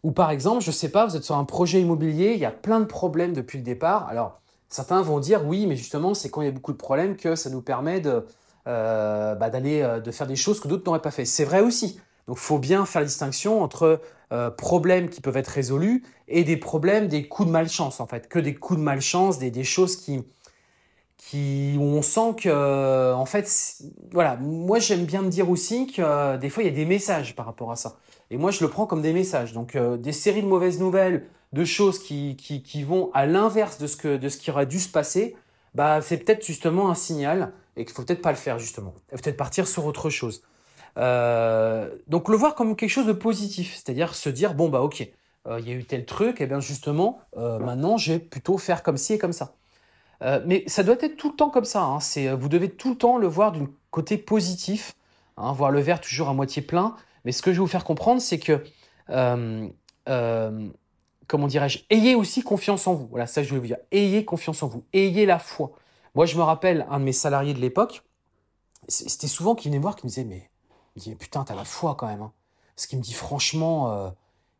Ou 0.01 0.11
par 0.11 0.31
exemple, 0.31 0.63
je 0.63 0.71
sais 0.71 0.89
pas, 0.89 1.05
vous 1.05 1.15
êtes 1.15 1.23
sur 1.23 1.35
un 1.35 1.43
projet 1.43 1.79
immobilier, 1.79 2.33
il 2.33 2.39
y 2.39 2.45
a 2.45 2.51
plein 2.51 2.79
de 2.79 2.85
problèmes 2.85 3.33
depuis 3.33 3.59
le 3.59 3.63
départ. 3.63 4.07
Alors, 4.09 4.41
certains 4.67 5.03
vont 5.03 5.19
dire 5.19 5.45
oui, 5.45 5.67
mais 5.67 5.75
justement, 5.75 6.15
c'est 6.15 6.31
quand 6.31 6.41
il 6.41 6.45
y 6.45 6.47
a 6.47 6.51
beaucoup 6.51 6.71
de 6.71 6.77
problèmes 6.77 7.15
que 7.15 7.35
ça 7.35 7.51
nous 7.51 7.61
permet 7.61 7.99
de 7.99 8.25
euh, 8.67 9.35
bah, 9.35 9.51
d'aller 9.51 9.81
euh, 9.81 9.99
de 9.99 10.09
faire 10.11 10.25
des 10.25 10.35
choses 10.35 10.59
que 10.59 10.67
d'autres 10.67 10.83
n'auraient 10.85 11.01
pas 11.01 11.11
fait. 11.11 11.25
C'est 11.25 11.45
vrai 11.45 11.61
aussi. 11.61 11.99
Donc, 12.27 12.37
faut 12.37 12.59
bien 12.59 12.85
faire 12.85 13.01
la 13.01 13.07
distinction 13.07 13.61
entre 13.61 14.01
euh, 14.33 14.49
problèmes 14.51 15.09
qui 15.09 15.21
peuvent 15.21 15.37
être 15.37 15.47
résolus 15.47 16.03
et 16.27 16.43
des 16.43 16.57
problèmes, 16.57 17.07
des 17.07 17.27
coups 17.27 17.47
de 17.47 17.51
malchance 17.53 18.01
en 18.01 18.07
fait, 18.07 18.27
que 18.27 18.39
des 18.39 18.53
coups 18.55 18.77
de 18.77 18.83
malchance, 18.83 19.39
des, 19.39 19.63
choses 19.63 19.95
qui 19.95 20.21
qui, 21.15 21.75
où 21.77 21.83
on 21.83 22.01
sent 22.01 22.35
que, 22.37 23.13
en 23.13 23.25
fait, 23.25 23.49
voilà, 24.11 24.35
moi 24.37 24.79
j'aime 24.79 25.05
bien 25.05 25.21
me 25.21 25.29
dire 25.29 25.49
aussi 25.49 25.87
que 25.87 26.01
euh, 26.01 26.37
des 26.37 26.49
fois 26.49 26.63
il 26.63 26.65
y 26.67 26.69
a 26.69 26.75
des 26.75 26.85
messages 26.85 27.35
par 27.35 27.45
rapport 27.45 27.71
à 27.71 27.75
ça. 27.77 27.99
Et 28.29 28.37
moi 28.37 28.51
je 28.51 28.63
le 28.63 28.69
prends 28.69 28.85
comme 28.85 29.01
des 29.01 29.13
messages. 29.13 29.53
Donc 29.53 29.75
euh, 29.75 29.97
des 29.97 30.11
séries 30.11 30.43
de 30.43 30.47
mauvaises 30.47 30.79
nouvelles, 30.79 31.25
de 31.53 31.63
choses 31.63 31.99
qui, 31.99 32.35
qui, 32.35 32.61
qui 32.61 32.83
vont 32.83 33.09
à 33.13 33.25
l'inverse 33.25 33.77
de 33.77 33.87
ce 33.87 33.95
que 33.95 34.17
de 34.17 34.29
ce 34.29 34.37
qui 34.37 34.51
aurait 34.51 34.65
dû 34.65 34.79
se 34.79 34.89
passer, 34.89 35.37
bah 35.73 36.01
c'est 36.01 36.17
peut-être 36.17 36.45
justement 36.45 36.89
un 36.89 36.95
signal 36.95 37.53
et 37.77 37.85
qu'il 37.85 37.95
faut 37.95 38.03
peut-être 38.03 38.21
pas 38.21 38.31
le 38.31 38.37
faire 38.37 38.59
justement. 38.59 38.93
Peut-être 39.09 39.37
partir 39.37 39.67
sur 39.67 39.85
autre 39.85 40.09
chose. 40.09 40.43
Euh, 40.97 41.89
donc 42.07 42.29
le 42.29 42.35
voir 42.35 42.55
comme 42.55 42.75
quelque 42.75 42.89
chose 42.89 43.07
de 43.07 43.13
positif, 43.13 43.75
c'est-à-dire 43.75 44.15
se 44.15 44.29
dire 44.29 44.53
bon 44.53 44.69
bah 44.69 44.81
ok, 44.81 45.07
il 45.59 45.67
y 45.67 45.71
a 45.71 45.75
eu 45.75 45.85
tel 45.85 46.05
truc, 46.05 46.41
et 46.41 46.45
bien 46.45 46.59
justement 46.59 47.21
maintenant 47.35 47.97
je 47.97 48.13
vais 48.13 48.19
plutôt 48.19 48.57
faire 48.57 48.83
comme 48.83 48.97
ci 48.97 49.13
et 49.13 49.17
comme 49.17 49.31
ça. 49.31 49.53
Euh, 50.23 50.41
mais 50.45 50.63
ça 50.67 50.83
doit 50.83 50.95
être 50.99 51.17
tout 51.17 51.29
le 51.29 51.35
temps 51.35 51.49
comme 51.49 51.65
ça. 51.65 51.83
Hein. 51.83 51.99
Euh, 52.17 52.35
vous 52.35 52.49
devez 52.49 52.69
tout 52.69 52.91
le 52.91 52.97
temps 52.97 53.17
le 53.17 53.27
voir 53.27 53.51
d'un 53.51 53.67
côté 53.91 54.17
positif, 54.17 54.95
hein, 55.37 55.51
voir 55.53 55.71
le 55.71 55.79
verre 55.79 56.01
toujours 56.01 56.29
à 56.29 56.33
moitié 56.33 56.61
plein. 56.61 56.95
Mais 57.25 57.31
ce 57.31 57.41
que 57.41 57.51
je 57.51 57.57
vais 57.57 57.61
vous 57.61 57.67
faire 57.67 57.83
comprendre, 57.83 58.21
c'est 58.21 58.39
que, 58.39 58.63
euh, 59.09 59.67
euh, 60.09 60.67
comment 61.27 61.47
dirais-je, 61.47 61.79
ayez 61.89 62.15
aussi 62.15 62.41
confiance 62.41 62.87
en 62.87 62.93
vous. 62.93 63.07
Voilà, 63.07 63.27
ça 63.27 63.43
je 63.43 63.49
voulais 63.49 63.61
vous 63.61 63.67
dire. 63.67 63.77
Ayez 63.91 64.25
confiance 64.25 64.63
en 64.63 64.67
vous. 64.67 64.83
Ayez 64.93 65.25
la 65.25 65.39
foi. 65.39 65.71
Moi, 66.15 66.25
je 66.25 66.35
me 66.37 66.41
rappelle 66.41 66.87
un 66.89 66.99
de 66.99 67.05
mes 67.05 67.13
salariés 67.13 67.53
de 67.53 67.59
l'époque. 67.59 68.03
C'était 68.87 69.27
souvent 69.27 69.53
qu'il 69.53 69.69
venait 69.69 69.79
me 69.79 69.83
voir, 69.83 69.95
qui 69.95 70.05
me 70.05 70.09
disait, 70.09 70.23
mais, 70.23 70.49
il 70.97 70.99
me 70.99 71.13
dit, 71.13 71.15
putain, 71.15 71.43
t'as 71.43 71.55
la 71.55 71.65
foi 71.65 71.95
quand 71.95 72.07
même. 72.07 72.21
Hein. 72.21 72.33
Parce 72.75 72.87
qu'il 72.87 72.97
me 72.99 73.03
dit, 73.03 73.13
franchement, 73.13 73.91
euh, 73.91 74.09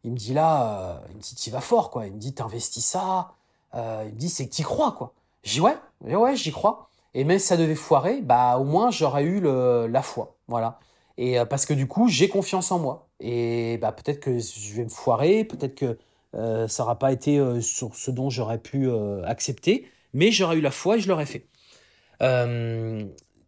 il 0.03 0.11
me 0.11 0.17
dit 0.17 0.33
là, 0.33 1.01
il 1.09 1.17
me 1.17 1.21
dit, 1.21 1.35
t'y 1.35 1.49
vas 1.49 1.61
fort, 1.61 1.89
quoi. 1.91 2.07
Il 2.07 2.13
me 2.13 2.19
dit, 2.19 2.33
t'investis 2.33 2.85
ça. 2.85 3.33
il 3.73 3.79
me 3.79 4.19
dit, 4.19 4.29
c'est 4.29 4.47
que 4.47 4.53
t'y 4.53 4.63
crois, 4.63 4.93
quoi. 4.93 5.13
J'y 5.43 5.61
ouais, 5.61 5.77
ouais, 6.01 6.35
j'y 6.35 6.51
crois. 6.51 6.87
Et 7.13 7.23
même 7.23 7.39
si 7.39 7.47
ça 7.47 7.57
devait 7.57 7.75
foirer, 7.75 8.21
bah 8.21 8.57
au 8.59 8.63
moins 8.63 8.91
j'aurais 8.91 9.23
eu 9.23 9.39
le, 9.39 9.87
la 9.87 10.03
foi, 10.03 10.35
voilà. 10.47 10.79
Et 11.17 11.39
euh, 11.39 11.45
parce 11.45 11.65
que 11.65 11.73
du 11.73 11.87
coup 11.87 12.07
j'ai 12.09 12.29
confiance 12.29 12.71
en 12.71 12.79
moi. 12.79 13.07
Et 13.19 13.77
bah 13.79 13.91
peut-être 13.91 14.19
que 14.19 14.37
je 14.37 14.75
vais 14.75 14.83
me 14.83 14.89
foirer, 14.89 15.43
peut-être 15.43 15.73
que 15.73 15.97
euh, 16.35 16.67
ça 16.67 16.83
n'aura 16.83 16.99
pas 16.99 17.11
été 17.11 17.39
euh, 17.39 17.61
sur 17.61 17.95
ce 17.95 18.11
dont 18.11 18.29
j'aurais 18.29 18.59
pu 18.59 18.87
accepter, 19.25 19.89
mais 20.13 20.31
j'aurais 20.31 20.57
eu 20.57 20.61
la 20.61 20.69
foi 20.69 20.97
et 20.97 20.99
je 20.99 21.07
l'aurais 21.07 21.25
fait. 21.25 21.47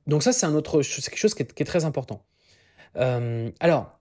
donc 0.08 0.24
ça 0.24 0.32
c'est 0.34 0.46
un 0.46 0.56
autre, 0.56 0.82
c'est 0.82 1.04
quelque 1.04 1.20
chose 1.20 1.36
qui 1.36 1.44
est 1.44 1.66
très 1.66 1.86
important. 1.86 2.24
Alors 2.96 4.00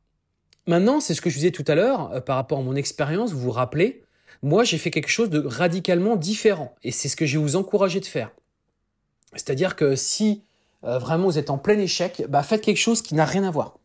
maintenant 0.66 1.00
c'est 1.00 1.14
ce 1.14 1.20
que 1.20 1.30
je 1.30 1.36
disais 1.36 1.50
tout 1.50 1.64
à 1.66 1.74
l'heure 1.74 2.24
par 2.24 2.36
rapport 2.36 2.58
à 2.58 2.62
mon 2.62 2.74
expérience. 2.74 3.32
Vous 3.32 3.40
vous 3.40 3.50
rappelez 3.50 4.02
moi, 4.42 4.64
j'ai 4.64 4.78
fait 4.78 4.90
quelque 4.90 5.08
chose 5.08 5.30
de 5.30 5.44
radicalement 5.44 6.16
différent. 6.16 6.74
Et 6.82 6.92
c'est 6.92 7.08
ce 7.08 7.16
que 7.16 7.26
je 7.26 7.38
vais 7.38 7.42
vous 7.42 7.56
encourager 7.56 8.00
de 8.00 8.06
faire. 8.06 8.30
C'est-à-dire 9.32 9.76
que 9.76 9.96
si 9.96 10.44
euh, 10.84 10.98
vraiment 10.98 11.24
vous 11.24 11.38
êtes 11.38 11.50
en 11.50 11.58
plein 11.58 11.78
échec, 11.78 12.24
bah, 12.28 12.42
faites 12.42 12.62
quelque 12.62 12.78
chose 12.78 13.02
qui 13.02 13.14
n'a 13.14 13.24
rien 13.24 13.44
à 13.44 13.50
voir. 13.50 13.78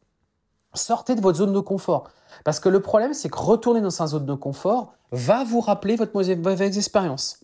Sortez 0.76 1.16
de 1.16 1.22
votre 1.22 1.40
zone 1.40 1.54
de 1.54 1.60
confort. 1.60 2.10
Parce 2.44 2.60
que 2.60 2.70
le 2.70 2.82
problème, 2.82 3.14
c'est 3.14 3.30
que 3.30 3.38
retourner 3.38 3.82
dans 3.82 3.90
sa 3.90 4.08
zone 4.08 4.26
de 4.26 4.34
confort 4.34 4.94
va 5.12 5.44
vous 5.44 5.60
rappeler 5.60 5.96
votre 5.96 6.14
mauvaise 6.16 6.78
expérience. 6.78 7.40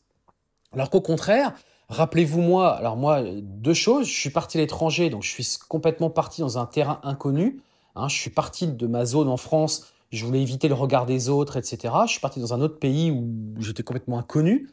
Alors 0.73 0.89
qu'au 0.89 1.01
contraire, 1.01 1.53
rappelez-vous 1.89 2.41
moi, 2.41 2.75
alors 2.75 2.95
moi, 2.97 3.23
deux 3.23 3.73
choses. 3.73 4.07
Je 4.07 4.17
suis 4.17 4.29
parti 4.29 4.57
à 4.57 4.61
l'étranger, 4.61 5.09
donc 5.09 5.23
je 5.23 5.29
suis 5.29 5.47
complètement 5.67 6.09
parti 6.09 6.41
dans 6.41 6.57
un 6.57 6.65
terrain 6.65 6.99
inconnu. 7.03 7.61
Hein, 7.95 8.07
je 8.07 8.15
suis 8.15 8.29
parti 8.29 8.67
de 8.67 8.87
ma 8.87 9.05
zone 9.05 9.27
en 9.27 9.37
France 9.37 9.93
je 10.11 10.25
voulais 10.25 10.41
éviter 10.41 10.67
le 10.67 10.73
regard 10.73 11.05
des 11.05 11.29
autres, 11.29 11.57
etc. 11.57 11.93
Je 12.05 12.11
suis 12.11 12.19
parti 12.19 12.39
dans 12.39 12.53
un 12.53 12.61
autre 12.61 12.79
pays 12.79 13.11
où 13.11 13.27
j'étais 13.59 13.83
complètement 13.83 14.17
inconnu. 14.17 14.69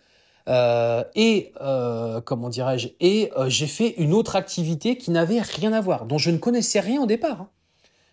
Euh, 0.48 1.02
et 1.14 1.52
euh, 1.60 2.20
comment 2.20 2.48
dirais-je 2.48 2.88
Et 3.00 3.32
euh, 3.36 3.48
j'ai 3.48 3.66
fait 3.66 3.94
une 3.98 4.14
autre 4.14 4.36
activité 4.36 4.96
qui 4.96 5.10
n'avait 5.10 5.40
rien 5.40 5.72
à 5.72 5.80
voir, 5.80 6.06
dont 6.06 6.18
je 6.18 6.30
ne 6.30 6.38
connaissais 6.38 6.80
rien 6.80 7.02
au 7.02 7.06
départ. 7.06 7.42
Hein. 7.42 7.48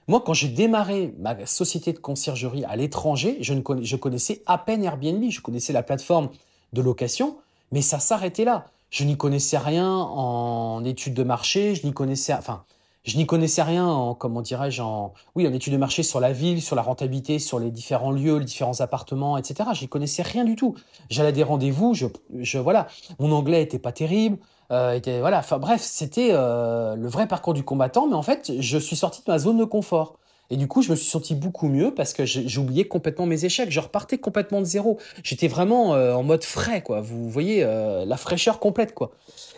Moi, 0.08 0.22
quand 0.26 0.34
j'ai 0.34 0.50
démarré 0.50 1.13
ma 1.20 1.46
société 1.46 1.94
de 1.94 2.00
conciergerie 2.00 2.66
à 2.66 2.76
l'étranger, 2.76 3.38
je, 3.39 3.54
ne 3.54 3.62
je 3.84 3.96
connaissais 3.96 4.42
à 4.48 4.58
peine 4.58 4.84
Airbnb, 4.84 5.24
je 5.30 5.39
connaissais 5.39 5.72
la 5.72 5.84
plateforme 5.84 6.30
de 6.74 6.82
location, 6.82 7.38
mais 7.72 7.82
ça 7.82 8.00
s'arrêtait 8.00 8.44
là. 8.44 8.66
Je 8.93 9.06
n'y 9.06 9.17
connaissais 9.17 9.58
rien 9.58 9.89
en 9.89 10.86
études 10.86 11.15
de 11.15 11.23
marché, 11.23 11.73
je 11.73 11.84
n'y 11.84 11.93
connaissais, 11.93 12.32
enfin, 12.32 12.63
je 13.03 13.17
n'y 13.17 13.25
connaissais 13.25 13.63
rien 13.63 13.88
en, 13.88 14.13
comment 14.13 14.43
dirais-je, 14.43 14.84
en, 14.84 15.15
oui, 15.34 15.47
en 15.47 15.51
études 15.51 15.73
de 15.73 15.79
marché 15.79 16.03
sur 16.03 16.19
la 16.19 16.32
ville, 16.32 16.62
sur 16.62 16.75
la 16.75 16.84
rentabilité, 16.84 17.39
sur 17.39 17.58
les 17.58 17.71
différents 17.71 18.12
lieux, 18.12 18.38
les 18.38 18.45
différents 18.45 18.82
appartements, 18.82 19.36
etc. 19.36 19.71
J'y 19.73 19.88
connaissais 19.88 20.21
rien 20.21 20.43
du 20.43 20.56
tout. 20.56 20.75
J'allais 21.10 21.29
à 21.29 21.32
des 21.32 21.41
rendez-vous, 21.41 21.95
je, 21.95 22.06
je, 22.39 22.60
voilà, 22.60 22.86
mon 23.17 23.32
anglais 23.32 23.63
était 23.63 23.79
pas 23.79 23.91
terrible, 23.91 24.38
euh, 24.69 24.91
était, 24.91 25.21
voilà, 25.21 25.39
enfin 25.39 25.58
bref, 25.58 25.82
c'était 25.82 26.29
euh, 26.32 26.95
le 26.95 27.08
vrai 27.08 27.27
parcours 27.27 27.56
du 27.56 27.63
combattant, 27.63 28.06
mais 28.08 28.15
en 28.15 28.21
fait, 28.21 28.51
je 28.60 28.77
suis 28.77 28.95
sorti 28.95 29.23
de 29.25 29.32
ma 29.32 29.39
zone 29.39 29.58
de 29.58 29.65
confort. 29.65 30.19
Et 30.49 30.58
du 30.58 30.67
coup, 30.67 30.82
je 30.82 30.91
me 30.91 30.95
suis 30.95 31.10
senti 31.10 31.36
beaucoup 31.36 31.67
mieux 31.67 31.93
parce 31.93 32.13
que 32.13 32.60
oublié 32.60 32.88
complètement 32.88 33.25
mes 33.25 33.45
échecs. 33.45 33.71
Je 33.71 33.79
repartais 33.79 34.17
complètement 34.17 34.60
de 34.60 34.65
zéro. 34.65 34.99
J'étais 35.23 35.47
vraiment 35.47 35.95
euh, 35.95 36.13
en 36.13 36.23
mode 36.23 36.43
frais, 36.43 36.84
quoi. 36.84 37.01
Vous 37.01 37.29
voyez, 37.29 37.63
euh, 37.63 38.06
la 38.06 38.17
fraîcheur 38.17 38.60
complète, 38.60 38.93
quoi. 38.93 39.12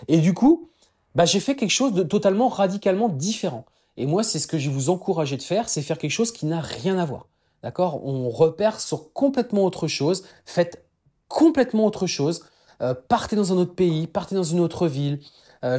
Et 0.07 0.19
du 0.19 0.33
coup, 0.33 0.69
bah, 1.15 1.25
j'ai 1.25 1.39
fait 1.39 1.55
quelque 1.55 1.71
chose 1.71 1.93
de 1.93 2.03
totalement 2.03 2.47
radicalement 2.47 3.09
différent. 3.09 3.65
Et 3.97 4.05
moi, 4.05 4.23
c'est 4.23 4.39
ce 4.39 4.47
que 4.47 4.57
je 4.57 4.69
vous 4.69 4.89
encourager 4.89 5.37
de 5.37 5.41
faire, 5.41 5.69
c'est 5.69 5.81
faire 5.81 5.97
quelque 5.97 6.11
chose 6.11 6.31
qui 6.31 6.45
n'a 6.45 6.61
rien 6.61 6.97
à 6.97 7.05
voir. 7.05 7.27
D'accord? 7.63 8.05
On 8.05 8.29
repère 8.29 8.79
sur 8.79 9.11
complètement 9.13 9.63
autre 9.63 9.87
chose, 9.87 10.23
faites 10.45 10.85
complètement 11.27 11.85
autre 11.85 12.05
chose, 12.05 12.43
euh, 12.81 12.93
partez 12.93 13.35
dans 13.35 13.51
un 13.53 13.57
autre 13.57 13.73
pays, 13.73 14.05
partez 14.05 14.35
dans 14.35 14.43
une 14.43 14.59
autre 14.59 14.87
ville, 14.87 15.19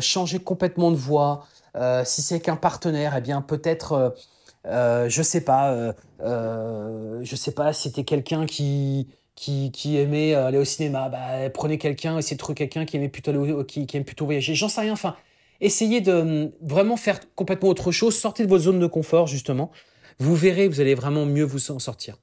changez 0.00 0.40
complètement 0.40 0.90
de 0.90 0.96
voie. 0.96 1.46
Si 2.04 2.20
c'est 2.20 2.40
qu'un 2.40 2.56
partenaire, 2.56 3.14
eh 3.16 3.20
bien 3.20 3.40
peut-être, 3.40 4.16
euh, 4.66 5.09
je 5.09 5.22
sais 5.22 5.42
pas, 5.42 5.94
je 6.20 7.37
sais 7.37 7.52
pas, 7.52 7.72
si 7.72 7.88
c'était 7.88 8.05
quelqu'un 8.05 8.46
qui 8.46 9.09
aimait 9.86 10.34
aller 10.34 10.59
au 10.59 10.64
cinéma, 10.64 11.09
bah, 11.09 11.51
prenez 11.53 11.78
quelqu'un, 11.78 12.18
essayez 12.18 12.36
de 12.36 12.40
trouver 12.40 12.55
quelqu'un 12.55 12.84
qui 12.84 12.97
aimait 12.97 13.09
plutôt 13.09 13.64
qui, 13.64 13.86
qui 13.86 13.97
aime 13.97 14.05
plutôt 14.05 14.24
voyager. 14.24 14.55
J'en 14.55 14.68
sais 14.68 14.80
rien. 14.82 14.93
Enfin, 14.93 15.16
essayez 15.61 16.01
de 16.01 16.12
hum, 16.12 16.51
vraiment 16.61 16.97
faire 16.97 17.20
complètement 17.34 17.68
autre 17.68 17.93
chose. 17.93 18.16
Sortez 18.16 18.45
de 18.45 18.49
votre 18.49 18.64
zone 18.64 18.78
de 18.78 18.86
confort 18.86 19.26
justement. 19.26 19.70
Vous 20.18 20.34
verrez, 20.34 20.68
vous 20.68 20.80
allez 20.80 20.95
vraiment 20.95 21.26
mieux 21.26 21.45
vous 21.45 21.70
en 21.70 21.78
sortir. 21.78 22.16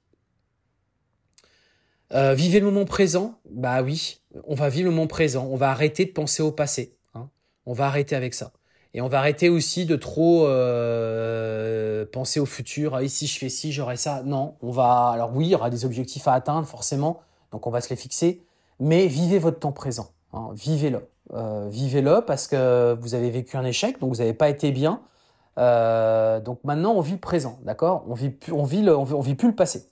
Euh, 2.14 2.34
vivez 2.34 2.60
le 2.60 2.66
moment 2.66 2.86
présent. 2.86 3.40
Bah 3.50 3.82
oui, 3.82 4.20
on 4.46 4.56
va 4.56 4.70
vivre 4.70 4.86
le 4.86 4.92
moment 4.92 5.08
présent. 5.08 5.48
On 5.50 5.56
va 5.56 5.72
arrêter 5.72 6.06
de 6.06 6.12
penser 6.12 6.44
au 6.44 6.52
passé. 6.52 6.96
Hein. 7.14 7.30
On 7.66 7.74
va 7.74 7.86
arrêter 7.86 8.16
avec 8.16 8.34
ça. 8.34 8.52
Et 8.96 9.02
on 9.02 9.08
va 9.08 9.20
arrêter 9.20 9.50
aussi 9.50 9.86
de 9.86 9.96
trop 9.96 10.46
euh, 10.46 12.06
penser 12.12 12.40
au 12.40 12.46
futur. 12.46 12.96
Ah, 12.96 13.08
si 13.08 13.26
je 13.26 13.40
fais 13.40 13.50
ci, 13.50 13.72
j'aurai 13.72 13.98
ça. 13.98 14.22
Non, 14.24 14.56
on 14.62 14.72
va. 14.72 15.10
Alors 15.10 15.36
oui, 15.36 15.48
il 15.48 15.50
y 15.50 15.56
aura 15.56 15.72
des 15.72 15.86
objectifs 15.86 16.28
à 16.28 16.34
atteindre 16.34 16.68
forcément, 16.68 17.22
donc 17.52 17.66
on 17.66 17.72
va 17.72 17.82
se 17.82 17.90
les 17.90 17.96
fixer. 17.96 18.44
Mais 18.80 19.08
vivez 19.08 19.40
votre 19.40 19.60
temps 19.60 19.72
présent. 19.72 20.10
Hein. 20.34 20.50
Vivez-le. 20.54 21.08
Euh, 21.34 21.68
vivez-le 21.70 22.22
parce 22.22 22.48
que 22.48 22.96
vous 23.00 23.16
avez 23.16 23.32
vécu 23.32 23.58
un 23.58 23.66
échec, 23.66 24.00
donc 24.00 24.12
vous 24.12 24.18
n'avez 24.18 24.34
pas 24.34 24.50
été 24.50 24.72
bien. 24.72 25.02
Euh, 25.58 26.40
donc 26.40 26.64
maintenant, 26.64 26.94
on 26.94 27.02
vit 27.02 27.14
le 27.14 27.20
présent, 27.20 27.60
d'accord? 27.64 28.06
On 28.08 28.14
vit, 28.14 28.36
on 28.52 28.64
vit, 28.64 28.84
le, 28.84 28.96
on 28.96 29.22
vit, 29.22 29.36
plus 29.36 29.48
le 29.48 29.56
passé. 29.56 29.90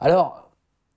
Alors, 0.00 0.50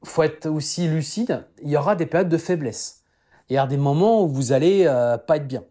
faut 0.03 0.23
être 0.23 0.47
aussi 0.47 0.87
lucide, 0.87 1.45
il 1.61 1.69
y 1.69 1.77
aura 1.77 1.95
des 1.95 2.05
périodes 2.05 2.29
de 2.29 2.37
faiblesse. 2.37 3.03
Il 3.49 3.55
y 3.55 3.59
aura 3.59 3.67
des 3.67 3.77
moments 3.77 4.23
où 4.23 4.27
vous 4.27 4.51
allez 4.51 4.85
pas 5.27 5.37
être 5.37 5.47
bien. 5.47 5.63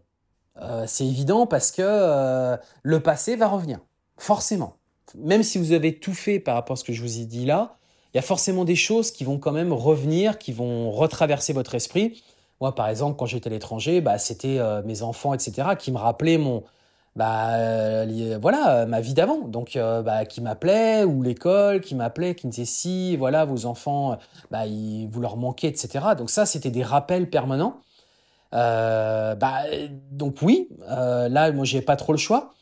Euh, 0.61 0.85
c'est 0.87 1.05
évident 1.05 1.47
parce 1.47 1.71
que 1.71 1.81
euh, 1.83 2.57
le 2.83 2.99
passé 2.99 3.35
va 3.35 3.47
revenir, 3.47 3.79
forcément. 4.17 4.75
Même 5.15 5.43
si 5.43 5.57
vous 5.57 5.71
avez 5.71 5.99
tout 5.99 6.13
fait 6.13 6.39
par 6.39 6.55
rapport 6.55 6.73
à 6.73 6.77
ce 6.77 6.83
que 6.83 6.93
je 6.93 7.01
vous 7.01 7.19
ai 7.19 7.25
dit 7.25 7.45
là, 7.45 7.77
il 8.13 8.17
y 8.17 8.19
a 8.19 8.23
forcément 8.23 8.65
des 8.65 8.75
choses 8.75 9.11
qui 9.11 9.23
vont 9.23 9.37
quand 9.37 9.51
même 9.51 9.73
revenir, 9.73 10.37
qui 10.37 10.53
vont 10.53 10.91
retraverser 10.91 11.53
votre 11.53 11.75
esprit. 11.75 12.23
Moi, 12.61 12.73
par 12.73 12.87
exemple, 12.87 13.17
quand 13.17 13.25
j'étais 13.25 13.47
à 13.47 13.51
l'étranger, 13.51 13.99
bah, 13.99 14.17
c'était 14.17 14.59
mes 14.85 15.01
enfants, 15.01 15.33
etc., 15.33 15.69
qui 15.77 15.91
me 15.91 15.97
rappelaient 15.97 16.37
mon, 16.37 16.63
bah 17.15 17.53
euh, 17.55 18.37
voilà 18.41 18.85
ma 18.85 18.99
vie 18.99 19.13
d'avant 19.13 19.47
donc 19.47 19.77
euh, 19.77 20.01
bah, 20.01 20.25
qui 20.25 20.41
m'appelait 20.41 21.05
ou 21.05 21.21
l'école 21.23 21.79
qui 21.79 21.95
m'appelait 21.95 22.35
qui 22.35 22.45
me 22.45 22.51
disait 22.51 22.65
si 22.65 23.15
voilà 23.15 23.45
vos 23.45 23.65
enfants 23.65 24.17
bah 24.51 24.63
vous 24.65 25.21
leur 25.21 25.37
manquez 25.37 25.67
etc 25.67 26.07
donc 26.17 26.29
ça 26.29 26.45
c'était 26.45 26.71
des 26.71 26.83
rappels 26.83 27.29
permanents 27.29 27.79
euh, 27.79 27.94
bah 28.51 29.63
donc 30.11 30.37
oui 30.41 30.69
là 30.87 31.51
moi 31.51 31.65
j'ai 31.65 31.81
pas 31.81 31.95
trop 31.95 32.13
le 32.13 32.17
choix. 32.17 32.53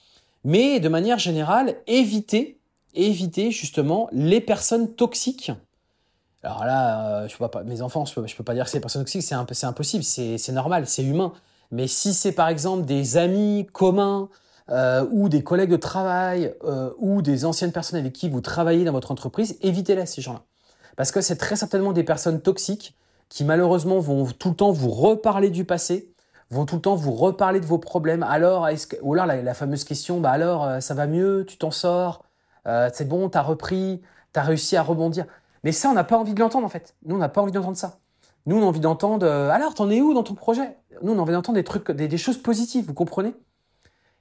Mais 0.44 0.80
de 0.80 0.90
manière 0.90 1.20
générale 1.20 1.76
éviter 1.88 2.60
éviter 2.96 3.52
justement 3.52 4.10
les 4.12 4.42
personnes 4.42 4.94
toxiques. 4.94 5.52
Alors 6.44 6.66
là 6.66 7.28
je 7.28 7.38
peux 7.38 7.48
pas 7.48 7.64
mes 7.64 7.82
enfants 7.82 8.06
je 8.06 8.14
peux, 8.14 8.24
peux 8.24 8.44
pas 8.44 8.54
dire 8.54 8.66
que 8.66 8.70
c'est 8.70 8.78
des 8.78 8.82
personnes 8.82 9.04
toxiques 9.04 9.24
c'est 9.24 9.66
impossible 9.66 10.04
c'est 10.04 10.38
c'est 10.38 10.52
normal 10.52 10.88
c'est 10.88 11.04
humain. 11.04 11.34
Mais 11.72 11.88
si 11.88 12.14
c'est 12.14 12.34
par 12.34 12.50
exemple 12.50 12.86
des 12.86 13.18
amis 13.18 13.68
communs 13.74 14.30
euh, 14.70 15.06
ou 15.12 15.28
des 15.28 15.44
collègues 15.44 15.72
de 15.72 15.76
travail 15.76 16.54
euh, 16.64 16.92
ou 17.00 17.22
des 17.22 17.46
anciennes 17.46 17.72
personnes 17.72 18.00
avec 18.00 18.14
qui 18.14 18.30
vous 18.30 18.42
travaillez 18.42 18.86
dans 18.86 18.92
votre 18.92 19.12
entreprise, 19.12 19.58
évitez-les 19.62 20.06
ces 20.06 20.22
gens-là. 20.22 20.44
Parce 20.96 21.12
que 21.12 21.20
c'est 21.20 21.36
très 21.36 21.56
certainement 21.56 21.92
des 21.92 22.04
personnes 22.04 22.42
toxiques 22.42 22.96
qui 23.34 23.44
malheureusement 23.44 23.98
vont 23.98 24.26
tout 24.26 24.50
le 24.50 24.56
temps 24.56 24.72
vous 24.72 24.92
reparler 24.92 25.50
du 25.50 25.66
passé, 25.66 26.14
vont 26.52 26.68
tout 26.68 26.76
le 26.76 26.82
temps 26.82 26.96
vous 26.96 27.14
reparler 27.14 27.60
de 27.60 27.66
vos 27.66 27.80
problèmes. 27.80 28.22
Alors, 28.22 28.68
est-ce 28.68 28.88
ou 29.02 29.16
alors 29.16 29.26
la, 29.26 29.54
fameuse 29.56 29.86
question, 29.86 30.20
bah 30.20 30.30
alors 30.30 30.66
euh, 30.66 30.80
ça 30.82 30.94
va 30.94 31.08
mieux, 31.08 31.44
tu 31.48 31.58
t'en 31.58 31.72
sors, 31.72 32.24
c'est 32.66 33.08
bon, 33.08 33.30
t'as 33.30 33.42
repris, 33.42 34.04
t'as 34.34 34.44
réussi 34.44 34.78
à 34.78 34.84
rebondir. 34.84 35.26
Mais 35.64 35.72
ça, 35.72 35.90
on 35.90 35.94
n'a 35.94 36.04
pas 36.04 36.16
envie 36.16 36.36
de 36.36 36.40
l'entendre 36.40 36.66
en 36.66 36.70
fait. 36.70 36.96
Nous, 37.06 37.16
on 37.16 37.18
n'a 37.18 37.28
pas 37.28 37.42
envie 37.42 37.52
d'entendre 37.52 37.76
ça. 37.76 38.00
Nous, 38.46 38.56
on 38.56 38.62
a 38.62 38.66
envie 38.66 38.80
d'entendre, 38.80 39.28
alors 39.28 39.74
t'en 39.74 39.90
es 39.90 40.00
où 40.00 40.14
dans 40.14 40.24
ton 40.24 40.36
projet? 40.36 40.78
Nous, 41.02 41.12
on 41.12 41.18
a 41.18 41.22
envie 41.22 41.34
d'entendre 41.34 41.56
des 41.56 41.64
trucs, 41.64 41.90
des 41.90 42.18
choses 42.18 42.38
positives, 42.38 42.86
vous 42.86 42.94
comprenez? 42.94 43.34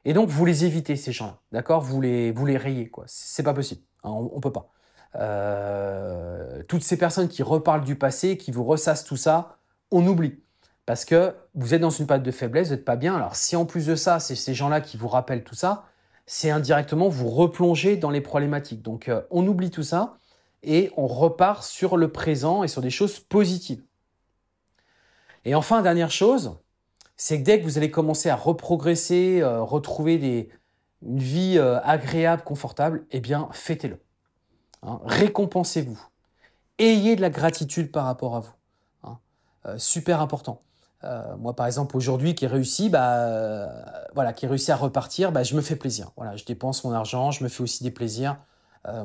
Et 0.04 0.14
donc, 0.14 0.28
vous 0.28 0.44
les 0.44 0.64
évitez, 0.64 0.96
ces 0.96 1.12
gens-là. 1.12 1.38
D'accord? 1.52 1.80
Vous 1.80 2.00
les, 2.00 2.32
vous 2.32 2.46
les 2.46 2.56
rayez, 2.56 2.88
quoi. 2.88 3.04
C'est 3.06 3.42
pas 3.42 3.54
possible. 3.54 3.82
Hein, 4.02 4.10
on, 4.10 4.36
ne 4.36 4.40
peut 4.40 4.52
pas. 4.52 4.68
Euh, 5.16 6.62
toutes 6.68 6.82
ces 6.82 6.96
personnes 6.96 7.28
qui 7.28 7.42
reparlent 7.42 7.84
du 7.84 7.96
passé, 7.96 8.36
qui 8.36 8.50
vous 8.50 8.64
ressassent 8.64 9.04
tout 9.04 9.16
ça, 9.16 9.58
on 9.90 10.06
oublie. 10.06 10.38
Parce 10.86 11.04
que 11.04 11.34
vous 11.54 11.74
êtes 11.74 11.80
dans 11.80 11.90
une 11.90 12.06
période 12.06 12.24
de 12.24 12.30
faiblesse, 12.30 12.68
vous 12.68 12.74
n'êtes 12.74 12.84
pas 12.84 12.96
bien. 12.96 13.14
Alors, 13.14 13.36
si 13.36 13.54
en 13.56 13.66
plus 13.66 13.86
de 13.86 13.94
ça, 13.94 14.20
c'est 14.20 14.34
ces 14.34 14.54
gens-là 14.54 14.80
qui 14.80 14.96
vous 14.96 15.08
rappellent 15.08 15.44
tout 15.44 15.54
ça, 15.54 15.84
c'est 16.26 16.50
indirectement 16.50 17.08
vous 17.08 17.28
replonger 17.28 17.96
dans 17.96 18.10
les 18.10 18.20
problématiques. 18.20 18.82
Donc, 18.82 19.08
euh, 19.08 19.22
on 19.30 19.46
oublie 19.46 19.70
tout 19.70 19.82
ça 19.82 20.16
et 20.62 20.90
on 20.96 21.06
repart 21.06 21.62
sur 21.62 21.96
le 21.96 22.10
présent 22.10 22.62
et 22.62 22.68
sur 22.68 22.80
des 22.80 22.90
choses 22.90 23.20
positives. 23.20 23.82
Et 25.44 25.54
enfin, 25.54 25.82
dernière 25.82 26.10
chose, 26.10 26.56
c'est 27.16 27.38
que 27.40 27.44
dès 27.44 27.60
que 27.60 27.64
vous 27.64 27.78
allez 27.78 27.90
commencer 27.90 28.28
à 28.28 28.36
reprogresser, 28.36 29.40
euh, 29.42 29.62
retrouver 29.62 30.50
une 31.02 31.18
vie 31.18 31.58
agréable, 31.58 32.42
confortable, 32.44 33.04
eh 33.10 33.20
bien, 33.20 33.48
fêtez-le. 33.52 33.98
Hein. 34.82 35.00
Récompensez-vous. 35.04 36.00
Ayez 36.78 37.16
de 37.16 37.20
la 37.20 37.30
gratitude 37.30 37.90
par 37.92 38.04
rapport 38.04 38.36
à 38.36 38.40
vous. 38.40 38.52
Hein. 39.04 39.18
Euh, 39.66 39.78
super 39.78 40.20
important. 40.20 40.62
moi, 41.38 41.54
par 41.56 41.66
exemple, 41.66 41.96
aujourd'hui, 41.96 42.34
qui 42.34 42.46
réussi, 42.46 42.88
bah, 42.88 43.68
voilà, 44.14 44.32
qui 44.32 44.46
réussi 44.46 44.70
à 44.70 44.76
repartir, 44.76 45.32
bah, 45.32 45.42
je 45.42 45.56
me 45.56 45.60
fais 45.60 45.76
plaisir. 45.76 46.12
Voilà, 46.16 46.36
je 46.36 46.44
dépense 46.44 46.84
mon 46.84 46.92
argent, 46.92 47.32
je 47.32 47.42
me 47.42 47.48
fais 47.48 47.62
aussi 47.62 47.82
des 47.82 47.90
plaisirs. 47.90 48.36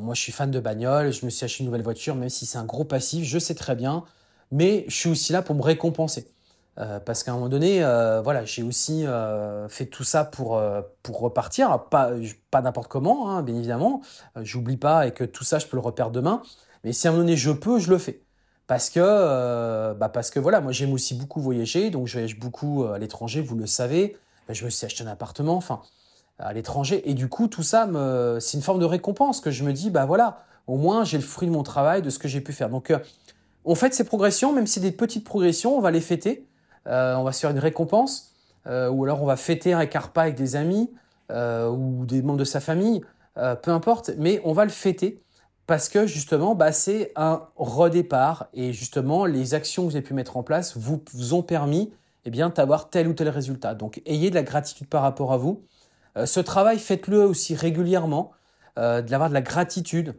moi, 0.01 0.13
je 0.13 0.21
suis 0.21 0.31
fan 0.31 0.51
de 0.51 0.59
bagnole, 0.59 1.11
je 1.11 1.25
me 1.25 1.31
suis 1.31 1.43
acheté 1.45 1.63
une 1.63 1.67
nouvelle 1.67 1.83
voiture, 1.83 2.15
même 2.15 2.29
si 2.29 2.45
c'est 2.45 2.59
un 2.59 2.65
gros 2.65 2.85
passif, 2.85 3.25
je 3.25 3.39
sais 3.39 3.55
très 3.55 3.75
bien. 3.75 4.03
Mais 4.51 4.85
je 4.87 4.95
suis 4.95 5.09
aussi 5.09 5.33
là 5.33 5.41
pour 5.41 5.55
me 5.55 5.63
récompenser. 5.63 6.31
Euh, 6.79 6.99
parce 6.99 7.23
qu'à 7.23 7.31
un 7.31 7.35
moment 7.35 7.49
donné, 7.49 7.83
euh, 7.83 8.21
voilà, 8.21 8.45
j'ai 8.45 8.61
aussi 8.61 9.05
euh, 9.05 9.67
fait 9.67 9.87
tout 9.87 10.03
ça 10.03 10.23
pour, 10.23 10.61
pour 11.01 11.19
repartir, 11.19 11.85
pas, 11.89 12.11
pas 12.51 12.61
n'importe 12.61 12.87
comment, 12.87 13.29
hein, 13.29 13.41
bien 13.41 13.55
évidemment. 13.55 14.01
J'oublie 14.41 14.77
pas 14.77 15.07
et 15.07 15.11
que 15.11 15.23
tout 15.23 15.43
ça, 15.43 15.59
je 15.59 15.67
peux 15.67 15.77
le 15.77 15.81
repère 15.81 16.11
demain. 16.11 16.41
Mais 16.83 16.93
si 16.93 17.07
à 17.07 17.09
un 17.09 17.13
moment 17.13 17.23
donné, 17.23 17.35
je 17.35 17.51
peux, 17.51 17.79
je 17.79 17.89
le 17.89 17.97
fais. 17.97 18.23
Parce 18.67 18.89
que, 18.89 19.93
bah 19.93 20.09
parce 20.09 20.29
que 20.29 20.39
voilà, 20.39 20.59
moi 20.59 20.73
j'aime 20.73 20.91
aussi 20.91 21.15
beaucoup 21.15 21.39
voyager, 21.39 21.89
donc 21.89 22.07
je 22.07 22.13
voyage 22.13 22.37
beaucoup 22.37 22.83
à 22.83 22.99
l'étranger, 22.99 23.41
vous 23.41 23.55
le 23.55 23.65
savez. 23.65 24.17
Je 24.49 24.65
me 24.65 24.69
suis 24.69 24.85
acheté 24.85 25.03
un 25.03 25.07
appartement, 25.07 25.55
enfin, 25.55 25.81
à 26.37 26.53
l'étranger. 26.53 27.09
Et 27.09 27.13
du 27.13 27.29
coup, 27.29 27.47
tout 27.47 27.63
ça, 27.63 27.89
c'est 28.39 28.57
une 28.57 28.63
forme 28.63 28.79
de 28.79 28.85
récompense 28.85 29.39
que 29.41 29.51
je 29.51 29.63
me 29.63 29.73
dis, 29.73 29.89
bah 29.89 30.05
voilà, 30.05 30.43
au 30.67 30.77
moins 30.77 31.05
j'ai 31.05 31.17
le 31.17 31.23
fruit 31.23 31.47
de 31.47 31.53
mon 31.53 31.63
travail, 31.63 32.01
de 32.01 32.09
ce 32.09 32.19
que 32.19 32.27
j'ai 32.27 32.41
pu 32.41 32.51
faire. 32.51 32.69
Donc, 32.69 32.93
on 33.63 33.75
fait 33.75 33.93
ces 33.93 34.03
progressions, 34.03 34.51
même 34.53 34.67
si 34.67 34.81
des 34.81 34.91
petites 34.91 35.23
progressions, 35.23 35.77
on 35.77 35.81
va 35.81 35.91
les 35.91 36.01
fêter. 36.01 36.45
Euh, 36.87 37.15
on 37.15 37.23
va 37.23 37.31
se 37.31 37.41
faire 37.41 37.51
une 37.51 37.59
récompense, 37.59 38.33
euh, 38.67 38.89
ou 38.89 39.03
alors 39.03 39.21
on 39.21 39.25
va 39.25 39.35
fêter 39.37 39.73
un 39.73 39.85
carpa 39.85 40.23
avec 40.23 40.35
des 40.35 40.55
amis 40.55 40.89
euh, 41.31 41.69
ou 41.69 42.05
des 42.05 42.21
membres 42.21 42.39
de 42.39 42.45
sa 42.45 42.59
famille, 42.59 43.01
peu 43.61 43.69
importe, 43.69 44.09
mais 44.17 44.41
on 44.45 44.51
va 44.51 44.65
le 44.65 44.71
fêter 44.71 45.21
parce 45.67 45.89
que 45.89 46.07
justement, 46.07 46.55
bah, 46.55 46.71
c'est 46.71 47.11
un 47.15 47.43
redépart 47.55 48.47
et 48.53 48.73
justement, 48.73 49.25
les 49.25 49.53
actions 49.53 49.83
que 49.83 49.91
vous 49.91 49.95
avez 49.95 50.03
pu 50.03 50.15
mettre 50.15 50.37
en 50.37 50.43
place 50.43 50.75
vous, 50.75 51.03
ont 51.33 51.43
permis 51.43 51.93
eh 52.25 52.31
bien, 52.31 52.49
d'avoir 52.49 52.89
tel 52.89 53.07
ou 53.07 53.13
tel 53.13 53.29
résultat. 53.29 53.75
Donc, 53.75 54.01
ayez 54.07 54.31
de 54.31 54.35
la 54.35 54.41
gratitude 54.41 54.87
par 54.87 55.03
rapport 55.03 55.33
à 55.33 55.37
vous. 55.37 55.61
ce 56.25 56.39
travail, 56.39 56.79
faites-le 56.79 57.25
aussi 57.25 57.53
régulièrement, 57.53 58.31
euh, 58.79 59.03
d'avoir 59.03 59.29
de 59.29 59.35
la 59.35 59.41
gratitude. 59.41 60.15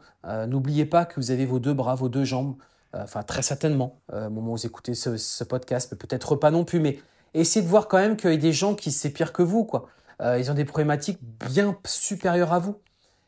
N'oubliez 0.47 0.87
pas 0.87 1.05
que 1.05 1.19
vous 1.19 1.33
avez 1.33 1.45
vos 1.47 1.59
deux 1.59 1.75
bras, 1.75 1.97
vos 1.97 2.09
deux 2.09 2.25
jambes, 2.25 2.55
enfin 2.95 3.23
très 3.23 3.43
certainement, 3.43 4.01
euh, 4.13 4.29
au 4.29 4.31
moment 4.31 4.53
où 4.53 4.57
vous 4.57 4.67
écoutez 4.67 4.95
ce, 4.95 5.45
podcast, 5.45 5.89
mais 5.93 5.99
peut-être 5.99 6.37
pas 6.37 6.51
non 6.51 6.65
plus, 6.65 6.81
mais 6.81 6.99
essayez 7.35 7.63
de 7.65 7.69
voir 7.69 7.89
quand 7.89 7.99
même 7.99 8.17
qu'il 8.17 8.31
y 8.31 8.35
a 8.35 8.37
des 8.37 8.53
gens 8.53 8.75
qui 8.75 8.93
c'est 8.93 9.11
pire 9.11 9.33
que 9.33 9.43
vous, 9.43 9.65
quoi. 9.65 9.87
Euh, 10.21 10.39
ils 10.39 10.51
ont 10.51 10.55
des 10.55 10.65
problématiques 10.65 11.19
bien 11.23 11.77
supérieures 11.87 12.53
à 12.53 12.59
vous. 12.59 12.77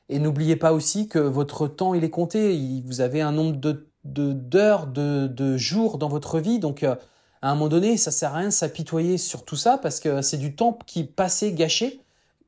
Et 0.09 0.19
n'oubliez 0.19 0.57
pas 0.57 0.73
aussi 0.73 1.07
que 1.07 1.21
votre 1.21 1.69
temps, 1.69 1.95
il 1.95 2.03
est 2.03 2.11
compté. 2.11 2.83
Vous 2.85 3.01
avez 3.01 3.21
un 3.21 3.33
nombre 3.33 3.57
de 3.57 3.87
d'heures, 4.03 4.87
de, 4.87 5.27
de, 5.27 5.59
jours 5.59 5.99
dans 5.99 6.09
votre 6.09 6.41
vie. 6.41 6.59
Donc, 6.59 6.83
à 6.85 6.99
un 7.43 7.55
moment 7.55 7.69
donné, 7.69 7.99
ça 7.99 8.11
sert 8.11 8.35
à 8.35 8.39
rien 8.39 8.47
de 8.47 8.53
s'apitoyer 8.53 9.19
sur 9.19 9.45
tout 9.45 9.57
ça 9.57 9.77
parce 9.77 10.01
que 10.01 10.23
c'est 10.23 10.39
du 10.39 10.57
temps 10.57 10.77
qui 10.87 11.05
passait 11.05 11.53
gâché 11.53 12.01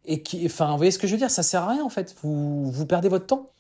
et 0.07 0.23
enfin, 0.47 0.71
vous 0.71 0.79
voyez 0.79 0.91
ce 0.91 0.99
que 0.99 1.07
je 1.07 1.13
veux 1.13 1.19
dire? 1.19 1.31
Ça 1.31 1.43
sert 1.43 1.63
à 1.63 1.69
rien 1.69 1.85
en 1.85 1.91
fait. 1.91 2.17
Vous, 2.23 2.71
vous 2.71 2.87
perdez 2.87 3.09
votre 3.09 3.27
temps. 3.27 3.51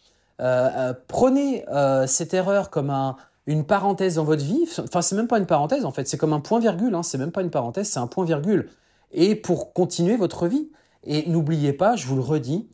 prenez 1.06 1.64
cette 2.06 2.34
erreur 2.34 2.70
comme 2.70 2.90
un, 2.90 3.16
une 3.46 3.64
parenthèse 3.64 4.16
dans 4.16 4.24
votre 4.24 4.44
vie. 4.44 4.66
Enfin, 4.78 5.02
c'est 5.02 5.16
même 5.16 5.28
pas 5.28 5.38
une 5.38 5.46
parenthèse 5.46 5.84
en 5.84 5.90
fait, 5.90 6.06
c'est 6.08 6.18
comme 6.18 6.32
un 6.32 6.40
point 6.40 6.60
virgule. 6.60 6.94
Hein. 6.94 7.02
C'est 7.02 7.18
même 7.18 7.32
pas 7.32 7.42
une 7.42 7.50
parenthèse, 7.50 7.88
c'est 7.88 8.00
un 8.00 8.06
point 8.06 8.24
virgule. 8.24 8.70
Et 9.10 9.34
pour 9.34 9.72
continuer 9.72 10.16
votre 10.16 10.46
vie. 10.46 10.70
Et 11.04 11.28
n'oubliez 11.28 11.72
pas, 11.72 11.96
je 11.96 12.06
vous 12.06 12.14
le 12.14 12.22
redis, 12.22 12.68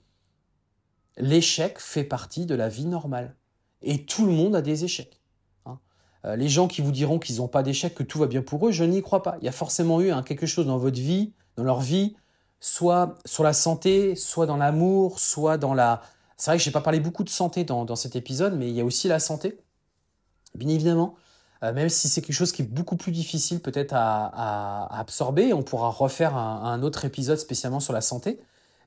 l'échec 1.17 1.79
fait 1.79 2.05
partie 2.05 2.47
de 2.47 2.55
la 2.55 2.69
vie 2.69 2.87
normale. 2.87 3.35
Et 3.83 4.05
tout 4.05 4.27
le 4.27 4.33
monde 4.33 4.55
a 4.55 4.63
des 4.63 4.85
échecs. 4.85 5.21
Hein. 5.67 5.79
Euh, 6.25 6.37
les 6.37 6.49
gens 6.49 6.69
qui 6.69 6.83
vous 6.83 6.93
diront 6.93 7.19
qu'ils 7.19 7.37
n'ont 7.37 7.49
pas 7.49 7.63
d'échecs, 7.63 7.95
que 7.95 8.03
tout 8.03 8.19
va 8.19 8.27
bien 8.27 8.43
pour 8.43 8.69
eux, 8.69 8.73
je 8.73 8.85
n'y 8.85 9.03
crois 9.03 9.23
pas. 9.23 9.37
Il 9.41 9.45
y 9.45 9.49
a 9.49 9.53
forcément 9.53 10.01
eu 10.01 10.11
hein, 10.11 10.23
quelque 10.23 10.47
chose 10.47 10.67
dans 10.67 10.79
votre 10.79 10.99
vie, 10.99 11.33
dans 11.57 11.65
leur 11.65 11.81
vie, 11.81 12.17
soit 12.61 13.15
sur 13.25 13.45
la 13.45 13.53
santé, 13.53 14.15
soit 14.15 14.47
dans 14.47 14.57
l'amour, 14.57 15.21
soit 15.21 15.59
dans 15.59 15.75
la... 15.75 16.03
C'est 16.37 16.51
vrai 16.51 16.59
que 16.59 16.63
je 16.63 16.69
n'ai 16.69 16.73
pas 16.73 16.81
parlé 16.81 17.01
beaucoup 17.01 17.25
de 17.25 17.31
santé 17.31 17.65
dans, 17.65 17.85
dans 17.85 17.97
cet 17.97 18.15
épisode, 18.15 18.57
mais 18.57 18.69
il 18.69 18.75
y 18.75 18.81
a 18.81 18.85
aussi 18.85 19.09
la 19.09 19.21
santé. 19.21 19.59
Bien 20.55 20.69
évidemment, 20.69 21.15
euh, 21.63 21.73
même 21.73 21.89
si 21.89 22.09
c'est 22.09 22.21
quelque 22.21 22.35
chose 22.35 22.53
qui 22.53 22.63
est 22.63 22.67
beaucoup 22.67 22.97
plus 22.97 23.13
difficile 23.13 23.61
peut-être 23.61 23.93
à, 23.95 24.99
absorber, 24.99 25.53
on 25.53 25.63
pourra 25.63 25.91
refaire 25.91 26.37
un, 26.37 26.83
autre 26.83 27.05
épisode 27.05 27.39
spécialement 27.39 27.81
sur 27.81 27.93
la 27.93 28.01
santé. 28.01 28.41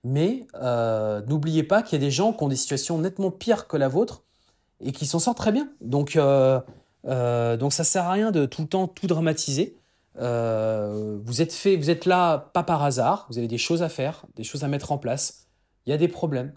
Mais 0.03 0.47
euh, 0.55 1.21
n'oubliez 1.27 1.63
pas 1.63 1.83
qu'il 1.83 1.99
y 1.99 2.01
a 2.01 2.05
des 2.05 2.11
gens 2.11 2.33
qui 2.33 2.43
ont 2.43 2.47
des 2.47 2.55
situations 2.55 2.97
nettement 2.97 3.29
pires 3.29 3.67
que 3.67 3.77
la 3.77 3.87
vôtre 3.87 4.23
et 4.79 4.91
qui 4.91 5.05
s'en 5.05 5.19
sortent 5.19 5.37
très 5.37 5.51
bien. 5.51 5.69
Donc, 5.81 6.15
euh, 6.15 6.59
donc 7.57 7.73
ça 7.73 7.83
sert 7.83 8.05
à 8.05 8.11
rien 8.11 8.31
de 8.31 8.45
tout 8.45 8.63
le 8.63 8.67
temps 8.67 8.87
tout 8.87 9.07
dramatiser. 9.07 9.77
vous 10.15 11.41
êtes 11.41 11.53
fait, 11.53 11.75
vous 11.75 11.89
êtes 11.89 12.05
là 12.05 12.49
pas 12.53 12.63
par 12.63 12.83
hasard. 12.83 13.27
Vous 13.29 13.37
avez 13.37 13.47
des 13.47 13.59
choses 13.59 13.83
à 13.83 13.89
faire, 13.89 14.25
des 14.35 14.43
choses 14.43 14.63
à 14.63 14.67
mettre 14.67 14.91
en 14.91 14.97
place. 14.97 15.47
Il 15.85 15.91
y 15.91 15.93
a 15.93 15.97
des 15.97 16.07
problèmes, 16.07 16.53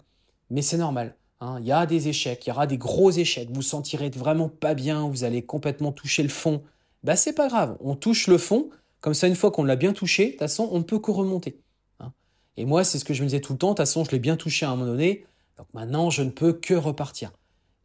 mais 0.49 0.61
c'est 0.61 0.77
normal. 0.77 1.15
Hein, 1.41 1.57
il 1.59 1.67
y 1.67 1.71
a 1.71 1.85
des 1.85 2.07
échecs, 2.07 2.45
il 2.45 2.49
y 2.49 2.51
aura 2.51 2.65
des 2.65 2.77
gros 2.77 3.11
échecs, 3.11 3.49
vous 3.51 3.61
sentirez 3.61 4.09
vraiment 4.09 4.47
pas 4.47 4.73
bien, 4.73 5.07
vous 5.07 5.23
allez 5.23 5.41
complètement 5.41 5.91
toucher 5.91 6.23
le 6.23 6.29
fond. 6.29 6.63
Bah 7.03 7.15
c'est 7.15 7.33
pas 7.33 7.47
grave, 7.47 7.77
on 7.81 7.95
touche 7.95 8.27
le 8.27 8.37
fond, 8.37 8.69
comme 9.01 9.13
ça 9.13 9.27
une 9.27 9.35
fois 9.35 9.51
qu'on 9.51 9.63
l'a 9.63 9.75
bien 9.75 9.93
touché, 9.93 10.25
de 10.25 10.31
toute 10.31 10.39
façon 10.39 10.69
on 10.71 10.79
ne 10.79 10.83
peut 10.83 10.99
que 10.99 11.11
remonter. 11.11 11.59
Hein. 11.99 12.13
Et 12.55 12.65
moi 12.65 12.83
c'est 12.83 12.99
ce 12.99 13.05
que 13.05 13.13
je 13.13 13.21
me 13.21 13.27
disais 13.27 13.41
tout 13.41 13.53
le 13.53 13.59
temps, 13.59 13.69
de 13.69 13.73
toute 13.73 13.79
façon 13.79 14.05
je 14.05 14.11
l'ai 14.11 14.19
bien 14.19 14.37
touché 14.37 14.65
à 14.65 14.69
un 14.69 14.75
moment 14.75 14.91
donné, 14.91 15.25
donc 15.57 15.67
maintenant 15.73 16.09
je 16.09 16.23
ne 16.23 16.29
peux 16.29 16.53
que 16.53 16.73
repartir. 16.73 17.33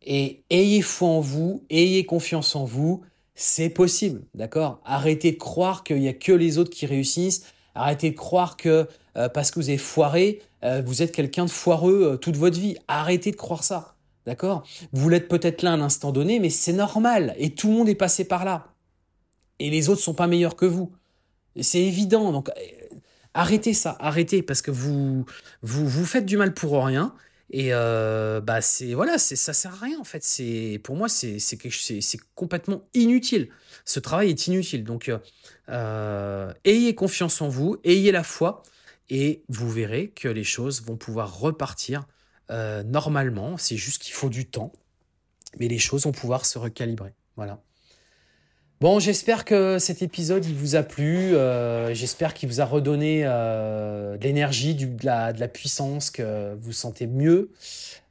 Et 0.03 0.45
ayez 0.49 0.81
foi 0.81 1.09
en 1.09 1.21
vous, 1.21 1.65
ayez 1.71 2.07
confiance 2.07 2.55
en 2.55 2.65
vous, 2.65 3.03
c'est 3.35 3.71
possible, 3.71 4.23
d'accord? 4.35 4.81
Arrêtez 4.85 5.33
de 5.33 5.39
croire 5.39 5.83
qu'il 5.83 5.99
n'y 5.99 6.09
a 6.09 6.13
que 6.13 6.33
les 6.33 6.59
autres 6.59 6.71
qui 6.71 6.87
réussissent, 6.87 7.47
arrêtez 7.75 8.11
de 8.11 8.17
croire 8.17 8.57
que 8.57 8.89
euh, 9.17 9.29
parce 9.29 9.51
que 9.51 9.59
vous 9.59 9.69
avez 9.69 9.79
foiré, 9.79 10.41
euh, 10.65 10.83
vous 10.85 11.03
êtes 11.03 11.13
quelqu'un 11.13 11.45
de 11.45 11.51
foireux 11.51 12.13
euh, 12.13 12.17
toute 12.17 12.37
votre 12.37 12.59
vie. 12.59 12.77
Arrêtez 12.89 13.31
de 13.31 13.37
croire 13.37 13.65
ça, 13.65 13.95
d'accord? 14.27 14.65
Vous 14.93 15.09
l'êtes 15.09 15.29
peut-être 15.29 15.63
là 15.63 15.73
à 15.73 15.75
un 15.75 15.81
instant 15.81 16.13
donné, 16.13 16.39
mais 16.39 16.51
c'est 16.51 16.73
normal, 16.73 17.35
et 17.39 17.55
tout 17.55 17.69
le 17.69 17.75
monde 17.75 17.89
est 17.89 17.95
passé 17.95 18.25
par 18.25 18.45
là. 18.45 18.67
Et 19.59 19.71
les 19.71 19.89
autres 19.89 20.01
sont 20.01 20.15
pas 20.15 20.27
meilleurs 20.27 20.57
que 20.57 20.67
vous. 20.67 20.93
C'est 21.61 21.81
évident, 21.81 22.33
donc 22.33 22.51
arrêtez 23.35 23.75
ça, 23.75 23.97
arrêtez, 24.01 24.43
parce 24.43 24.63
que 24.63 24.71
vous, 24.71 25.27
vous 25.63 26.05
faites 26.07 26.27
du 26.27 26.37
mal 26.37 26.55
pour 26.55 26.85
rien, 26.85 27.15
et 27.53 27.71
euh, 27.73 28.41
bah 28.41 28.61
c'est 28.61 28.95
voilà, 28.95 29.19
c'est 29.19 29.35
ça 29.35 29.53
sert 29.53 29.75
à 29.75 29.85
rien 29.85 29.99
en 29.99 30.05
fait. 30.05 30.23
C'est 30.23 30.81
pour 30.85 30.95
moi 30.95 31.09
c'est 31.09 31.41
c'est 31.41 32.21
complètement 32.37 32.89
inutile. 32.95 33.51
Ce 33.85 33.99
travail 33.99 34.31
est 34.31 34.47
inutile. 34.47 34.85
Donc 34.85 35.09
euh, 35.09 35.19
euh, 35.69 36.55
ayez 36.65 36.95
confiance 36.95 37.43
en 37.43 37.49
vous, 37.49 37.79
ayez 37.83 38.13
la 38.13 38.23
foi 38.23 38.63
et 39.09 39.43
vous 39.49 39.69
verrez 39.69 40.11
que 40.11 40.29
les 40.29 40.45
choses 40.45 40.83
vont 40.83 40.97
pouvoir 40.97 41.41
repartir 41.41 42.07
normalement. 42.85 43.57
C'est 43.59 43.77
juste 43.77 44.03
qu'il 44.03 44.15
faut 44.15 44.29
du 44.29 44.49
temps, 44.49 44.73
mais 45.59 45.69
les 45.69 45.79
choses 45.79 46.05
vont 46.05 46.13
pouvoir 46.13 46.47
se 46.47 46.59
recalibrer. 46.59 47.15
Voilà. 47.37 47.63
Bon, 48.81 48.99
j'espère 48.99 49.45
que 49.45 49.79
cet 49.79 50.01
épisode 50.01 50.47
il 50.47 50.55
vous 50.55 50.75
a 50.75 50.83
plu. 50.83 51.37
Euh, 51.37 51.93
j'espère 51.93 52.33
qu'il 52.33 52.49
vous 52.49 52.63
a 52.63 52.65
redonné 52.65 53.25
euh, 53.27 54.17
de 54.17 54.25
l'énergie, 54.25 54.75
de 54.75 55.05
la, 55.05 55.35
de 55.35 55.41
la 55.41 55.49
puissance, 55.49 56.11
que 56.11 56.55
vous 56.59 56.73
sentez 56.73 57.07
mieux. 57.07 57.51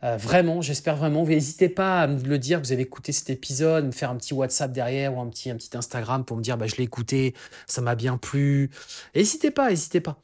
Euh, 0.03 0.15
vraiment, 0.17 0.61
j'espère 0.61 0.95
vraiment. 0.95 1.25
N'hésitez 1.25 1.69
pas 1.69 2.01
à 2.01 2.07
me 2.07 2.21
le 2.21 2.37
dire. 2.37 2.59
Vous 2.59 2.71
avez 2.71 2.83
écouté 2.83 3.13
cet 3.13 3.31
épisode, 3.31 3.87
me 3.87 3.91
faire 3.91 4.11
un 4.11 4.15
petit 4.17 4.35
WhatsApp 4.35 4.71
derrière 4.71 5.17
ou 5.17 5.21
un 5.21 5.27
petit 5.29 5.49
un 5.49 5.55
petit 5.55 5.75
Instagram 5.75 6.23
pour 6.23 6.37
me 6.37 6.43
dire 6.43 6.55
bah 6.55 6.67
je 6.67 6.75
l'ai 6.75 6.83
écouté, 6.83 7.33
ça 7.65 7.81
m'a 7.81 7.95
bien 7.95 8.17
plu. 8.17 8.69
N'hésitez 9.15 9.49
pas, 9.49 9.71
n'hésitez 9.71 10.01
pas. 10.01 10.19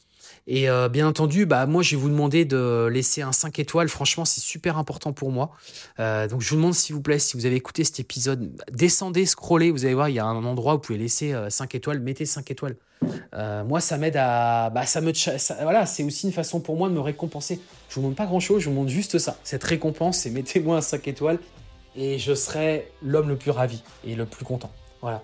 Et 0.48 0.70
euh, 0.70 0.90
bien 0.90 1.08
entendu, 1.08 1.46
bah, 1.46 1.66
moi, 1.66 1.82
je 1.82 1.96
vais 1.96 2.02
vous 2.02 2.10
demander 2.10 2.46
de 2.46 2.88
laisser 2.92 3.24
un 3.24 3.32
5 3.32 3.58
étoiles. 3.58 3.90
Franchement, 3.90 4.26
c'est 4.26 4.42
super 4.42 4.78
important 4.78 5.12
pour 5.12 5.32
moi. 5.32 5.52
Euh, 6.00 6.28
donc, 6.28 6.42
je 6.42 6.50
vous 6.50 6.58
demande, 6.58 6.76
s'il 6.76 6.94
vous 6.94 7.02
plaît, 7.02 7.18
si 7.18 7.36
vous 7.36 7.48
avez 7.48 7.56
écouté 7.56 7.84
cet 7.84 8.00
épisode, 8.00 8.52
descendez, 8.72 9.26
scrollez. 9.26 9.72
Vous 9.72 9.86
allez 9.86 9.96
voir, 9.96 10.10
il 10.10 10.16
y 10.16 10.20
a 10.20 10.26
un 10.26 10.46
endroit 10.46 10.74
où 10.74 10.78
vous 10.78 10.82
pouvez 10.82 11.00
laisser 11.00 11.36
5 11.50 11.74
euh, 11.74 11.78
étoiles. 11.78 12.00
Mettez 12.00 12.26
5 12.26 12.50
étoiles. 12.52 12.76
moi, 13.66 13.82
ça 13.82 13.98
m'aide 13.98 14.18
à. 14.18 14.70
Bah, 14.70 14.86
ça 14.86 15.02
me, 15.02 15.12
voilà, 15.64 15.88
c'est 15.88 16.04
aussi 16.04 16.28
une 16.28 16.34
façon 16.34 16.60
pour 16.60 16.78
moi 16.78 16.90
de 16.90 16.94
me 16.94 17.02
récompenser. 17.02 17.60
Je 17.90 17.96
vous 17.96 18.02
demande 18.02 18.16
pas 18.16 18.28
grand 18.28 18.40
chose, 18.40 18.62
je 18.62 18.66
vous 18.70 18.76
demande 18.76 18.90
juste 18.90 19.18
ça. 19.18 19.38
Cette 19.44 19.64
récompense, 19.64 20.20
c'est 20.20 20.30
mettez-moi 20.30 20.78
un 20.78 20.82
5 20.82 21.08
étoiles 21.08 21.40
et 21.96 22.20
je 22.20 22.36
serai 22.36 22.92
l'homme 23.02 23.30
le 23.30 23.36
plus 23.36 23.52
ravi 23.52 23.82
et 24.06 24.16
le 24.16 24.26
plus 24.26 24.46
content. 24.46 24.70
Voilà. 25.02 25.24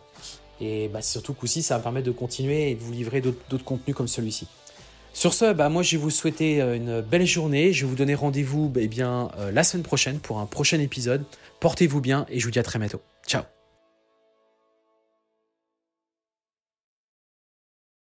Et 0.59 0.88
bah, 0.88 1.01
surtout 1.01 1.34
qu'aussi, 1.34 1.61
ça 1.61 1.76
va 1.76 1.80
me 1.80 1.84
permettre 1.84 2.07
de 2.07 2.11
continuer 2.11 2.72
et 2.72 2.76
de 2.76 2.80
vous 2.80 2.91
livrer 2.91 3.22
d'autres 3.22 3.63
contenus 3.63 3.95
comme 3.95 4.07
celui-ci. 4.07 4.47
Sur 5.14 5.34
ce, 5.34 5.53
bah, 5.53 5.70
moi 5.70 5.84
je 5.84 5.97
vais 5.97 6.01
vous 6.01 6.09
souhaiter 6.09 6.62
euh, 6.62 6.76
une 6.76 7.01
belle 7.01 7.26
journée. 7.26 7.74
Je 7.74 7.86
vais 7.86 7.89
vous 7.89 7.95
donner 7.95 8.16
rendez-vous 8.16 8.70
bah, 8.70 8.82
eh 8.84 8.88
bien, 8.88 9.30
euh, 9.38 9.51
la 9.51 9.64
semaine 9.64 9.84
prochaine 9.84 10.20
pour 10.20 10.39
un 10.39 10.45
prochain 10.45 10.80
épisode. 10.80 11.24
Portez-vous 11.59 12.01
bien 12.01 12.26
et 12.30 12.39
je 12.39 12.45
vous 12.45 12.51
dis 12.51 12.59
à 12.59 12.64
très 12.64 12.80
bientôt. 12.80 13.01
Ciao 13.28 13.43